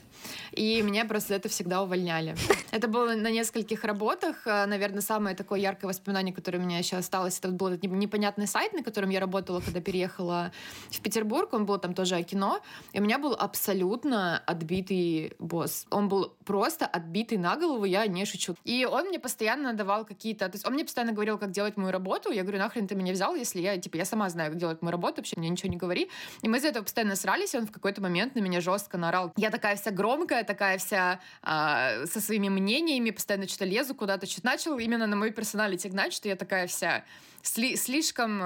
и 0.53 0.83
меня 0.83 1.05
просто 1.05 1.35
это 1.35 1.49
всегда 1.49 1.83
увольняли. 1.83 2.37
Это 2.71 2.89
было 2.89 3.15
на 3.15 3.31
нескольких 3.31 3.85
работах. 3.85 4.47
Э, 4.47 4.67
наверное, 4.67 5.01
самое 5.01 5.35
такое 5.35 5.61
яркое 5.61 5.89
воспоминание, 5.89 6.35
которое 6.35 6.59
у 6.59 6.63
меня 6.63 6.79
еще 6.79 6.97
осталось, 6.97 7.39
это 7.39 7.49
был 7.49 7.71
непонятный 7.71 8.47
сайт, 8.47 8.73
на 8.73 8.83
котором 8.83 9.11
я 9.11 9.21
работала, 9.21 9.61
когда 9.61 9.81
переехала 9.81 10.53
в 10.91 11.01
Петербург. 11.01 11.53
Он 11.55 11.65
был 11.65 11.79
там 11.79 11.95
тоже 11.95 12.17
о 12.17 12.23
кино. 12.23 12.61
И 12.93 13.01
у 13.01 13.03
меня 13.03 13.19
был 13.19 13.33
абсолютно 13.33 14.39
отбитый 14.47 15.33
босс. 15.39 15.87
Он 15.91 16.09
был 16.09 16.35
просто 16.45 16.87
отбитый 16.87 17.39
на 17.39 17.57
голову, 17.57 17.85
я 17.85 18.07
не 18.07 18.25
шучу. 18.25 18.55
И 18.65 18.85
он 18.85 19.07
мне 19.09 19.19
постоянно 19.19 19.73
давал 19.73 20.05
какие-то... 20.05 20.49
То 20.49 20.57
есть 20.57 20.67
он 20.67 20.75
мне 20.75 20.85
постоянно 20.85 21.13
говорил, 21.13 21.39
как 21.39 21.51
делать 21.51 21.77
мою 21.77 21.93
работу. 21.93 22.31
Я 22.31 22.43
говорю, 22.43 22.59
нахрен 22.59 22.87
ты 22.87 22.95
меня 22.95 23.13
взял, 23.13 23.35
если 23.35 23.61
я, 23.61 23.79
типа, 23.79 23.97
я 23.97 24.05
сама 24.05 24.29
знаю, 24.29 24.51
как 24.51 24.59
делать 24.59 24.83
мою 24.83 24.93
работу, 24.93 25.17
вообще 25.19 25.37
мне 25.47 25.53
ничего 25.53 25.71
не 25.71 25.77
говори. 25.77 26.11
И 26.43 26.49
мы 26.49 26.59
из-за 26.59 26.69
этого 26.69 26.85
постоянно 26.85 27.17
срались, 27.17 27.55
и 27.55 27.59
он 27.59 27.67
в 27.67 27.73
какой-то 27.73 28.01
момент 28.01 28.35
на 28.35 28.41
меня 28.41 28.61
жестко 28.61 28.99
наорал. 28.99 29.33
Я 29.37 29.51
такая 29.51 29.77
вся 29.77 29.91
громкая, 29.91 30.45
такая 30.45 30.79
вся 30.79 31.21
а, 31.43 32.07
со 32.07 32.21
своими 32.21 32.49
мнениями, 32.49 33.11
постоянно 33.11 33.49
что-то 33.49 33.65
лезу 33.65 33.95
куда-то, 33.95 34.27
что-то 34.27 34.47
начал 34.47 34.79
именно 34.79 35.07
на 35.07 35.17
мой 35.17 35.31
персоналити 35.31 35.89
гнать, 35.89 36.13
что 36.13 36.29
я 36.29 36.37
такая 36.37 36.67
вся 36.67 37.05
сли 37.43 37.77
слишком, 37.77 38.43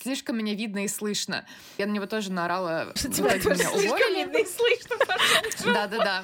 слишком 0.00 0.38
меня 0.38 0.54
видно 0.54 0.84
и 0.84 0.88
слышно. 0.88 1.44
Я 1.76 1.86
на 1.86 1.90
него 1.90 2.06
тоже 2.06 2.30
наорала. 2.32 2.92
Тебя 2.94 3.34
меня 3.34 3.70
уволили. 3.70 4.24
видно 4.24 4.36
и 4.38 4.46
слышно, 4.46 4.96
Да-да-да. 5.64 6.22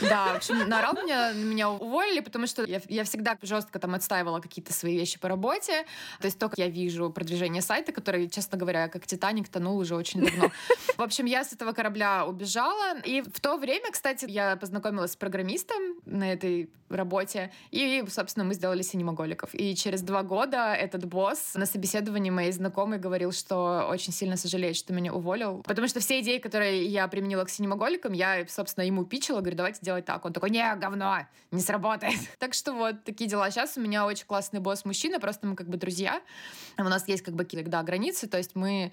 Да, 0.00 0.32
в 0.32 0.36
общем, 0.36 0.68
наорал 0.68 0.94
меня, 0.94 1.32
меня 1.32 1.70
уволили, 1.70 2.20
потому 2.20 2.46
что 2.46 2.64
я, 2.64 2.80
я 2.88 3.04
всегда 3.04 3.36
жестко 3.42 3.78
там 3.78 3.94
отстаивала 3.94 4.40
какие-то 4.40 4.72
свои 4.72 4.96
вещи 4.96 5.18
по 5.18 5.28
работе. 5.28 5.84
То 6.20 6.26
есть 6.26 6.38
только 6.38 6.54
я 6.58 6.68
вижу 6.68 7.10
продвижение 7.10 7.62
сайта, 7.62 7.92
который, 7.92 8.28
честно 8.28 8.58
говоря, 8.58 8.88
как 8.88 9.06
Титаник 9.06 9.48
тонул 9.48 9.78
уже 9.78 9.94
очень 9.96 10.24
давно. 10.24 10.50
В 10.96 11.02
общем, 11.02 11.26
я 11.26 11.44
с 11.44 11.52
этого 11.52 11.72
корабля 11.72 12.26
убежала. 12.26 12.98
И 13.04 13.22
в 13.22 13.40
то 13.40 13.56
время, 13.56 13.90
кстати, 13.90 14.26
я 14.28 14.56
познакомилась 14.56 15.12
с 15.12 15.16
программистом 15.16 15.96
на 16.04 16.32
этой 16.32 16.70
работе. 16.88 17.52
И, 17.70 18.02
собственно, 18.08 18.44
мы 18.44 18.54
сделали 18.54 18.82
синемоголиков. 18.82 19.50
И 19.52 19.74
через 19.74 20.02
два 20.02 20.22
года 20.22 20.74
этот 20.74 21.04
босс 21.04 21.54
на 21.54 21.66
собеседовании 21.66 22.30
моей 22.30 22.52
знакомой 22.52 22.98
говорил, 22.98 23.32
что 23.32 23.86
очень 23.90 24.12
сильно 24.12 24.36
сожалеет, 24.36 24.76
что 24.76 24.92
меня 24.92 25.12
уволил. 25.12 25.62
Потому 25.64 25.88
что 25.88 26.00
все 26.00 26.20
идеи, 26.20 26.38
которые 26.38 26.86
я 26.86 27.06
применила 27.08 27.44
к 27.44 27.50
синемоголикам, 27.50 28.12
я, 28.12 28.46
собственно, 28.48 28.84
ему 28.84 29.04
пичила, 29.04 29.40
говорю, 29.40 29.56
давайте 29.58 29.80
делать 29.82 30.06
так. 30.06 30.24
Он 30.24 30.32
такой, 30.32 30.50
не, 30.50 30.74
говно, 30.76 31.26
не 31.50 31.60
сработает. 31.60 32.18
так 32.38 32.54
что 32.54 32.72
вот 32.72 33.04
такие 33.04 33.28
дела. 33.28 33.50
Сейчас 33.50 33.76
у 33.76 33.80
меня 33.80 34.06
очень 34.06 34.24
классный 34.24 34.60
босс 34.60 34.84
мужчина, 34.86 35.20
просто 35.20 35.46
мы 35.46 35.56
как 35.56 35.68
бы 35.68 35.76
друзья. 35.76 36.22
У 36.78 36.84
нас 36.84 37.06
есть 37.08 37.22
как 37.22 37.34
бы 37.34 37.44
да, 37.44 37.82
границы, 37.82 38.28
то 38.28 38.38
есть 38.38 38.54
мы 38.54 38.92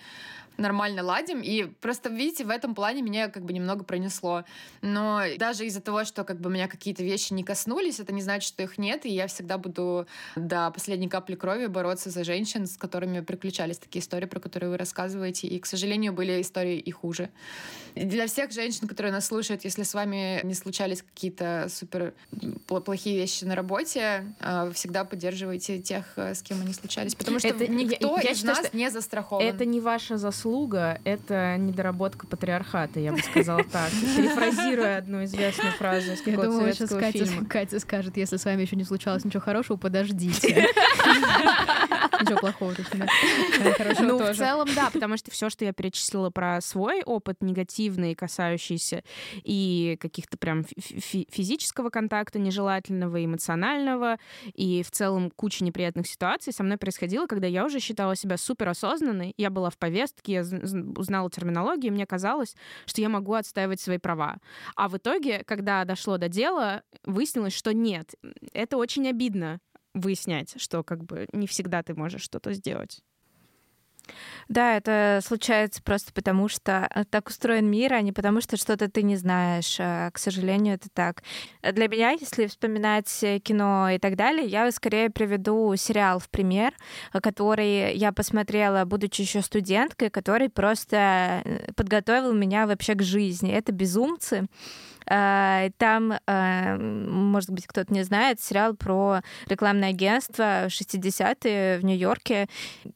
нормально 0.57 1.03
ладим. 1.03 1.41
И 1.41 1.65
просто, 1.65 2.09
видите, 2.09 2.45
в 2.45 2.49
этом 2.49 2.75
плане 2.75 3.01
меня 3.01 3.29
как 3.29 3.43
бы 3.43 3.53
немного 3.53 3.83
пронесло. 3.83 4.43
Но 4.81 5.21
даже 5.37 5.65
из-за 5.65 5.81
того, 5.81 6.03
что 6.05 6.23
как 6.23 6.39
бы 6.39 6.49
меня 6.49 6.67
какие-то 6.67 7.03
вещи 7.03 7.33
не 7.33 7.43
коснулись, 7.43 7.99
это 7.99 8.13
не 8.13 8.21
значит, 8.21 8.47
что 8.47 8.63
их 8.63 8.77
нет. 8.77 9.05
И 9.05 9.09
я 9.09 9.27
всегда 9.27 9.57
буду 9.57 10.07
до 10.35 10.71
последней 10.71 11.09
капли 11.09 11.35
крови 11.35 11.67
бороться 11.67 12.09
за 12.09 12.23
женщин, 12.23 12.67
с 12.67 12.77
которыми 12.77 13.21
приключались 13.21 13.77
такие 13.77 14.01
истории, 14.01 14.25
про 14.25 14.39
которые 14.39 14.69
вы 14.69 14.77
рассказываете. 14.77 15.47
И, 15.47 15.59
к 15.59 15.65
сожалению, 15.65 16.13
были 16.13 16.41
истории 16.41 16.77
и 16.77 16.91
хуже. 16.91 17.29
Для 17.95 18.27
всех 18.27 18.51
женщин, 18.51 18.87
которые 18.87 19.11
нас 19.11 19.25
слушают, 19.27 19.63
если 19.63 19.83
с 19.83 19.93
вами 19.93 20.41
не 20.43 20.53
случались 20.53 21.01
какие-то 21.01 21.67
супер 21.69 22.13
плохие 22.67 23.17
вещи 23.17 23.45
на 23.45 23.55
работе, 23.55 24.35
а, 24.39 24.71
всегда 24.71 25.05
поддерживайте 25.05 25.79
тех, 25.79 26.05
э, 26.17 26.35
с 26.35 26.41
кем 26.41 26.61
они 26.61 26.73
случались. 26.73 27.15
Потому 27.15 27.39
что 27.39 27.47
это, 27.47 27.67
никто 27.67 28.17
я, 28.17 28.23
я 28.23 28.31
из 28.31 28.37
считаю, 28.37 28.63
нас 28.63 28.73
не 28.73 28.89
застрахован. 28.91 29.43
Это 29.43 29.65
не 29.65 29.79
ваша 29.79 30.17
заслуга, 30.17 30.44
это 31.03 31.57
недоработка 31.57 32.27
патриархата, 32.27 32.99
я 32.99 33.11
бы 33.11 33.19
сказала 33.19 33.63
так. 33.63 33.89
Перефразируя 34.15 34.97
одну 34.97 35.23
известную 35.23 35.73
фразу 35.73 36.11
из 36.13 36.21
какого-то 36.21 36.57
советского 36.57 36.99
Катя, 36.99 37.25
фильма. 37.25 37.45
Катя 37.47 37.79
скажет, 37.79 38.17
если 38.17 38.37
с 38.37 38.45
вами 38.45 38.61
еще 38.61 38.75
не 38.75 38.83
случалось 38.83 39.25
ничего 39.25 39.41
хорошего, 39.41 39.77
подождите. 39.77 40.67
Ничего 42.21 42.39
плохого 42.39 42.73
тут 42.73 42.93
нет. 42.93 43.09
Ну, 43.99 44.17
в 44.17 44.35
целом, 44.35 44.67
да, 44.73 44.89
потому 44.89 45.17
что 45.17 45.31
все, 45.31 45.49
что 45.49 45.65
я 45.65 45.73
перечислила 45.73 46.29
про 46.29 46.61
свой 46.61 47.03
опыт 47.03 47.41
негативный, 47.41 48.15
касающийся 48.15 49.03
и 49.43 49.97
каких-то 49.99 50.37
прям 50.37 50.63
физического 50.63 51.89
контакта 51.89 52.39
нежелательного, 52.39 53.23
эмоционального, 53.23 54.17
и 54.53 54.83
в 54.83 54.91
целом 54.91 55.29
куча 55.29 55.63
неприятных 55.63 56.07
ситуаций 56.07 56.53
со 56.53 56.63
мной 56.63 56.77
происходило, 56.77 57.27
когда 57.27 57.47
я 57.47 57.65
уже 57.65 57.79
считала 57.79 58.15
себя 58.15 58.37
суперосознанной, 58.37 59.33
я 59.37 59.49
была 59.49 59.69
в 59.69 59.77
повестке, 59.77 60.34
я 60.35 60.41
узнала 60.95 61.29
терминологию, 61.29 61.93
мне 61.93 62.05
казалось, 62.05 62.55
что 62.85 63.01
я 63.01 63.09
могу 63.09 63.33
отстаивать 63.33 63.81
свои 63.81 63.97
права. 63.97 64.37
А 64.75 64.89
в 64.89 64.97
итоге, 64.97 65.43
когда 65.43 65.85
дошло 65.85 66.17
до 66.17 66.29
дела, 66.29 66.83
выяснилось, 67.03 67.53
что 67.53 67.73
нет. 67.73 68.13
Это 68.53 68.77
очень 68.77 69.07
обидно 69.07 69.59
выяснять, 69.93 70.61
что 70.61 70.83
как 70.83 71.03
бы 71.05 71.27
не 71.33 71.47
всегда 71.47 71.81
ты 71.81 71.95
можешь 71.95 72.21
что-то 72.21 72.53
сделать. 72.53 73.01
Да, 74.47 74.77
это 74.77 75.19
случается 75.23 75.81
просто 75.81 76.13
потому, 76.13 76.47
что 76.47 76.87
э, 76.93 77.03
так 77.05 77.29
устроен 77.29 77.69
мир, 77.69 77.93
а 77.93 78.01
не 78.01 78.11
потому, 78.11 78.41
что 78.41 78.57
что-то 78.57 78.89
ты 78.89 79.03
не 79.03 79.15
знаешь. 79.15 79.77
А, 79.79 80.11
к 80.11 80.17
сожалению, 80.17 80.75
это 80.75 80.89
так. 80.93 81.23
Для 81.61 81.87
меня, 81.87 82.11
если 82.11 82.47
вспоминать 82.47 83.09
кино 83.43 83.89
и 83.89 83.99
так 83.99 84.15
далее, 84.15 84.45
я 84.45 84.71
скорее 84.71 85.09
приведу 85.09 85.75
сериал 85.75 86.19
в 86.19 86.29
пример, 86.29 86.73
который 87.11 87.95
я 87.95 88.11
посмотрела, 88.11 88.85
будучи 88.85 89.21
еще 89.21 89.41
студенткой, 89.41 90.09
который 90.09 90.49
просто 90.49 91.41
э, 91.43 91.71
подготовил 91.73 92.33
меня 92.33 92.67
вообще 92.67 92.95
к 92.95 93.01
жизни. 93.01 93.51
Это 93.51 93.71
«Безумцы». 93.71 94.47
Э, 95.09 95.69
там, 95.77 96.13
э, 96.25 96.77
может 96.77 97.51
быть, 97.51 97.67
кто-то 97.67 97.93
не 97.93 98.03
знает, 98.03 98.41
сериал 98.41 98.75
про 98.75 99.21
рекламное 99.47 99.89
агентство 99.89 100.67
60-е 100.67 101.79
в 101.79 101.85
Нью-Йорке. 101.85 102.47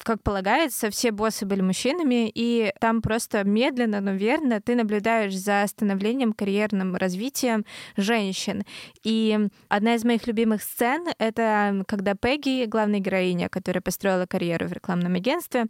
Как 0.04 0.22
полагается, 0.24 0.90
все 0.90 1.12
боссы 1.12 1.46
были 1.46 1.62
мужчинами, 1.62 2.32
и 2.34 2.72
там 2.80 3.02
просто 3.02 3.44
медленно, 3.44 4.02
но 4.02 4.12
верно 4.12 4.62
ты 4.62 4.76
наблюдаешь 4.76 5.36
за 5.36 5.66
становлением, 5.68 6.34
карьерным 6.34 6.96
развитием 6.96 7.66
женщин. 7.98 8.64
И 9.04 9.38
одна 9.68 9.96
из 9.96 10.04
моих 10.04 10.28
любимых 10.28 10.64
сцен— 10.64 11.08
это 11.20 11.84
когда 11.88 12.16
Пегги, 12.16 12.66
главная 12.66 13.00
героиня, 13.00 13.50
которая 13.50 13.82
построила 13.82 14.26
карьеру 14.26 14.68
в 14.68 14.74
рекламном 14.74 15.16
агентстве, 15.16 15.66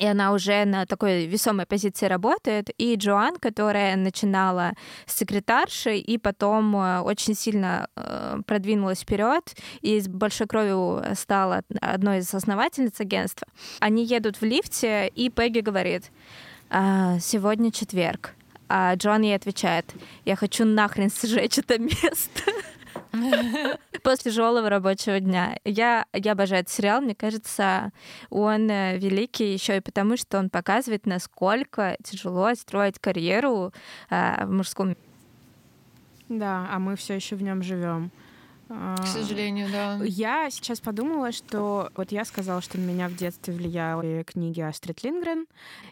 и 0.00 0.06
она 0.06 0.32
уже 0.32 0.64
на 0.64 0.86
такой 0.86 1.26
весомой 1.26 1.66
позиции 1.66 2.06
работает. 2.06 2.70
И 2.78 2.94
Джоан, 2.96 3.36
которая 3.36 3.96
начинала 3.96 4.72
с 5.04 5.18
секретарши 5.18 5.98
и 5.98 6.16
потом 6.16 6.74
э, 6.74 7.00
очень 7.00 7.34
сильно 7.34 7.86
э, 7.96 8.40
продвинулась 8.46 9.00
вперед 9.00 9.54
и 9.82 10.00
с 10.00 10.08
большой 10.08 10.46
кровью 10.46 11.04
стала 11.14 11.62
одной 11.82 12.18
из 12.18 12.32
основательниц 12.32 12.98
агентства. 12.98 13.46
Они 13.78 14.02
едут 14.04 14.40
в 14.40 14.42
лифте, 14.42 15.08
и 15.08 15.28
Пегги 15.28 15.60
говорит, 15.60 16.10
«А, 16.70 17.18
сегодня 17.18 17.70
четверг. 17.70 18.34
А 18.72 18.94
Джоан 18.94 19.22
ей 19.22 19.34
отвечает, 19.34 19.92
я 20.24 20.34
хочу 20.34 20.64
нахрен 20.64 21.10
сжечь 21.10 21.58
это 21.58 21.78
место. 21.78 22.42
после 24.02 24.30
тяжелого 24.30 24.68
рабочего 24.68 25.20
дня. 25.20 25.58
Я, 25.64 26.06
я 26.12 26.32
обожаю 26.32 26.62
этот 26.62 26.72
сериал. 26.72 27.00
Мне 27.00 27.14
кажется, 27.14 27.92
он 28.30 28.70
э, 28.70 28.98
великий 28.98 29.52
еще 29.52 29.76
и 29.76 29.80
потому, 29.80 30.16
что 30.16 30.38
он 30.38 30.50
показывает, 30.50 31.06
насколько 31.06 31.96
тяжело 32.02 32.54
строить 32.54 32.98
карьеру 32.98 33.72
э, 34.10 34.44
в 34.44 34.52
мужском. 34.52 34.96
Да, 36.28 36.68
а 36.70 36.78
мы 36.78 36.96
все 36.96 37.14
еще 37.14 37.36
в 37.36 37.42
нем 37.42 37.62
живем. 37.62 38.10
К 38.70 39.06
сожалению, 39.06 39.68
да. 39.72 39.98
Я 40.04 40.48
сейчас 40.50 40.80
подумала, 40.80 41.32
что 41.32 41.90
вот 41.96 42.12
я 42.12 42.24
сказала, 42.24 42.60
что 42.60 42.78
на 42.78 42.84
меня 42.84 43.08
в 43.08 43.16
детстве 43.16 43.52
влияли 43.52 44.22
книги 44.22 44.60
Астрид 44.60 45.02
Лингрен. 45.02 45.46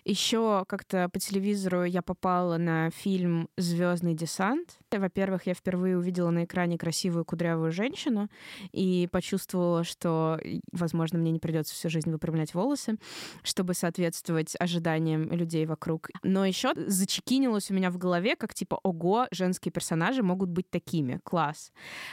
Еще 0.04 0.64
как-то 0.68 1.08
по 1.08 1.18
телевизору 1.18 1.82
я 1.82 2.02
попала 2.02 2.56
на 2.56 2.90
фильм 2.90 3.48
Звездный 3.56 4.14
десант. 4.14 4.78
Во-первых, 4.92 5.46
я 5.46 5.54
впервые 5.54 5.98
увидела 5.98 6.30
на 6.30 6.44
экране 6.44 6.78
красивую 6.78 7.24
кудрявую 7.24 7.72
женщину 7.72 8.28
и 8.70 9.08
почувствовала, 9.10 9.82
что, 9.82 10.38
возможно, 10.70 11.18
мне 11.18 11.32
не 11.32 11.40
придется 11.40 11.74
всю 11.74 11.90
жизнь 11.90 12.10
выпрямлять 12.12 12.54
волосы, 12.54 12.96
чтобы 13.42 13.74
соответствовать 13.74 14.54
ожиданиям 14.58 15.32
людей 15.32 15.66
вокруг. 15.66 16.10
Но 16.22 16.46
еще 16.46 16.72
зачекинилось 16.76 17.72
у 17.72 17.74
меня 17.74 17.90
в 17.90 17.98
голове, 17.98 18.36
как 18.36 18.54
типа, 18.54 18.78
ого, 18.84 19.26
женские 19.32 19.72
персонажи 19.72 20.22
могут 20.22 20.50
быть 20.50 20.70
такими, 20.70 21.20
класс. 21.24 21.72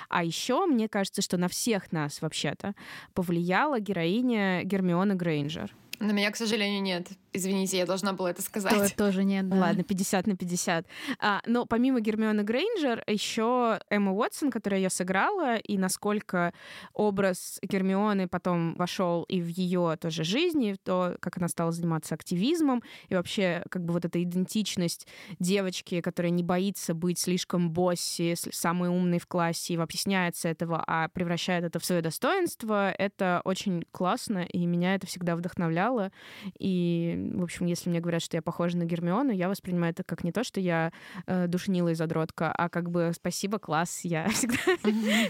А 0.09 0.23
еще 0.23 0.54
еще 0.55 0.65
мне 0.65 0.87
кажется, 0.87 1.21
что 1.21 1.37
на 1.37 1.47
всех 1.47 1.91
нас 1.91 2.21
вообще-то 2.21 2.73
повлияла 3.13 3.79
героиня 3.79 4.63
Гермиона 4.63 5.15
Грейнджер. 5.15 5.73
На 5.99 6.11
меня, 6.11 6.31
к 6.31 6.35
сожалению, 6.35 6.81
нет. 6.81 7.07
Извините, 7.35 7.77
я 7.77 7.85
должна 7.85 8.13
была 8.13 8.31
это 8.31 8.41
сказать. 8.41 8.95
То, 8.95 8.95
тоже 8.95 9.23
нет, 9.23 9.49
да. 9.49 9.57
Ладно, 9.57 9.83
50 9.83 10.27
на 10.27 10.37
50. 10.37 10.85
А, 11.19 11.41
но 11.45 11.65
помимо 11.65 11.99
Гермионы 11.99 12.43
Грейнджер, 12.43 13.03
еще 13.07 13.79
Эмма 13.89 14.13
Уотсон, 14.13 14.51
которая 14.51 14.79
ее 14.79 14.89
сыграла, 14.89 15.57
и 15.57 15.77
насколько 15.77 16.53
образ 16.93 17.59
Гермионы 17.61 18.27
потом 18.27 18.75
вошел 18.75 19.23
и 19.23 19.41
в 19.41 19.47
ее 19.47 19.97
тоже 19.99 20.23
жизни, 20.23 20.73
в 20.73 20.77
то, 20.77 21.17
как 21.19 21.37
она 21.37 21.47
стала 21.47 21.71
заниматься 21.71 22.15
активизмом, 22.15 22.83
и 23.09 23.15
вообще 23.15 23.63
как 23.69 23.83
бы 23.83 23.93
вот 23.93 24.05
эта 24.05 24.21
идентичность 24.21 25.07
девочки, 25.39 26.01
которая 26.01 26.31
не 26.31 26.43
боится 26.43 26.93
быть 26.93 27.19
слишком 27.19 27.71
босси, 27.71 28.35
самой 28.35 28.89
умной 28.89 29.19
в 29.19 29.27
классе, 29.27 29.73
и 29.73 29.77
стесняется 30.05 30.49
этого, 30.49 30.83
а 30.85 31.07
превращает 31.09 31.63
это 31.63 31.79
в 31.79 31.85
свое 31.85 32.01
достоинство, 32.01 32.91
это 32.91 33.41
очень 33.43 33.83
классно, 33.91 34.45
и 34.45 34.65
меня 34.65 34.95
это 34.95 35.07
всегда 35.07 35.35
вдохновляло. 35.35 36.11
И 36.59 37.24
в 37.33 37.43
общем, 37.43 37.65
если 37.65 37.89
мне 37.89 37.99
говорят, 37.99 38.21
что 38.21 38.37
я 38.37 38.41
похожа 38.41 38.77
на 38.77 38.85
Гермиону, 38.85 39.31
я 39.31 39.49
воспринимаю 39.49 39.91
это 39.91 40.03
как 40.03 40.23
не 40.23 40.31
то, 40.31 40.43
что 40.43 40.59
я 40.59 40.91
э, 41.27 41.47
душнила 41.47 41.89
и 41.89 41.95
задротка, 41.95 42.51
а 42.51 42.69
как 42.69 42.89
бы 42.89 43.11
спасибо, 43.15 43.59
класс, 43.59 44.01
я 44.03 44.27
всегда 44.29 44.57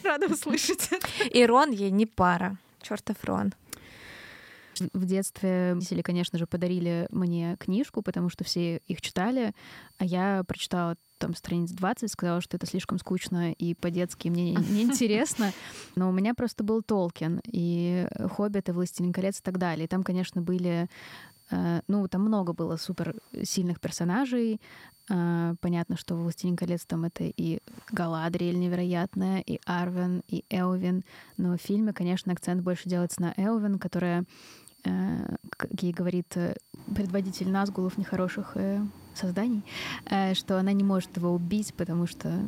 рада 0.04 0.28
услышать. 0.28 0.90
И 1.32 1.46
Рон 1.46 1.72
ей 1.72 1.92
не 1.92 2.06
пара. 2.06 2.58
Чертов 2.82 3.24
Рон. 3.24 3.54
В 4.94 5.06
детстве 5.06 5.72
родители, 5.74 6.02
конечно 6.02 6.38
же, 6.38 6.48
подарили 6.48 7.08
мне 7.10 7.56
книжку, 7.60 8.02
потому 8.02 8.30
что 8.30 8.44
все 8.44 8.78
их 8.88 9.02
читали, 9.02 9.54
а 9.98 10.06
я 10.06 10.44
прочитала 10.46 10.98
там 11.18 11.34
страниц 11.34 11.72
20, 11.72 12.12
сказала, 12.12 12.42
что 12.42 12.58
это 12.58 12.66
слишком 12.66 13.00
скучно 13.00 13.54
и 13.54 13.74
по-детски 13.74 14.28
мне 14.28 14.52
неинтересно. 14.54 15.54
Но 15.96 16.10
у 16.10 16.12
меня 16.12 16.34
просто 16.34 16.64
был 16.64 16.82
Толкин 16.82 17.42
и 17.46 18.08
Хоббит, 18.36 18.70
и 18.70 18.72
Властелин 18.72 19.14
колец 19.14 19.40
и 19.40 19.42
так 19.42 19.58
далее. 19.58 19.86
И 19.86 19.88
там, 19.88 20.04
конечно, 20.04 20.42
были 20.42 20.90
ну, 21.50 22.08
там 22.08 22.22
много 22.22 22.54
было 22.54 22.78
супер 22.78 23.16
сильных 23.44 23.80
персонажей. 23.80 24.60
Э, 25.10 25.56
понятно, 25.62 25.98
что 25.98 26.16
«Властелин 26.16 26.56
колец» 26.56 26.86
там 26.86 27.06
это 27.06 27.24
и 27.26 27.60
Галадриэль 27.92 28.58
невероятная, 28.58 29.42
и 29.42 29.60
Арвен, 29.66 30.24
и 30.28 30.44
Элвин. 30.50 31.04
Но 31.38 31.58
в 31.58 31.62
фильме, 31.62 31.94
конечно, 31.94 32.32
акцент 32.32 32.64
больше 32.64 32.90
делается 32.90 33.22
на 33.22 33.34
Элвин, 33.38 33.78
которая, 33.78 34.26
э, 34.84 35.36
ей 35.80 35.94
говорит 35.94 36.36
предводитель 36.96 37.50
Назгулов 37.50 37.98
нехороших 37.98 38.58
созданий, 39.14 39.64
что 40.34 40.60
она 40.60 40.74
не 40.74 40.84
может 40.84 41.16
его 41.16 41.32
убить, 41.32 41.74
потому 41.76 42.06
что 42.06 42.44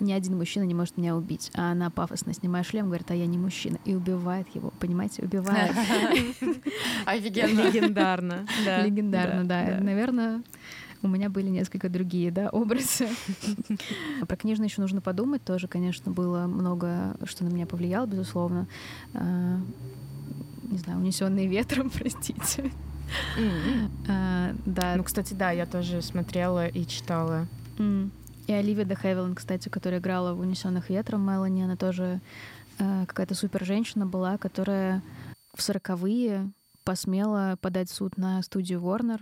ни 0.00 0.12
один 0.12 0.36
мужчина 0.36 0.64
не 0.64 0.74
может 0.74 0.96
меня 0.96 1.16
убить. 1.16 1.50
А 1.54 1.72
она 1.72 1.90
пафосно 1.90 2.32
снимает 2.32 2.66
шлем, 2.66 2.86
говорит, 2.86 3.10
а 3.10 3.14
я 3.14 3.26
не 3.26 3.38
мужчина. 3.38 3.78
И 3.84 3.94
убивает 3.94 4.46
его, 4.54 4.72
понимаете? 4.78 5.22
Убивает. 5.22 5.72
Офигенно. 7.06 7.70
Легендарно. 7.70 8.46
Легендарно, 8.84 9.44
да. 9.44 9.78
Наверное, 9.80 10.42
у 11.02 11.08
меня 11.08 11.30
были 11.30 11.48
несколько 11.48 11.88
другие 11.88 12.30
да, 12.30 12.48
образы. 12.50 13.08
Про 14.26 14.36
книжное 14.36 14.66
еще 14.66 14.80
нужно 14.80 15.00
подумать. 15.00 15.44
Тоже, 15.44 15.68
конечно, 15.68 16.10
было 16.10 16.46
много, 16.46 17.16
что 17.24 17.44
на 17.44 17.48
меня 17.48 17.66
повлияло, 17.66 18.06
безусловно. 18.06 18.66
А, 19.14 19.60
не 20.64 20.78
знаю, 20.78 20.98
унесенные 20.98 21.46
ветром, 21.46 21.90
простите. 21.94 22.72
А, 24.08 24.54
да. 24.66 24.96
Ну, 24.96 25.04
кстати, 25.04 25.34
да, 25.34 25.50
я 25.52 25.66
тоже 25.66 26.02
смотрела 26.02 26.66
и 26.66 26.84
читала. 26.86 27.46
И 28.48 28.52
Оливия 28.54 28.86
де 28.86 28.96
кстати, 29.34 29.68
которая 29.68 30.00
играла 30.00 30.32
в 30.32 30.40
«Унесенных 30.40 30.88
ветром» 30.88 31.20
Мелани, 31.20 31.64
она 31.64 31.76
тоже 31.76 32.20
э, 32.78 33.04
какая-то 33.06 33.34
супер 33.34 33.62
женщина 33.62 34.06
была, 34.06 34.38
которая 34.38 35.02
в 35.54 35.60
сороковые 35.60 36.50
посмела 36.82 37.58
подать 37.60 37.90
суд 37.90 38.16
на 38.16 38.42
студию 38.42 38.80
Warner, 38.80 39.20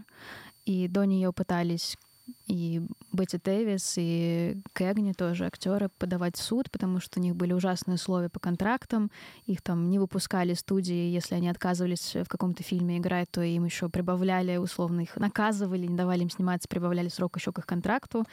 и 0.64 0.86
до 0.86 1.04
нее 1.04 1.32
пытались 1.32 1.98
и 2.46 2.80
Бетти 3.12 3.38
Дэвис, 3.42 3.94
и 3.96 4.60
Кэгни 4.72 5.12
тоже 5.12 5.46
актеры 5.46 5.88
подавать 5.98 6.36
в 6.36 6.42
суд, 6.42 6.70
потому 6.70 7.00
что 7.00 7.18
у 7.18 7.22
них 7.22 7.34
были 7.34 7.52
ужасные 7.52 7.96
условия 7.96 8.28
по 8.28 8.38
контрактам. 8.38 9.10
Их 9.46 9.62
там 9.62 9.90
не 9.90 9.98
выпускали 9.98 10.54
студии, 10.54 11.10
если 11.10 11.34
они 11.34 11.48
отказывались 11.48 12.14
в 12.14 12.28
каком-то 12.28 12.62
фильме 12.62 12.98
играть, 12.98 13.30
то 13.30 13.42
им 13.42 13.64
еще 13.64 13.88
прибавляли, 13.88 14.56
условно 14.58 15.00
их 15.00 15.16
наказывали, 15.16 15.86
не 15.86 15.96
давали 15.96 16.22
им 16.22 16.30
сниматься, 16.30 16.68
прибавляли 16.68 17.08
срок 17.08 17.36
еще 17.36 17.52
к 17.52 17.58
их 17.58 17.66
контракту. 17.66 18.24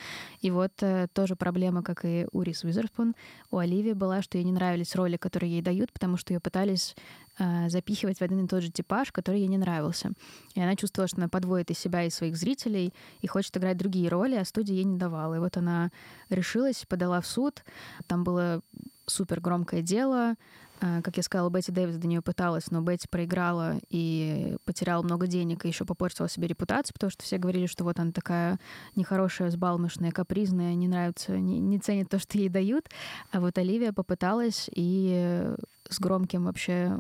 И 0.41 0.52
вот 0.52 0.73
э, 0.82 1.08
тоже 1.13 1.36
проблема, 1.36 1.82
как 1.82 2.06
и 2.06 2.28
у 2.32 2.41
Рис 2.41 2.63
Уизерспун, 2.63 3.15
у 3.49 3.58
Оливии 3.58 3.93
была, 3.93 4.21
что 4.21 4.38
ей 4.38 4.43
не 4.43 4.52
нравились 4.52 4.95
роли, 4.95 5.17
которые 5.17 5.54
ей 5.54 5.62
дают, 5.62 5.91
потому 5.91 6.17
что 6.17 6.34
ее 6.34 6.39
пытались 6.39 6.95
э, 7.39 7.69
запихивать 7.69 8.19
в 8.19 8.21
один 8.21 8.45
и 8.45 8.47
тот 8.47 8.62
же 8.62 8.71
типаж, 8.71 9.12
который 9.12 9.39
ей 9.39 9.47
не 9.47 9.58
нравился. 9.58 10.12
И 10.56 10.62
она 10.62 10.76
чувствовала, 10.76 11.08
что 11.08 11.17
она 11.17 11.30
подводит 11.30 11.71
и 11.71 11.73
себя, 11.73 12.04
и 12.04 12.10
своих 12.10 12.36
зрителей, 12.36 12.93
и 13.21 13.28
хочет 13.28 13.56
играть 13.58 13.78
другие 13.78 14.03
роли, 14.08 14.36
а 14.36 14.46
студия 14.46 14.76
ей 14.76 14.84
не 14.84 14.98
давала. 14.98 15.36
И 15.36 15.39
вот 15.39 15.58
она 15.58 15.92
решилась, 16.30 16.86
подала 16.88 17.22
в 17.22 17.28
суд. 17.28 17.63
Там 18.08 18.24
было 18.24 18.62
супер 19.06 19.39
громкое 19.39 19.82
дело. 19.82 20.36
Э, 20.84 21.02
как 21.02 21.18
я 21.18 21.24
сказала, 21.24 21.50
Бетти 21.50 21.72
Дэвис 21.72 21.98
до 21.98 22.08
нее 22.08 22.22
пыталась, 22.22 22.70
но 22.72 22.82
Бетти 22.82 23.08
проиграла 23.08 23.76
и 23.89 24.58
потеряла 24.66 25.02
много 25.02 25.28
денег, 25.28 25.63
и 25.63 25.70
еще 25.70 25.86
попортила 25.86 26.28
себе 26.28 26.48
репутацию, 26.48 26.94
потому 26.94 27.10
что 27.10 27.24
все 27.24 27.38
говорили, 27.38 27.68
что 27.68 27.84
вот 27.84 28.00
она 28.00 28.12
такая 28.12 28.60
нехорошая, 28.96 29.50
сбалмошная, 29.50 30.12
капризная, 30.12 30.74
не 30.76 30.88
нравится, 30.88 31.38
не, 31.38 31.60
не 31.60 31.80
ценит 31.80 32.10
то, 32.10 32.20
что 32.20 32.38
ей 32.38 32.50
дают. 32.50 32.89
А 33.32 33.39
вот 33.39 33.58
Оливия 33.58 33.94
попыталась 33.94 34.70
и 34.74 35.54
с 35.89 36.00
громким 36.00 36.46
вообще 36.46 36.98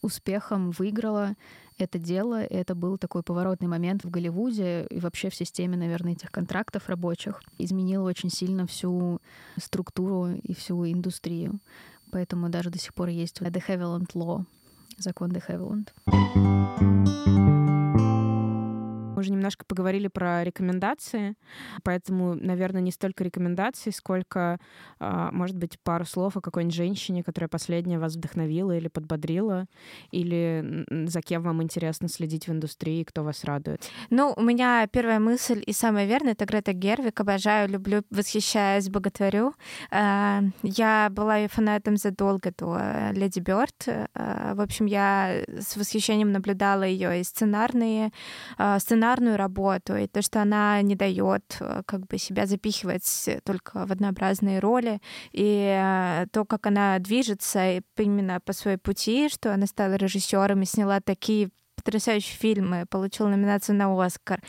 успехом 0.00 0.70
выиграла 0.70 1.34
это 1.78 1.98
дело. 1.98 2.42
Это 2.42 2.74
был 2.74 2.98
такой 2.98 3.22
поворотный 3.22 3.68
момент 3.68 4.04
в 4.04 4.10
Голливуде 4.10 4.86
и 4.90 5.00
вообще 5.00 5.30
в 5.30 5.34
системе, 5.34 5.76
наверное, 5.76 6.12
этих 6.12 6.30
контрактов 6.30 6.88
рабочих. 6.88 7.42
Изменил 7.58 8.04
очень 8.04 8.30
сильно 8.30 8.66
всю 8.66 9.20
структуру 9.56 10.30
и 10.30 10.54
всю 10.54 10.86
индустрию. 10.86 11.58
Поэтому 12.10 12.48
даже 12.48 12.70
до 12.70 12.78
сих 12.78 12.94
пор 12.94 13.08
есть 13.08 13.40
The 13.40 13.62
Havilland 13.66 14.12
Law, 14.14 14.44
закон 14.98 15.32
De 15.32 15.42
Havilland 15.46 15.88
уже 19.24 19.32
немножко 19.32 19.64
поговорили 19.64 20.08
про 20.08 20.44
рекомендации, 20.44 21.34
поэтому, 21.82 22.34
наверное, 22.34 22.80
не 22.80 22.92
столько 22.92 23.24
рекомендаций, 23.24 23.92
сколько, 23.92 24.58
а, 25.00 25.30
может 25.32 25.56
быть, 25.56 25.78
пару 25.82 26.04
слов 26.04 26.36
о 26.36 26.40
какой-нибудь 26.40 26.76
женщине, 26.76 27.24
которая 27.24 27.48
последняя 27.48 27.98
вас 27.98 28.14
вдохновила 28.14 28.76
или 28.76 28.88
подбодрила, 28.88 29.66
или 30.10 30.84
за 31.08 31.20
кем 31.22 31.42
вам 31.42 31.62
интересно 31.62 32.08
следить 32.08 32.46
в 32.46 32.52
индустрии, 32.52 33.02
кто 33.04 33.24
вас 33.24 33.44
радует. 33.44 33.90
Ну, 34.10 34.34
у 34.36 34.42
меня 34.42 34.86
первая 34.86 35.18
мысль 35.18 35.62
и 35.66 35.72
самая 35.72 36.06
верная— 36.06 36.32
это 36.34 36.44
Грета 36.44 36.72
Гервик. 36.72 37.20
Обожаю, 37.20 37.68
люблю, 37.68 38.02
восхищаюсь, 38.10 38.88
боготворю. 38.88 39.54
А, 39.90 40.42
я 40.62 41.08
была 41.10 41.38
ее 41.38 41.48
фанатом 41.48 41.96
задолго 41.96 42.52
до 42.56 43.10
Леди 43.12 43.40
Бёрд. 43.40 43.88
А, 44.14 44.54
в 44.54 44.60
общем, 44.60 44.86
я 44.86 45.44
с 45.48 45.76
восхищением 45.76 46.32
наблюдала 46.32 46.82
ее 46.82 47.20
и 47.20 47.24
сценарные, 47.24 48.12
сценарные 48.78 49.13
сценарную 49.14 49.36
работу, 49.36 49.96
и 49.96 50.06
то, 50.06 50.22
что 50.22 50.42
она 50.42 50.82
не 50.82 50.96
дает 50.96 51.56
э, 51.60 51.82
как 51.86 52.06
бы 52.06 52.18
себя 52.18 52.46
запихивать 52.46 53.28
только 53.44 53.86
в 53.86 53.92
однообразные 53.92 54.58
роли, 54.58 55.00
и 55.32 55.78
э, 55.80 56.26
то, 56.32 56.44
как 56.44 56.66
она 56.66 56.98
движется 56.98 57.82
именно 57.96 58.40
по 58.40 58.52
своей 58.52 58.76
пути, 58.76 59.28
что 59.28 59.54
она 59.54 59.66
стала 59.66 59.94
режиссером 59.94 60.62
и 60.62 60.66
сняла 60.66 61.00
такие 61.00 61.50
потрясающие 61.76 62.36
фильмы, 62.36 62.86
получила 62.88 63.28
номинацию 63.28 63.76
на 63.76 64.04
Оскар. 64.04 64.40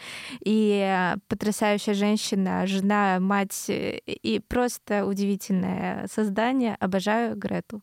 И 0.43 0.81
э, 0.83 1.17
потрясающая 1.27 1.93
женщина, 1.93 2.65
жена, 2.65 3.19
мать, 3.19 3.65
и 3.69 4.41
просто 4.47 5.05
удивительное 5.05 6.07
создание. 6.07 6.75
Обожаю 6.79 7.35
Грету. 7.35 7.81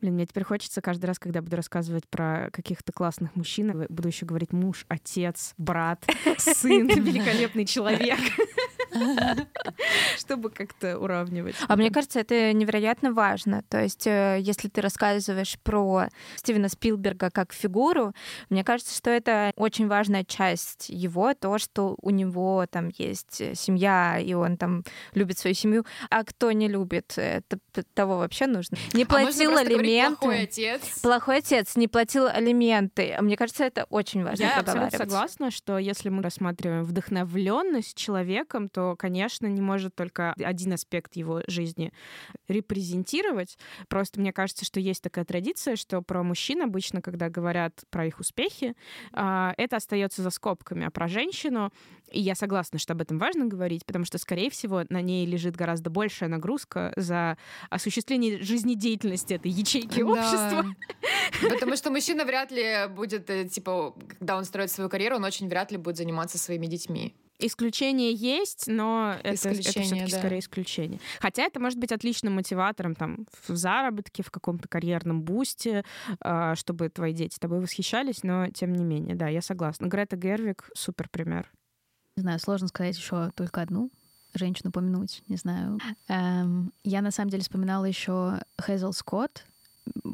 Блин, 0.00 0.14
мне 0.14 0.26
теперь 0.26 0.44
хочется 0.44 0.80
каждый 0.80 1.06
раз, 1.06 1.18
когда 1.18 1.42
буду 1.42 1.56
рассказывать 1.56 2.06
про 2.08 2.50
каких-то 2.52 2.92
классных 2.92 3.34
мужчин, 3.36 3.86
буду 3.88 4.08
еще 4.08 4.26
говорить 4.26 4.52
муж, 4.52 4.84
отец, 4.88 5.54
брат, 5.58 6.04
сын, 6.38 6.86
великолепный 6.88 7.64
человек. 7.64 8.18
чтобы 10.18 10.50
как-то 10.50 10.98
уравнивать. 10.98 11.54
А 11.68 11.76
мне 11.76 11.90
кажется, 11.90 12.20
это 12.20 12.52
невероятно 12.52 13.12
важно. 13.12 13.62
То 13.68 13.82
есть, 13.82 14.06
э, 14.06 14.38
если 14.40 14.68
ты 14.68 14.80
рассказываешь 14.80 15.58
про 15.62 16.08
Стивена 16.36 16.68
Спилберга 16.68 17.30
как 17.30 17.52
фигуру, 17.52 18.14
мне 18.50 18.64
кажется, 18.64 18.96
что 18.96 19.10
это 19.10 19.52
очень 19.56 19.88
важная 19.88 20.24
часть 20.24 20.88
его, 20.88 21.34
то, 21.34 21.58
что 21.58 21.96
у 22.00 22.10
него 22.10 22.66
там 22.70 22.90
есть 22.96 23.42
семья, 23.56 24.18
и 24.18 24.34
он 24.34 24.56
там 24.56 24.84
любит 25.14 25.38
свою 25.38 25.54
семью. 25.54 25.86
А 26.10 26.24
кто 26.24 26.52
не 26.52 26.68
любит, 26.68 27.14
это, 27.16 27.58
того 27.94 28.18
вообще 28.18 28.46
нужно. 28.46 28.76
Не 28.92 29.04
а 29.04 29.06
платил 29.06 29.56
а 29.56 29.60
алименты. 29.60 30.16
Плохой 30.20 30.42
отец. 30.42 31.00
Плохой 31.02 31.38
отец, 31.38 31.76
не 31.76 31.88
платил 31.88 32.26
алименты. 32.26 33.16
Мне 33.20 33.36
кажется, 33.36 33.64
это 33.64 33.84
очень 33.90 34.24
важно 34.24 34.42
Я 34.42 34.58
абсолютно 34.58 34.90
согласна, 34.90 35.50
что 35.50 35.78
если 35.78 36.08
мы 36.08 36.22
рассматриваем 36.22 36.84
вдохновленность 36.84 37.96
человеком, 37.96 38.68
то 38.68 38.81
что, 38.82 38.96
конечно, 38.96 39.46
не 39.46 39.60
может 39.60 39.94
только 39.94 40.32
один 40.32 40.72
аспект 40.72 41.14
его 41.14 41.42
жизни 41.46 41.92
репрезентировать. 42.48 43.56
Просто 43.88 44.20
мне 44.20 44.32
кажется, 44.32 44.64
что 44.64 44.80
есть 44.80 45.02
такая 45.02 45.24
традиция, 45.24 45.76
что 45.76 46.02
про 46.02 46.22
мужчин 46.22 46.62
обычно, 46.62 47.00
когда 47.00 47.28
говорят 47.28 47.84
про 47.90 48.06
их 48.06 48.18
успехи, 48.18 48.74
а, 49.12 49.54
это 49.56 49.76
остается 49.76 50.22
за 50.22 50.30
скобками, 50.30 50.84
а 50.86 50.90
про 50.90 51.06
женщину 51.06 51.70
и 52.12 52.20
я 52.20 52.34
согласна, 52.34 52.78
что 52.78 52.92
об 52.92 53.00
этом 53.00 53.18
важно 53.18 53.46
говорить, 53.46 53.86
потому 53.86 54.04
что, 54.04 54.18
скорее 54.18 54.50
всего, 54.50 54.82
на 54.90 55.00
ней 55.00 55.26
лежит 55.26 55.56
гораздо 55.56 55.88
большая 55.90 56.28
нагрузка 56.28 56.92
за 56.96 57.38
осуществление 57.70 58.42
жизнедеятельности 58.42 59.34
этой 59.34 59.50
ячейки 59.50 60.00
да. 60.00 60.06
общества. 60.06 60.74
Потому 61.48 61.76
что 61.76 61.90
мужчина 61.90 62.24
вряд 62.24 62.50
ли 62.52 62.86
будет, 62.88 63.30
э, 63.30 63.48
типа, 63.48 63.94
когда 64.08 64.36
он 64.36 64.44
строит 64.44 64.70
свою 64.70 64.90
карьеру, 64.90 65.16
он 65.16 65.24
очень 65.24 65.48
вряд 65.48 65.72
ли 65.72 65.78
будет 65.78 65.96
заниматься 65.96 66.38
своими 66.38 66.66
детьми. 66.66 67.14
Исключение 67.38 68.12
есть, 68.12 68.68
но 68.68 69.16
это, 69.22 69.48
это 69.48 69.60
все-таки 69.62 70.10
да. 70.10 70.18
скорее 70.18 70.38
исключение. 70.38 71.00
Хотя 71.20 71.42
это 71.42 71.58
может 71.58 71.78
быть 71.78 71.90
отличным 71.90 72.34
мотиватором 72.34 72.94
там, 72.94 73.26
в 73.48 73.56
заработке, 73.56 74.22
в 74.22 74.30
каком-то 74.30 74.68
карьерном 74.68 75.22
бусте, 75.22 75.84
а, 76.20 76.54
чтобы 76.54 76.88
твои 76.88 77.12
дети 77.12 77.38
тобой 77.38 77.60
восхищались, 77.60 78.22
но 78.22 78.48
тем 78.48 78.72
не 78.72 78.84
менее, 78.84 79.16
да, 79.16 79.28
я 79.28 79.42
согласна. 79.42 79.86
Грета 79.86 80.16
Гервик— 80.16 80.70
супер 80.74 81.08
пример. 81.08 81.50
Не 82.16 82.22
знаю, 82.22 82.38
сложно 82.38 82.68
сказать 82.68 82.96
еще 82.96 83.30
только 83.34 83.62
одну 83.62 83.90
женщину 84.34 84.70
упомянуть, 84.70 85.22
не 85.28 85.36
знаю. 85.36 85.78
Эм, 86.08 86.72
я 86.84 87.02
на 87.02 87.10
самом 87.10 87.30
деле 87.30 87.42
вспоминала 87.42 87.84
еще 87.84 88.40
Хейзел 88.60 88.92
Скотт, 88.92 89.44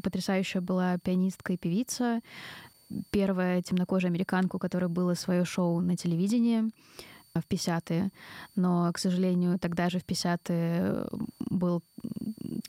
потрясающая 0.03 0.61
была 0.61 0.99
пианистка 0.99 1.53
и 1.53 1.57
певица, 1.57 2.21
первая 3.11 3.63
темнокожая 3.63 4.11
американка, 4.11 4.57
у 4.57 4.59
которой 4.59 4.89
было 4.89 5.15
свое 5.15 5.45
шоу 5.45 5.81
на 5.81 5.97
телевидении 5.97 6.71
в 7.35 7.47
50-е, 7.49 8.11
но, 8.57 8.91
к 8.93 8.99
сожалению, 8.99 9.59
тогда 9.59 9.91
же 9.91 10.01
в 10.01 10.05
50-е 10.05 11.07
был 11.39 11.83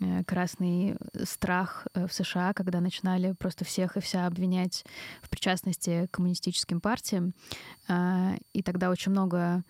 Э, 0.01 0.23
красный 0.23 0.95
страх 1.23 1.87
э, 1.93 2.07
в 2.07 2.13
США, 2.13 2.53
когда 2.53 2.79
начинали 2.79 3.33
просто 3.33 3.65
всех 3.65 3.97
и 3.97 3.99
вся 3.99 4.27
обвинять 4.27 4.85
в 5.21 5.29
причастности 5.29 6.07
к 6.07 6.11
коммунистическим 6.11 6.81
партиям. 6.81 7.33
И 8.53 8.61
тогда 8.63 8.89
очень 8.89 9.11
много 9.11 9.63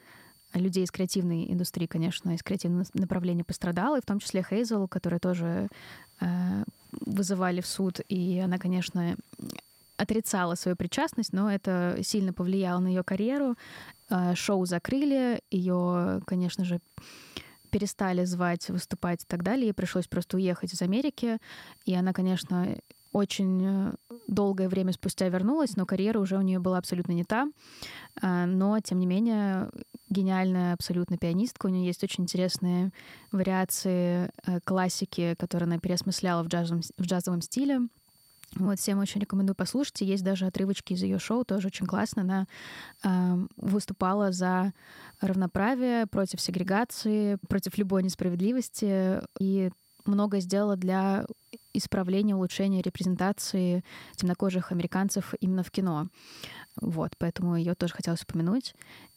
людей 0.54 0.84
из 0.84 0.91
креативной 0.91 1.52
индустрии, 1.52 1.86
конечно, 1.86 2.32
из 2.32 2.43
креативного 2.43 2.86
направления 2.93 3.43
пострадало, 3.43 3.97
и 3.97 4.02
в 4.02 4.06
том 4.06 4.20
числе 4.20 4.43
Хейзел, 4.43 4.88
которая 4.88 5.20
тоже 5.20 5.68
э, 6.20 6.64
вызывали 6.91 7.62
в 7.62 7.68
суд, 7.68 8.02
и 8.08 8.39
она, 8.39 8.58
конечно, 8.58 9.16
отрицала 10.00 10.56
свою 10.56 10.76
причастность, 10.78 11.34
но 11.34 11.52
это 11.52 11.97
сильно 12.04 12.34
повлияло 12.34 12.80
на 12.80 12.88
ее 12.88 13.04
карьеру. 13.04 13.56
Шоу 14.34 14.66
закрыли, 14.66 15.41
ее, 15.52 16.22
конечно 16.26 16.66
же, 16.66 16.80
перестали 17.70 18.24
звать, 18.26 18.70
выступать 18.70 19.24
и 19.24 19.28
так 19.28 19.43
далее. 19.43 19.68
Ей 19.68 19.74
пришлось 19.74 20.08
просто 20.08 20.38
уехать 20.38 20.74
из 20.74 20.82
Америки. 20.82 21.38
И 21.86 21.93
она, 21.93 22.14
конечно, 22.14 22.76
очень 23.12 23.64
э, 23.66 23.93
долгое 24.28 24.70
время 24.70 24.93
спустя 24.93 25.28
вернулась, 25.30 25.76
но 25.76 25.86
карьера 25.86 26.20
уже 26.20 26.38
у 26.38 26.41
нее 26.41 26.60
была 26.60 26.78
абсолютно 26.78 27.14
не 27.14 27.24
та. 27.24 27.47
А, 28.22 28.45
но, 28.45 28.80
тем 28.80 29.00
не 29.00 29.08
менее, 29.08 29.70
гениальная 30.10 30.74
абсолютно 30.74 31.18
пианистка. 31.18 31.66
У 31.66 31.70
нее 31.70 31.88
есть 31.88 32.04
очень 32.04 32.26
интересные 32.26 32.91
вариации 33.32 34.32
э, 34.45 34.60
классики, 34.64 35.36
которые 35.39 35.66
она 35.66 35.80
переосмысляла 35.80 36.43
в 36.43 36.47
джазовом, 36.47 36.82
в 36.97 37.04
джазовом 37.04 37.41
стиле. 37.41 37.82
Вот, 38.56 38.80
всем 38.80 39.00
очень 39.00 39.22
рекомендую 39.22 39.56
послушать. 39.56 40.02
Есть 40.02 40.24
даже 40.24 40.45
отрывочки 40.45 40.93
из 40.93 41.04
ее 41.04 41.20
шоу, 41.20 41.45
тоже 41.45 41.68
очень 41.68 41.86
классно. 41.86 42.24
Она 42.24 42.47
э, 43.04 43.47
выступала 43.58 44.32
за 44.32 44.74
равноправие, 45.22 46.08
против 46.08 46.41
сегрегации, 46.41 47.38
против 47.47 47.78
любой 47.78 48.04
несправедливости 48.04 49.22
и 49.39 49.70
много 50.06 50.39
сделала 50.39 50.76
для 50.76 51.26
исправления, 51.74 52.36
улучшения 52.36 52.82
репрезентации 52.82 53.84
темнокожих 54.16 54.72
американцев 54.72 55.34
именно 55.39 55.64
в 55.64 55.72
кино. 55.72 56.08
Вот, 56.82 57.14
поэтому 57.18 57.56
ее 57.56 57.76
тоже 57.76 57.93
хотелось 57.93 58.24
упомянуть. 58.24 58.74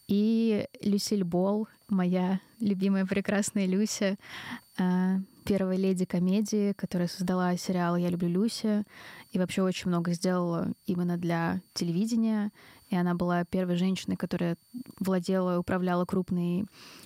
И 0.07 0.67
Люсиль 0.81 1.23
Болл, 1.23 1.67
моя 1.87 2.39
любимая 2.59 3.05
прекрасная 3.05 3.65
Люся, 3.65 4.17
э, 4.77 5.17
первая 5.43 5.77
леди 5.77 6.05
комедии, 6.05 6.73
которая 6.73 7.07
создала 7.07 7.55
сериал 7.57 7.95
«Я 7.95 8.09
люблю 8.09 8.29
Люся», 8.29 8.83
и 9.31 9.39
вообще 9.39 9.61
очень 9.61 9.89
много 9.89 10.13
сделала 10.13 10.71
именно 10.85 11.17
для 11.17 11.61
телевидения. 11.73 12.51
И 12.89 12.95
она 12.95 13.15
была 13.15 13.43
первой 13.43 13.75
женщиной, 13.75 14.15
которая 14.15 14.55
владела 14.99 15.57
управляла 15.57 16.05
крупной 16.05 16.65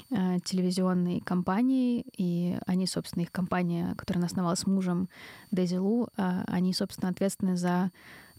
э, 0.09 0.37
телевизионной 0.43 1.21
компанией. 1.21 2.05
И 2.17 2.57
они, 2.65 2.87
собственно, 2.87 3.23
их 3.23 3.31
компания, 3.31 3.95
которая 3.95 4.19
она 4.19 4.27
основала 4.27 4.55
с 4.55 4.67
мужем 4.67 5.07
Дейзи 5.51 5.75
Лу, 5.75 6.09
э, 6.17 6.43
они, 6.47 6.73
собственно, 6.73 7.09
ответственны 7.09 7.55
за 7.55 7.91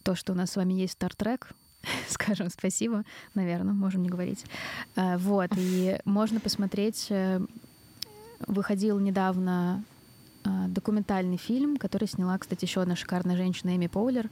то, 0.02 0.14
что 0.14 0.32
у 0.32 0.36
нас 0.36 0.50
с 0.50 0.56
вами 0.56 0.74
есть 0.74 0.94
Стартрек, 0.94 1.54
скажем 2.08 2.50
спасибо, 2.50 3.04
наверное, 3.34 3.72
можем 3.72 4.02
не 4.02 4.08
говорить. 4.08 4.44
Э, 4.96 5.16
вот, 5.16 5.50
и 5.56 5.98
можно 6.04 6.40
посмотреть 6.40 7.06
э, 7.10 7.40
выходил 8.46 8.98
недавно 8.98 9.82
э, 10.44 10.48
документальный 10.68 11.36
фильм, 11.36 11.76
который 11.76 12.08
сняла, 12.08 12.38
кстати, 12.38 12.64
еще 12.64 12.82
одна 12.82 12.96
шикарная 12.96 13.36
женщина 13.36 13.74
Эми 13.76 13.86
Поулер, 13.86 14.30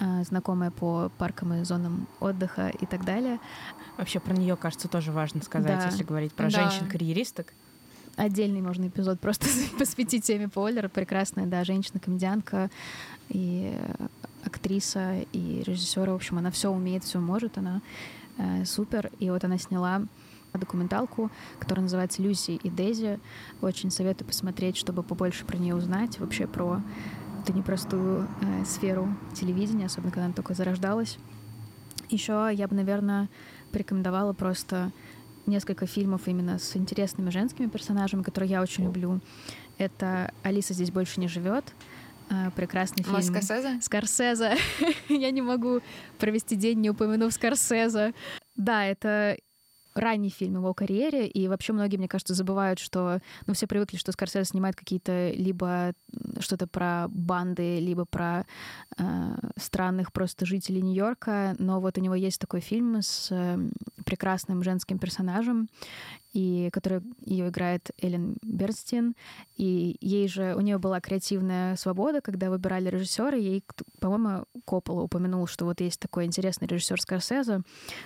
э, 0.00 0.24
знакомая 0.24 0.70
по 0.70 1.10
паркам 1.18 1.54
и 1.54 1.64
зонам 1.64 2.06
отдыха 2.20 2.68
и 2.68 2.86
так 2.86 3.04
далее. 3.04 3.38
Вообще 3.96 4.20
про 4.20 4.34
нее, 4.34 4.56
кажется, 4.56 4.88
тоже 4.88 5.12
важно 5.12 5.42
сказать, 5.42 5.78
да. 5.78 5.86
если 5.86 6.04
говорить 6.04 6.32
про 6.32 6.50
да. 6.50 6.62
женщин-карьеристок. 6.62 7.52
Отдельный 8.16 8.60
можно 8.60 8.88
эпизод 8.88 9.20
просто 9.20 9.46
посвятить 9.78 10.24
теме 10.24 10.48
Поулер. 10.48 10.88
Прекрасная, 10.88 11.46
да, 11.46 11.64
женщина-комедианка 11.64 12.70
и 13.28 13.76
актриса, 14.44 15.20
и 15.32 15.62
режиссер. 15.64 16.10
В 16.10 16.14
общем, 16.14 16.38
она 16.38 16.50
все 16.50 16.70
умеет, 16.70 17.04
все 17.04 17.20
может, 17.20 17.58
она 17.58 17.80
э, 18.38 18.64
супер. 18.64 19.10
И 19.20 19.30
вот 19.30 19.44
она 19.44 19.58
сняла 19.58 20.02
документалку, 20.58 21.30
которая 21.58 21.84
называется 21.84 22.22
«Люси 22.22 22.52
и 22.52 22.70
Дейзи». 22.70 23.20
Очень 23.60 23.90
советую 23.90 24.26
посмотреть, 24.26 24.76
чтобы 24.76 25.02
побольше 25.02 25.44
про 25.44 25.56
нее 25.56 25.74
узнать, 25.74 26.18
вообще 26.18 26.46
про 26.46 26.82
эту 27.42 27.56
непростую 27.56 28.28
э, 28.42 28.64
сферу 28.64 29.08
телевидения, 29.34 29.86
особенно 29.86 30.10
когда 30.10 30.26
она 30.26 30.34
только 30.34 30.54
зарождалась. 30.54 31.18
Еще 32.10 32.50
я 32.52 32.68
бы, 32.68 32.74
наверное, 32.74 33.28
порекомендовала 33.72 34.32
просто 34.32 34.92
несколько 35.46 35.86
фильмов 35.86 36.22
именно 36.26 36.58
с 36.58 36.76
интересными 36.76 37.30
женскими 37.30 37.66
персонажами, 37.66 38.22
которые 38.22 38.50
я 38.50 38.62
очень 38.62 38.84
люблю. 38.84 39.20
Это 39.78 40.32
«Алиса 40.42 40.74
здесь 40.74 40.90
больше 40.90 41.20
не 41.20 41.28
живет», 41.28 41.64
э, 42.30 42.50
прекрасный 42.54 43.02
фильм. 43.02 43.22
Скорсезе? 43.22 43.80
Скорсезе. 43.80 44.56
Я 45.08 45.30
не 45.30 45.42
могу 45.42 45.80
провести 46.18 46.56
день, 46.56 46.80
не 46.80 46.90
упомянув 46.90 47.32
Скорсезе. 47.32 48.14
Да, 48.56 48.84
это 48.84 49.36
ранний 49.98 50.30
фильм 50.30 50.56
его 50.56 50.74
карьере, 50.74 51.26
и 51.26 51.48
вообще 51.48 51.72
многие, 51.72 51.96
мне 51.96 52.08
кажется, 52.08 52.34
забывают, 52.34 52.78
что, 52.78 53.20
ну, 53.46 53.54
все 53.54 53.66
привыкли, 53.66 53.96
что 53.96 54.12
Скорсезе 54.12 54.44
снимает 54.44 54.76
какие-то 54.76 55.30
либо 55.30 55.92
что-то 56.40 56.66
про 56.66 57.06
банды, 57.08 57.80
либо 57.80 58.04
про 58.04 58.46
э, 58.96 59.04
странных 59.56 60.12
просто 60.12 60.46
жителей 60.46 60.82
Нью-Йорка, 60.82 61.56
но 61.58 61.80
вот 61.80 61.98
у 61.98 62.00
него 62.00 62.14
есть 62.14 62.40
такой 62.40 62.60
фильм 62.60 63.02
с 63.02 63.28
э, 63.30 63.58
прекрасным 64.04 64.62
женским 64.62 64.98
персонажем, 64.98 65.68
и 66.38 66.70
который 66.70 67.02
ее 67.24 67.48
играет 67.48 67.90
Эллен 68.00 68.36
Берстин. 68.42 69.16
И 69.56 69.96
ей 70.00 70.28
же, 70.28 70.54
у 70.54 70.60
нее 70.60 70.78
была 70.78 71.00
креативная 71.00 71.74
свобода, 71.74 72.20
когда 72.20 72.48
выбирали 72.48 72.88
режиссера, 72.88 73.36
ей, 73.36 73.64
по-моему, 74.00 74.44
Коппола 74.64 75.02
упомянул, 75.02 75.48
что 75.48 75.64
вот 75.64 75.80
есть 75.80 75.98
такой 75.98 76.26
интересный 76.26 76.68
режиссер 76.68 77.00
Скорсезе, 77.00 77.62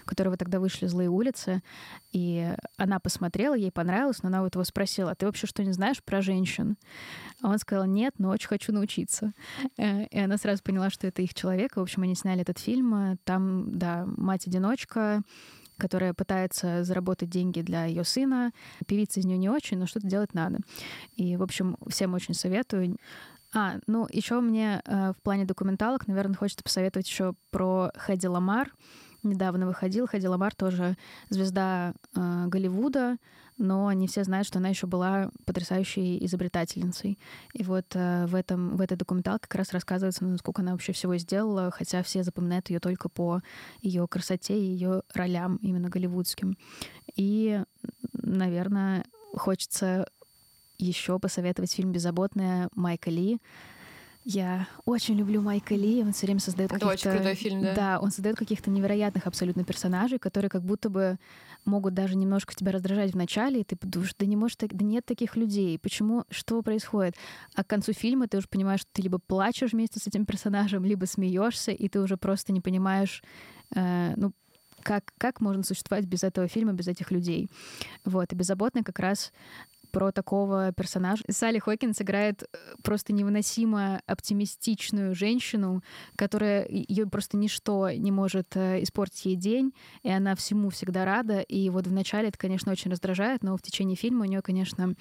которого 0.07 0.39
тогда 0.39 0.61
вышли 0.61 0.87
«Злые 0.87 1.11
улицы», 1.11 1.62
и 2.12 2.55
она 2.78 3.01
посмотрела, 3.01 3.55
ей 3.55 3.70
понравилось, 3.70 4.22
но 4.22 4.28
она 4.28 4.43
вот 4.43 4.55
его 4.55 4.64
спросила, 4.64 5.11
а 5.11 5.14
ты 5.14 5.26
вообще 5.26 5.47
что 5.47 5.62
не 5.62 5.72
знаешь 5.72 6.03
про 6.03 6.22
женщин? 6.22 6.76
А 7.43 7.51
он 7.51 7.59
сказал, 7.59 7.85
нет, 7.85 8.14
но 8.16 8.30
очень 8.30 8.49
хочу 8.49 8.72
научиться. 8.72 9.33
Э, 9.76 10.07
и 10.07 10.18
она 10.18 10.39
сразу 10.39 10.62
поняла, 10.62 10.89
что 10.89 11.07
это 11.07 11.20
их 11.20 11.35
человек. 11.35 11.76
В 11.76 11.80
общем, 11.80 12.03
они 12.03 12.14
сняли 12.14 12.43
этот 12.43 12.59
фильм. 12.59 13.18
Там, 13.24 13.78
да, 13.78 14.05
мать-одиночка, 14.07 15.22
которая 15.79 16.14
пытается 16.14 16.85
заработать 16.85 17.31
деньги 17.31 17.61
для 17.61 17.85
ее 17.85 18.05
сына. 18.05 18.53
Певица 18.87 19.20
из 19.20 19.25
нее 19.25 19.39
не 19.39 19.49
очень, 19.49 19.79
но 19.79 19.87
что-то 19.87 20.07
делать 20.07 20.35
надо. 20.35 20.59
И, 21.16 21.37
в 21.37 21.43
общем, 21.43 21.77
всем 21.89 22.14
очень 22.14 22.35
советую. 22.35 22.97
А, 23.55 23.77
ну, 23.87 24.07
еще 24.11 24.41
мне 24.41 24.81
э, 24.85 25.12
в 25.12 25.23
плане 25.23 25.45
документалок, 25.45 26.07
наверное, 26.07 26.37
хочется 26.37 26.64
посоветовать 26.64 27.07
еще 27.07 27.35
про 27.51 27.91
Хэдди 27.97 28.27
Ламар. 28.27 28.73
Недавно 29.23 29.66
выходил. 29.66 30.07
Хэдди 30.07 30.27
Ламар 30.27 30.55
тоже 30.55 30.97
звезда 31.29 31.95
э, 32.16 32.47
Голливуда 32.47 33.18
но 33.59 33.92
не 33.92 34.07
все 34.07 34.24
знают, 34.24 34.46
что 34.46 34.59
она 34.59 34.68
еще 34.68 34.86
была 34.86 35.30
потрясающей 35.44 36.24
изобретательницей. 36.24 37.18
И 37.55 37.62
вот 37.62 37.86
э, 37.94 38.26
в, 38.26 38.34
этом, 38.34 38.76
в 38.76 38.80
этой 38.80 38.96
документалке 38.96 39.46
как 39.48 39.57
раз 39.57 39.72
рассказывается, 39.72 40.24
насколько 40.24 40.62
она 40.62 40.72
вообще 40.72 40.92
всего 40.92 41.16
сделала, 41.16 41.70
хотя 41.70 42.03
все 42.03 42.22
запоминают 42.22 42.70
ее 42.70 42.80
только 42.80 43.09
по 43.09 43.42
ее 43.80 44.07
красоте 44.09 44.59
и 44.59 44.64
ее 44.64 45.03
ролям, 45.14 45.57
именно 45.62 45.88
голливудским. 45.88 46.57
И 47.14 47.62
наверное, 48.14 49.05
хочется 49.34 50.09
еще 50.78 51.18
посоветовать 51.18 51.72
фильм 51.72 51.92
«Беззаботная» 51.92 52.68
Майка 52.74 53.11
Ли. 53.11 53.38
Я 54.25 54.68
очень 54.85 55.16
люблю 55.16 55.41
Майка 55.41 55.75
Ли, 55.75 56.03
он 56.03 56.12
все 56.12 56.27
время 56.27 56.41
создает 56.41 56.70
каких-то... 56.70 56.93
Это 56.93 57.09
очень 57.09 57.11
крутой 57.11 57.35
фильм, 57.35 57.62
да. 57.62 57.75
Да, 57.75 58.01
он 58.01 58.11
создает 58.11 58.37
каких-то 58.37 58.70
невероятных 58.70 59.27
абсолютно 59.27 59.64
персонажей, 59.64 60.18
которые 60.18 60.49
как 60.49 60.62
будто 60.62 60.91
бы 60.91 61.18
могут 61.64 61.95
даже 61.95 62.16
немножко 62.16 62.55
тебя 62.55 62.73
раздражать 62.73 63.12
в 63.12 63.16
начале, 63.16 63.61
и 63.61 63.64
ты 63.64 63.77
думаешь, 63.81 64.14
да 64.18 64.27
не 64.27 64.37
может, 64.37 64.61
да 64.61 64.85
нет 64.85 65.05
таких 65.05 65.37
людей, 65.37 65.79
почему, 65.79 66.25
что 66.31 66.62
происходит? 66.62 67.16
А 67.55 67.64
к 67.64 67.66
концу 67.66 67.93
фильма 67.93 68.29
ты 68.29 68.39
уже 68.39 68.49
понимаешь, 68.49 68.81
что 68.81 68.91
ты 68.93 69.03
либо 69.03 69.18
плачешь 69.18 69.73
вместе 69.73 69.99
с 69.99 70.07
этим 70.07 70.25
персонажем, 70.25 70.85
либо 70.85 71.05
смеешься, 71.05 71.73
и 71.73 71.89
ты 71.89 72.01
уже 72.01 72.16
просто 72.16 72.53
не 72.53 72.61
понимаешь, 72.61 73.23
э, 73.75 74.14
ну, 74.16 74.33
как, 74.83 75.12
как 75.18 75.41
можно 75.41 75.62
существовать 75.62 76.07
без 76.07 76.25
этого 76.25 76.49
фильма, 76.49 76.73
без 76.73 76.89
этих 76.89 77.11
людей. 77.11 77.49
Вот, 78.05 78.33
и 78.33 78.37
«Беззаботная» 78.37 78.83
как 78.83 78.99
раз 78.99 79.33
про 79.93 80.11
такого 80.11 80.72
персонажа. 80.72 81.22
Салли 81.30 81.59
Хокинс 81.59 82.01
играет 82.01 82.43
э, 82.43 82.47
просто 82.82 83.12
невыносимо 83.12 84.01
оптимистичную 84.07 85.14
женщину, 85.14 85.82
которая 86.16 86.66
ее 86.68 87.07
просто 87.07 87.36
ничто 87.36 87.90
не 87.90 88.11
может 88.11 88.57
э, 88.57 88.82
испортить 88.82 89.26
ей 89.26 89.36
день, 89.36 89.72
и 90.03 90.11
она 90.11 90.34
всему 90.34 90.70
всегда 90.70 91.05
рада. 91.05 91.40
И 91.40 91.68
вот 91.70 91.86
вначале 91.86 92.28
это, 92.28 92.38
конечно, 92.38 92.72
очень 92.72 92.90
раздражает, 92.90 93.43
но 93.45 93.57
в 93.57 93.62
течение 93.62 93.97
фильма 93.97 94.22
у 94.22 94.28
нее, 94.28 94.43
конечно, 94.43 94.95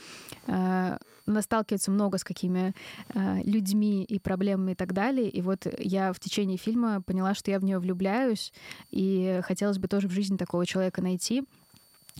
э, 0.48 0.98
она 1.28 1.42
сталкивается 1.42 1.92
много 1.92 2.18
с 2.18 2.24
какими 2.24 2.74
людьми 3.14 4.04
и 4.04 4.20
проблемами 4.20 4.72
и 4.72 4.76
так 4.76 4.92
далее. 4.92 5.30
И 5.30 5.42
вот 5.42 5.68
я 5.78 6.12
в 6.12 6.20
течение 6.20 6.58
фильма 6.58 7.02
поняла, 7.02 7.36
что 7.36 7.52
я 7.52 7.60
в 7.60 7.64
нее 7.64 7.80
влюбляюсь, 7.80 8.52
и 8.90 9.40
хотелось 9.44 9.78
бы 9.78 9.88
тоже 9.88 10.08
в 10.08 10.12
жизни 10.12 10.36
такого 10.36 10.66
человека 10.66 11.02
найти. 11.02 11.44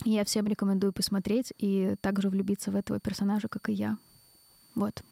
Я 0.04 0.24
всем 0.24 0.46
рекомендую 0.46 0.92
посмотреть 0.92 1.52
и 1.58 1.94
также 2.00 2.28
влюбиться 2.28 2.70
в 2.70 2.76
этого 2.76 2.98
персонажа, 2.98 3.48
как 3.48 3.68
и 3.68 3.72
я. 3.72 3.98
Вот. 4.74 5.02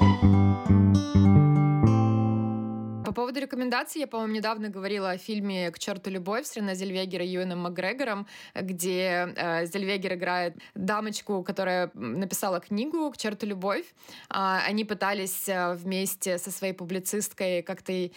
По 3.10 3.14
поводу 3.14 3.40
рекомендаций, 3.40 4.00
я, 4.00 4.06
по-моему, 4.06 4.34
недавно 4.34 4.68
говорила 4.68 5.10
о 5.10 5.18
фильме 5.18 5.72
«К 5.72 5.80
черту 5.80 6.10
любовь» 6.10 6.46
с 6.46 6.54
Рене 6.56 6.76
Зельвегер 6.76 7.22
и 7.22 7.26
Юэном 7.26 7.58
Макгрегором, 7.58 8.28
где 8.54 9.34
э, 9.34 9.66
Зельвегер 9.66 10.14
играет 10.14 10.56
дамочку, 10.76 11.42
которая 11.42 11.90
написала 11.94 12.60
книгу 12.60 13.10
«К 13.10 13.16
черту 13.16 13.46
любовь». 13.46 13.84
Э, 14.28 14.58
они 14.64 14.84
пытались 14.84 15.48
э, 15.48 15.74
вместе 15.74 16.38
со 16.38 16.52
своей 16.52 16.72
публицисткой 16.72 17.62
как-то 17.62 17.92
э, 17.92 18.10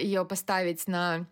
ее 0.00 0.24
поставить 0.24 0.88
на 0.88 1.24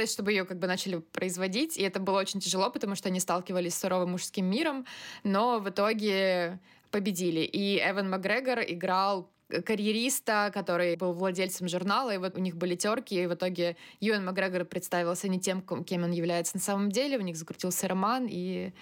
есть 0.00 0.12
чтобы 0.12 0.32
ее 0.32 0.44
как 0.44 0.58
бы 0.58 0.66
начали 0.66 0.98
производить, 0.98 1.76
и 1.76 1.82
это 1.82 2.00
было 2.00 2.18
очень 2.18 2.40
тяжело, 2.40 2.70
потому 2.70 2.94
что 2.94 3.08
они 3.08 3.20
сталкивались 3.20 3.74
с 3.74 3.80
суровым 3.80 4.12
мужским 4.12 4.46
миром, 4.46 4.86
но 5.24 5.58
в 5.58 5.68
итоге 5.68 6.60
победили. 6.90 7.40
И 7.40 7.78
Эван 7.78 8.10
Макгрегор 8.10 8.60
играл 8.60 9.31
карьериста, 9.64 10.50
который 10.52 10.96
был 10.96 11.12
владельцем 11.12 11.68
журнала, 11.68 12.14
и 12.14 12.18
вот 12.18 12.36
у 12.36 12.40
них 12.40 12.56
были 12.56 12.74
терки, 12.74 13.22
и 13.22 13.26
в 13.26 13.34
итоге 13.34 13.76
Юэн 14.00 14.24
Макгрегор 14.24 14.64
представился 14.64 15.28
не 15.28 15.40
тем, 15.40 15.62
кем 15.84 16.04
он 16.04 16.10
является 16.10 16.56
на 16.56 16.62
самом 16.62 16.90
деле, 16.90 17.18
у 17.18 17.22
них 17.22 17.36
закрутился 17.36 17.88
роман, 17.88 18.26
и 18.28 18.72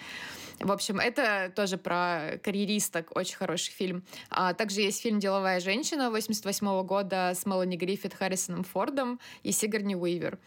в 0.63 0.71
общем, 0.71 0.99
это 0.99 1.51
тоже 1.55 1.77
про 1.77 2.39
карьеристок, 2.43 3.15
очень 3.15 3.35
хороший 3.35 3.71
фильм. 3.71 4.03
А 4.29 4.53
также 4.53 4.81
есть 4.81 5.01
фильм 5.01 5.19
«Деловая 5.19 5.59
женщина» 5.59 6.11
88 6.11 6.83
года 6.83 7.31
с 7.33 7.45
Мелани 7.45 7.77
Гриффит, 7.77 8.13
Харрисоном 8.13 8.63
Фордом 8.63 9.19
и 9.41 9.51
Сигарни 9.51 9.95
Уивер. 9.95 10.37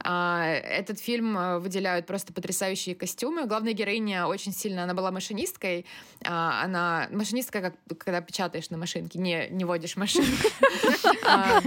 А, 0.00 0.46
этот 0.46 1.00
фильм 1.00 1.38
э, 1.38 1.58
выделяют 1.58 2.06
просто 2.06 2.32
потрясающие 2.32 2.94
костюмы. 2.94 3.46
Главная 3.46 3.72
героиня 3.72 4.26
очень 4.26 4.52
сильно, 4.52 4.84
она 4.84 4.92
была 4.94 5.10
машинисткой. 5.10 5.86
А, 6.24 6.62
она 6.62 7.08
машинистка, 7.10 7.60
как 7.60 7.74
когда 7.98 8.20
печатаешь 8.20 8.68
на 8.70 8.76
машинке, 8.76 9.18
не, 9.18 9.48
не 9.50 9.64
водишь 9.72 9.96
машинку. 9.96 10.48
А, 11.24 11.62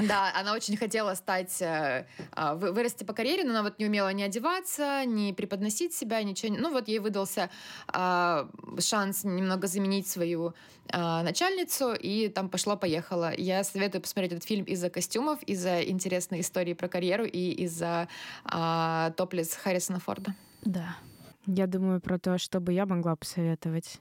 да, 0.00 0.32
она 0.34 0.52
очень 0.54 0.76
хотела 0.76 1.14
стать, 1.14 1.62
э, 1.62 2.06
а, 2.32 2.54
вырасти 2.54 3.04
по 3.04 3.12
карьере, 3.12 3.44
но 3.44 3.50
она 3.50 3.62
вот 3.62 3.78
не 3.78 3.86
умела 3.86 4.12
ни 4.12 4.22
одеваться, 4.22 5.04
ни 5.06 5.32
преподносить 5.32 5.94
себя, 5.94 6.22
ничего. 6.22 6.54
Ну 6.58 6.70
вот 6.70 6.88
ей 6.88 6.98
выдался 6.98 7.50
а, 7.86 8.48
шанс 8.78 9.24
немного 9.24 9.66
заменить 9.68 10.08
свою 10.08 10.54
начальницу, 10.92 11.94
и 11.94 12.28
там 12.28 12.50
пошло-поехало. 12.50 13.32
Я 13.34 13.64
советую 13.64 14.02
посмотреть 14.02 14.32
этот 14.32 14.44
фильм 14.44 14.64
из-за 14.64 14.90
костюмов, 14.90 15.42
из-за 15.44 15.82
интересной 15.82 16.40
истории 16.40 16.74
про 16.74 16.88
карьеру 16.88 17.24
и 17.24 17.52
из-за 17.64 18.08
топлес 19.16 19.54
Харрисона 19.54 19.98
Форда. 20.00 20.34
Да. 20.62 20.96
Я 21.46 21.66
думаю 21.66 22.02
про 22.02 22.18
то, 22.18 22.36
что 22.36 22.60
бы 22.60 22.74
я 22.74 22.84
могла 22.84 23.16
посоветовать. 23.16 23.98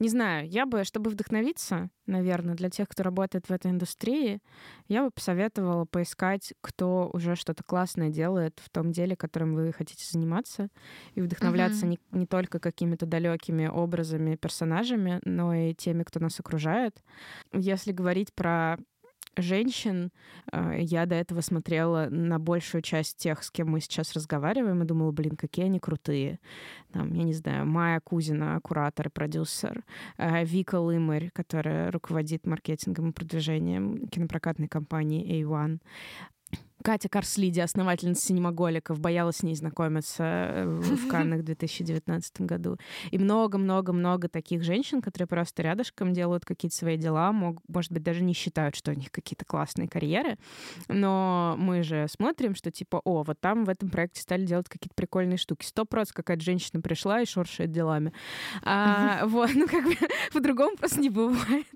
Не 0.00 0.08
знаю, 0.08 0.48
я 0.48 0.64
бы, 0.64 0.84
чтобы 0.84 1.10
вдохновиться, 1.10 1.90
наверное, 2.06 2.54
для 2.54 2.70
тех, 2.70 2.88
кто 2.88 3.02
работает 3.02 3.48
в 3.48 3.50
этой 3.50 3.70
индустрии, 3.70 4.40
я 4.86 5.04
бы 5.04 5.10
посоветовала 5.10 5.86
поискать, 5.86 6.54
кто 6.60 7.10
уже 7.12 7.34
что-то 7.34 7.64
классное 7.64 8.08
делает 8.08 8.60
в 8.62 8.70
том 8.70 8.92
деле, 8.92 9.16
которым 9.16 9.54
вы 9.54 9.72
хотите 9.72 10.04
заниматься, 10.08 10.68
и 11.14 11.20
вдохновляться 11.20 11.86
uh-huh. 11.86 11.98
не, 12.12 12.18
не 12.20 12.26
только 12.26 12.60
какими-то 12.60 13.06
далекими 13.06 13.66
образами, 13.66 14.36
персонажами, 14.36 15.20
но 15.24 15.52
и 15.52 15.74
теми, 15.74 16.04
кто 16.04 16.20
нас 16.20 16.38
окружает. 16.38 17.02
Если 17.52 17.90
говорить 17.90 18.32
про 18.32 18.78
женщин. 19.36 20.10
А, 20.50 20.74
я 20.74 21.06
до 21.06 21.14
этого 21.14 21.40
смотрела 21.40 22.08
на 22.10 22.38
большую 22.38 22.82
часть 22.82 23.16
тех, 23.16 23.42
с 23.42 23.50
кем 23.50 23.70
мы 23.70 23.80
сейчас 23.80 24.12
разговариваем, 24.14 24.82
и 24.82 24.86
думала, 24.86 25.12
блин, 25.12 25.36
какие 25.36 25.66
они 25.66 25.78
крутые. 25.78 26.40
Там, 26.92 27.12
я 27.12 27.24
не 27.24 27.34
знаю, 27.34 27.66
Майя 27.66 28.00
Кузина, 28.00 28.58
куратор 28.62 29.10
продюсер, 29.10 29.84
а, 30.16 30.42
Вика 30.44 30.80
Лымарь, 30.80 31.30
которая 31.32 31.90
руководит 31.90 32.46
маркетингом 32.46 33.10
и 33.10 33.12
продвижением 33.12 34.08
кинопрокатной 34.08 34.68
компании 34.68 35.42
A1, 35.42 35.80
Катя 36.82 37.08
Карслиди, 37.08 37.60
основательница 37.60 38.26
синемаголиков, 38.26 38.98
боялась 38.98 39.36
с 39.36 39.42
ней 39.42 39.54
знакомиться 39.54 40.24
э, 40.24 40.64
в 40.66 41.08
Каннах 41.10 41.40
в 41.40 41.44
2019 41.44 42.40
году. 42.42 42.78
И 43.10 43.18
много-много-много 43.18 44.28
таких 44.28 44.62
женщин, 44.62 45.00
которые 45.00 45.28
просто 45.28 45.62
рядышком 45.62 46.12
делают 46.12 46.44
какие-то 46.44 46.76
свои 46.76 46.96
дела, 46.96 47.32
мог, 47.32 47.58
может 47.68 47.92
быть, 47.92 48.02
даже 48.02 48.22
не 48.24 48.32
считают, 48.32 48.74
что 48.74 48.90
у 48.90 48.94
них 48.94 49.10
какие-то 49.10 49.44
классные 49.44 49.88
карьеры. 49.88 50.38
Но 50.88 51.54
мы 51.58 51.82
же 51.82 52.06
смотрим, 52.08 52.54
что 52.54 52.70
типа, 52.70 53.00
о, 53.04 53.22
вот 53.22 53.40
там 53.40 53.64
в 53.64 53.68
этом 53.68 53.90
проекте 53.90 54.22
стали 54.22 54.44
делать 54.44 54.68
какие-то 54.68 54.94
прикольные 54.94 55.36
штуки. 55.36 55.64
Сто 55.64 55.84
процентов 55.84 56.14
какая-то 56.14 56.44
женщина 56.44 56.80
пришла 56.80 57.20
и 57.20 57.26
шуршает 57.26 57.72
делами. 57.72 58.12
А, 58.62 59.22
вот, 59.26 59.50
ну 59.54 59.66
как 59.66 59.84
бы 59.84 59.94
по-другому 60.32 60.76
просто 60.76 61.00
не 61.00 61.10
бывает. 61.10 61.66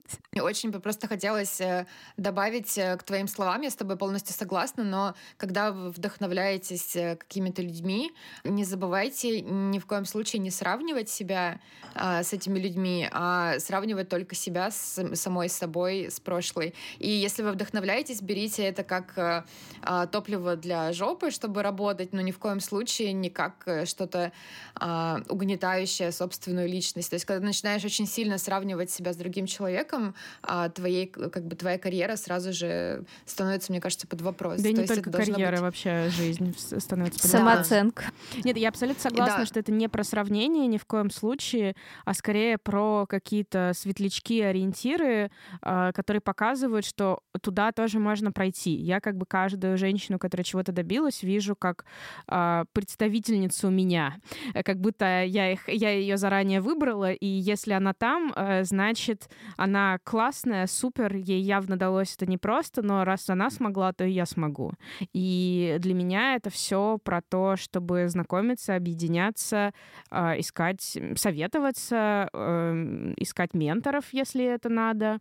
Очень 0.41 0.71
бы 0.71 0.81
просто 0.81 1.09
хотелось 1.09 1.61
э, 1.61 1.87
добавить 2.17 2.77
э, 2.79 2.97
к 2.97 3.03
твоим 3.03 3.29
словам, 3.29 3.63
я 3.63 3.71
с 3.71 3.77
тобой 3.77 3.97
полностью 3.97 4.35
согласна, 4.35 4.85
но 4.93 5.15
когда 5.39 5.73
вы 5.73 5.91
вдохновляетесь 5.91 6.95
э, 6.97 7.17
какими-то 7.17 7.63
людьми, 7.63 8.13
не 8.45 8.65
забывайте 8.65 9.41
ни 9.41 9.79
в 9.79 9.87
коем 9.87 10.05
случае 10.05 10.41
не 10.41 10.51
сравнивать 10.51 11.09
себя 11.09 11.61
а, 11.95 12.23
с 12.23 12.33
этими 12.33 12.59
людьми, 12.59 13.09
а 13.11 13.59
сравнивать 13.59 14.09
только 14.09 14.35
себя 14.35 14.71
с 14.71 15.03
самой 15.15 15.49
собой, 15.49 16.11
с 16.11 16.21
прошлой. 16.21 16.75
И 16.99 17.09
если 17.09 17.43
вы 17.43 17.53
вдохновляетесь, 17.53 18.21
берите 18.21 18.65
это 18.65 18.83
как 18.83 19.17
а, 19.17 19.45
а, 19.83 20.07
топливо 20.07 20.57
для 20.57 20.93
жопы, 20.93 21.31
чтобы 21.31 21.63
работать, 21.63 22.13
но 22.13 22.21
ни 22.21 22.31
в 22.31 22.39
коем 22.39 22.61
случае 22.61 23.13
не 23.13 23.31
как 23.31 23.63
э, 23.67 23.87
что-то 23.87 24.33
а, 24.75 25.23
угнетающее 25.29 26.13
собственную 26.13 26.69
личность. 26.69 27.11
То 27.11 27.15
есть, 27.15 27.25
когда 27.25 27.47
начинаешь 27.47 27.85
очень 27.85 28.07
сильно 28.07 28.39
сравнивать 28.39 28.91
себя 28.91 29.13
с 29.13 29.17
другим 29.17 29.47
человеком, 29.47 30.15
а, 30.43 30.69
твоей, 30.69 31.07
как 31.07 31.47
бы, 31.47 31.57
твоя 31.57 31.79
карьера 31.79 32.17
сразу 32.17 32.53
же 32.53 33.05
становится, 33.27 33.73
мне 33.73 33.81
кажется, 33.81 34.07
под 34.07 34.21
вопрос. 34.21 34.61
Да 34.61 34.71
То 34.71 34.82
не 34.83 34.87
только 34.87 35.11
карьера, 35.11 35.53
быть... 35.53 35.61
вообще 35.61 36.09
жизнь 36.11 36.55
становится 36.57 37.27
Самооценка. 37.29 38.05
Нет, 38.45 38.57
я 38.57 38.69
абсолютно 38.69 39.03
согласна, 39.03 39.39
да. 39.39 39.47
что 39.47 39.61
это 39.61 39.73
не 39.73 39.89
про 39.89 40.05
сравнение 40.05 40.67
ни 40.67 40.79
в 40.79 40.87
коем 40.87 41.11
случае, 41.11 41.75
а 42.05 42.15
скорее 42.15 42.59
про 42.59 43.07
какие-то 43.07 43.73
светлячки, 43.75 44.41
ориентиры, 44.41 45.31
а, 45.61 45.93
которые 45.93 46.21
показывают, 46.21 46.85
что 46.85 47.21
туда 47.41 47.73
тоже 47.73 47.99
можно 47.99 48.33
пройти. 48.33 48.73
Я 48.73 49.01
как 49.01 49.17
бы 49.17 49.27
каждую 49.27 49.77
женщину, 49.79 50.19
которая 50.19 50.45
чего-то 50.45 50.73
добилась, 50.73 51.23
вижу 51.23 51.57
как 51.57 51.85
а, 52.27 52.65
представительницу 52.73 53.71
меня, 53.71 54.17
как 54.65 54.81
будто 54.81 55.25
я, 55.25 55.53
их, 55.53 55.69
я 55.69 55.91
ее 55.91 56.17
заранее 56.17 56.61
выбрала, 56.61 57.13
и 57.13 57.27
если 57.27 57.73
она 57.73 57.93
там, 57.93 58.33
э, 58.35 58.65
значит, 58.65 59.29
она 59.57 59.99
классная, 60.05 60.67
супер, 60.67 61.17
ей 61.17 61.41
явно 61.41 61.77
далось 61.77 62.15
это 62.17 62.27
непросто, 62.27 62.83
но 62.83 63.05
раз 63.05 63.29
она 63.31 63.51
смогла, 63.51 63.93
то 63.93 64.05
и 64.05 64.11
я 64.13 64.27
смогу. 64.27 64.72
И 65.13 65.77
для 65.79 65.95
меня 65.95 66.37
это 66.37 66.51
все 66.51 66.99
про 67.03 67.23
то, 67.23 67.57
чтобы 67.57 68.09
знакомиться, 68.09 68.75
объединяться, 68.77 69.73
э, 70.11 70.41
искать, 70.41 70.99
советоваться, 71.17 72.29
э, 72.33 73.15
искать 73.17 73.55
менторов, 73.55 74.07
если 74.13 74.45
это 74.45 74.69
надо, 74.69 75.19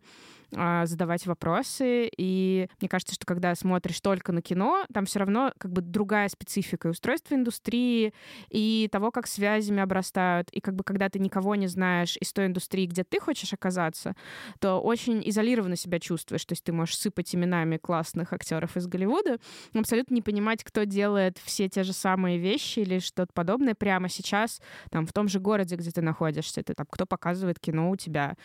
задавать 0.52 1.26
вопросы. 1.26 2.10
И 2.16 2.68
мне 2.80 2.88
кажется, 2.88 3.14
что 3.14 3.26
когда 3.26 3.54
смотришь 3.54 4.00
только 4.00 4.32
на 4.32 4.42
кино, 4.42 4.84
там 4.92 5.06
все 5.06 5.20
равно 5.20 5.52
как 5.58 5.72
бы 5.72 5.80
другая 5.80 6.28
специфика 6.28 6.88
устройства 6.88 7.34
индустрии, 7.34 8.12
и 8.50 8.88
того, 8.92 9.10
как 9.10 9.26
связями 9.26 9.82
обрастают. 9.82 10.50
И 10.50 10.60
как 10.60 10.74
бы 10.74 10.84
когда 10.84 11.08
ты 11.08 11.18
никого 11.18 11.54
не 11.54 11.66
знаешь 11.66 12.16
из 12.20 12.32
той 12.32 12.46
индустрии, 12.46 12.86
где 12.86 13.04
ты 13.04 13.20
хочешь 13.20 13.52
оказаться, 13.52 14.14
то 14.60 14.78
очень 14.80 15.22
изолированно 15.28 15.76
себя 15.76 15.98
чувствуешь. 15.98 16.44
То 16.44 16.52
есть 16.52 16.64
ты 16.64 16.72
можешь 16.72 16.98
сыпать 16.98 17.34
именами 17.34 17.78
классных 17.78 18.32
актеров 18.32 18.76
из 18.76 18.86
Голливуда, 18.86 19.38
но 19.72 19.80
абсолютно 19.80 20.14
не 20.14 20.22
понимать, 20.22 20.64
кто 20.64 20.84
делает 20.84 21.38
все 21.38 21.68
те 21.68 21.82
же 21.82 21.92
самые 21.92 22.38
вещи 22.38 22.80
или 22.80 22.98
что-то 22.98 23.32
подобное 23.32 23.74
прямо 23.74 24.08
сейчас, 24.08 24.60
там, 24.90 25.06
в 25.06 25.12
том 25.12 25.28
же 25.28 25.40
городе, 25.40 25.76
где 25.76 25.90
ты 25.90 26.02
находишься. 26.02 26.60
Это 26.60 26.74
там, 26.74 26.86
кто 26.90 27.06
показывает 27.06 27.58
кино 27.58 27.90
у 27.90 27.96
тебя, 27.96 28.36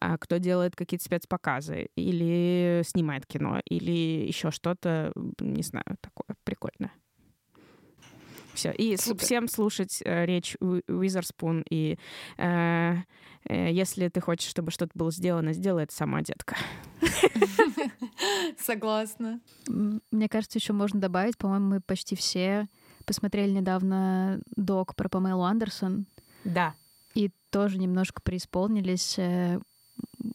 а 0.00 0.16
кто 0.18 0.36
делает 0.36 0.76
какие-то 0.76 1.04
спецпоказы 1.04 1.55
рассказы, 1.56 1.88
или 1.96 2.82
снимает 2.84 3.26
кино, 3.26 3.60
или 3.68 4.26
еще 4.26 4.50
что-то, 4.50 5.12
не 5.40 5.62
знаю, 5.62 5.96
такое 6.00 6.36
прикольное. 6.44 6.92
Все. 8.54 8.72
И 8.72 8.96
Супер. 8.96 9.22
всем 9.22 9.48
слушать 9.48 10.00
э, 10.02 10.24
речь 10.24 10.56
Уизерспун. 10.60 11.62
И 11.68 11.98
э, 12.38 12.94
э, 13.44 13.70
если 13.70 14.08
ты 14.08 14.20
хочешь, 14.22 14.48
чтобы 14.48 14.70
что-то 14.70 14.92
было 14.94 15.10
сделано, 15.10 15.52
сделай 15.52 15.84
это 15.84 15.94
сама, 15.94 16.22
детка. 16.22 16.56
Согласна. 18.58 19.40
Мне 19.66 20.28
кажется, 20.30 20.58
еще 20.58 20.72
можно 20.72 21.00
добавить, 21.00 21.36
по-моему, 21.36 21.66
мы 21.66 21.80
почти 21.82 22.16
все 22.16 22.66
посмотрели 23.04 23.50
недавно 23.50 24.40
док 24.56 24.96
про 24.96 25.10
Памелу 25.10 25.42
Андерсон. 25.42 26.06
Да. 26.44 26.74
И 27.14 27.30
тоже 27.50 27.76
немножко 27.76 28.22
преисполнились 28.22 29.18
э, 29.18 29.60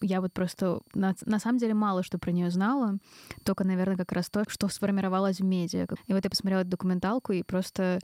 я 0.02 0.22
вот 0.22 0.34
просто 0.34 0.82
на, 0.94 1.16
на 1.26 1.40
самом 1.40 1.58
деле 1.58 1.74
мало 1.74 2.04
что 2.04 2.18
про 2.18 2.32
нее 2.32 2.50
знала, 2.50 2.98
только, 3.44 3.64
наверное, 3.64 3.98
как 3.98 4.12
раз 4.12 4.30
то, 4.30 4.44
что 4.48 4.68
сформировалось 4.68 5.40
в 5.40 5.44
медиа. 5.44 5.88
И 6.08 6.14
вот 6.14 6.24
я 6.24 6.30
посмотрела 6.30 6.62
эту 6.62 6.70
документалку 6.70 7.34
и 7.34 7.44
просто 7.44 8.00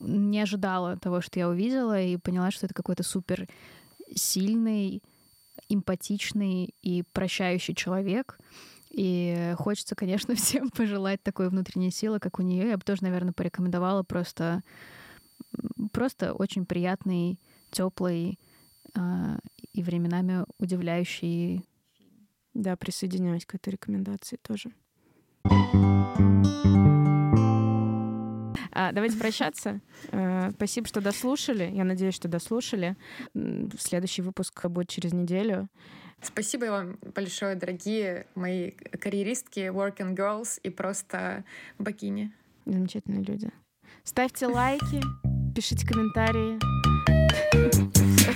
не 0.00 0.40
ожидала 0.40 0.96
того, 0.96 1.20
что 1.20 1.38
я 1.38 1.48
увидела, 1.48 2.00
и 2.00 2.16
поняла, 2.16 2.50
что 2.50 2.66
это 2.66 2.74
какой-то 2.74 3.02
супер 3.02 3.48
сильный, 4.14 5.02
эмпатичный 5.68 6.74
и 6.82 7.02
прощающий 7.12 7.74
человек. 7.74 8.38
И 8.90 9.54
хочется, 9.58 9.94
конечно, 9.94 10.34
всем 10.36 10.70
пожелать 10.70 11.22
такой 11.22 11.48
внутренней 11.48 11.90
силы, 11.90 12.18
как 12.18 12.38
у 12.38 12.42
нее. 12.42 12.68
Я 12.68 12.76
бы 12.76 12.82
тоже, 12.82 13.02
наверное, 13.02 13.32
порекомендовала 13.32 14.02
просто, 14.02 14.62
просто 15.92 16.32
очень 16.32 16.66
приятный, 16.66 17.38
теплый 17.70 18.38
а, 18.94 19.38
и 19.72 19.82
временами 19.82 20.44
удивляющий. 20.58 21.64
Да, 22.54 22.76
присоединяюсь 22.76 23.46
к 23.46 23.54
этой 23.54 23.70
рекомендации 23.70 24.36
тоже. 24.42 24.72
А, 28.72 28.92
давайте 28.92 29.18
прощаться. 29.18 29.80
А, 30.10 30.50
спасибо, 30.52 30.86
что 30.86 31.00
дослушали. 31.00 31.70
Я 31.72 31.84
надеюсь, 31.84 32.14
что 32.14 32.28
дослушали. 32.28 32.96
Следующий 33.78 34.22
выпуск 34.22 34.66
будет 34.66 34.88
через 34.88 35.12
неделю. 35.12 35.68
Спасибо 36.22 36.66
вам 36.66 36.98
большое, 37.14 37.54
дорогие 37.54 38.26
мои 38.34 38.72
карьеристки, 38.72 39.70
working 39.70 40.14
girls 40.14 40.60
и 40.62 40.70
просто 40.70 41.44
богини. 41.78 42.32
Замечательные 42.66 43.22
люди. 43.22 43.50
Ставьте 44.04 44.46
лайки, 44.46 45.00
пишите 45.54 45.86
комментарии. 45.86 46.79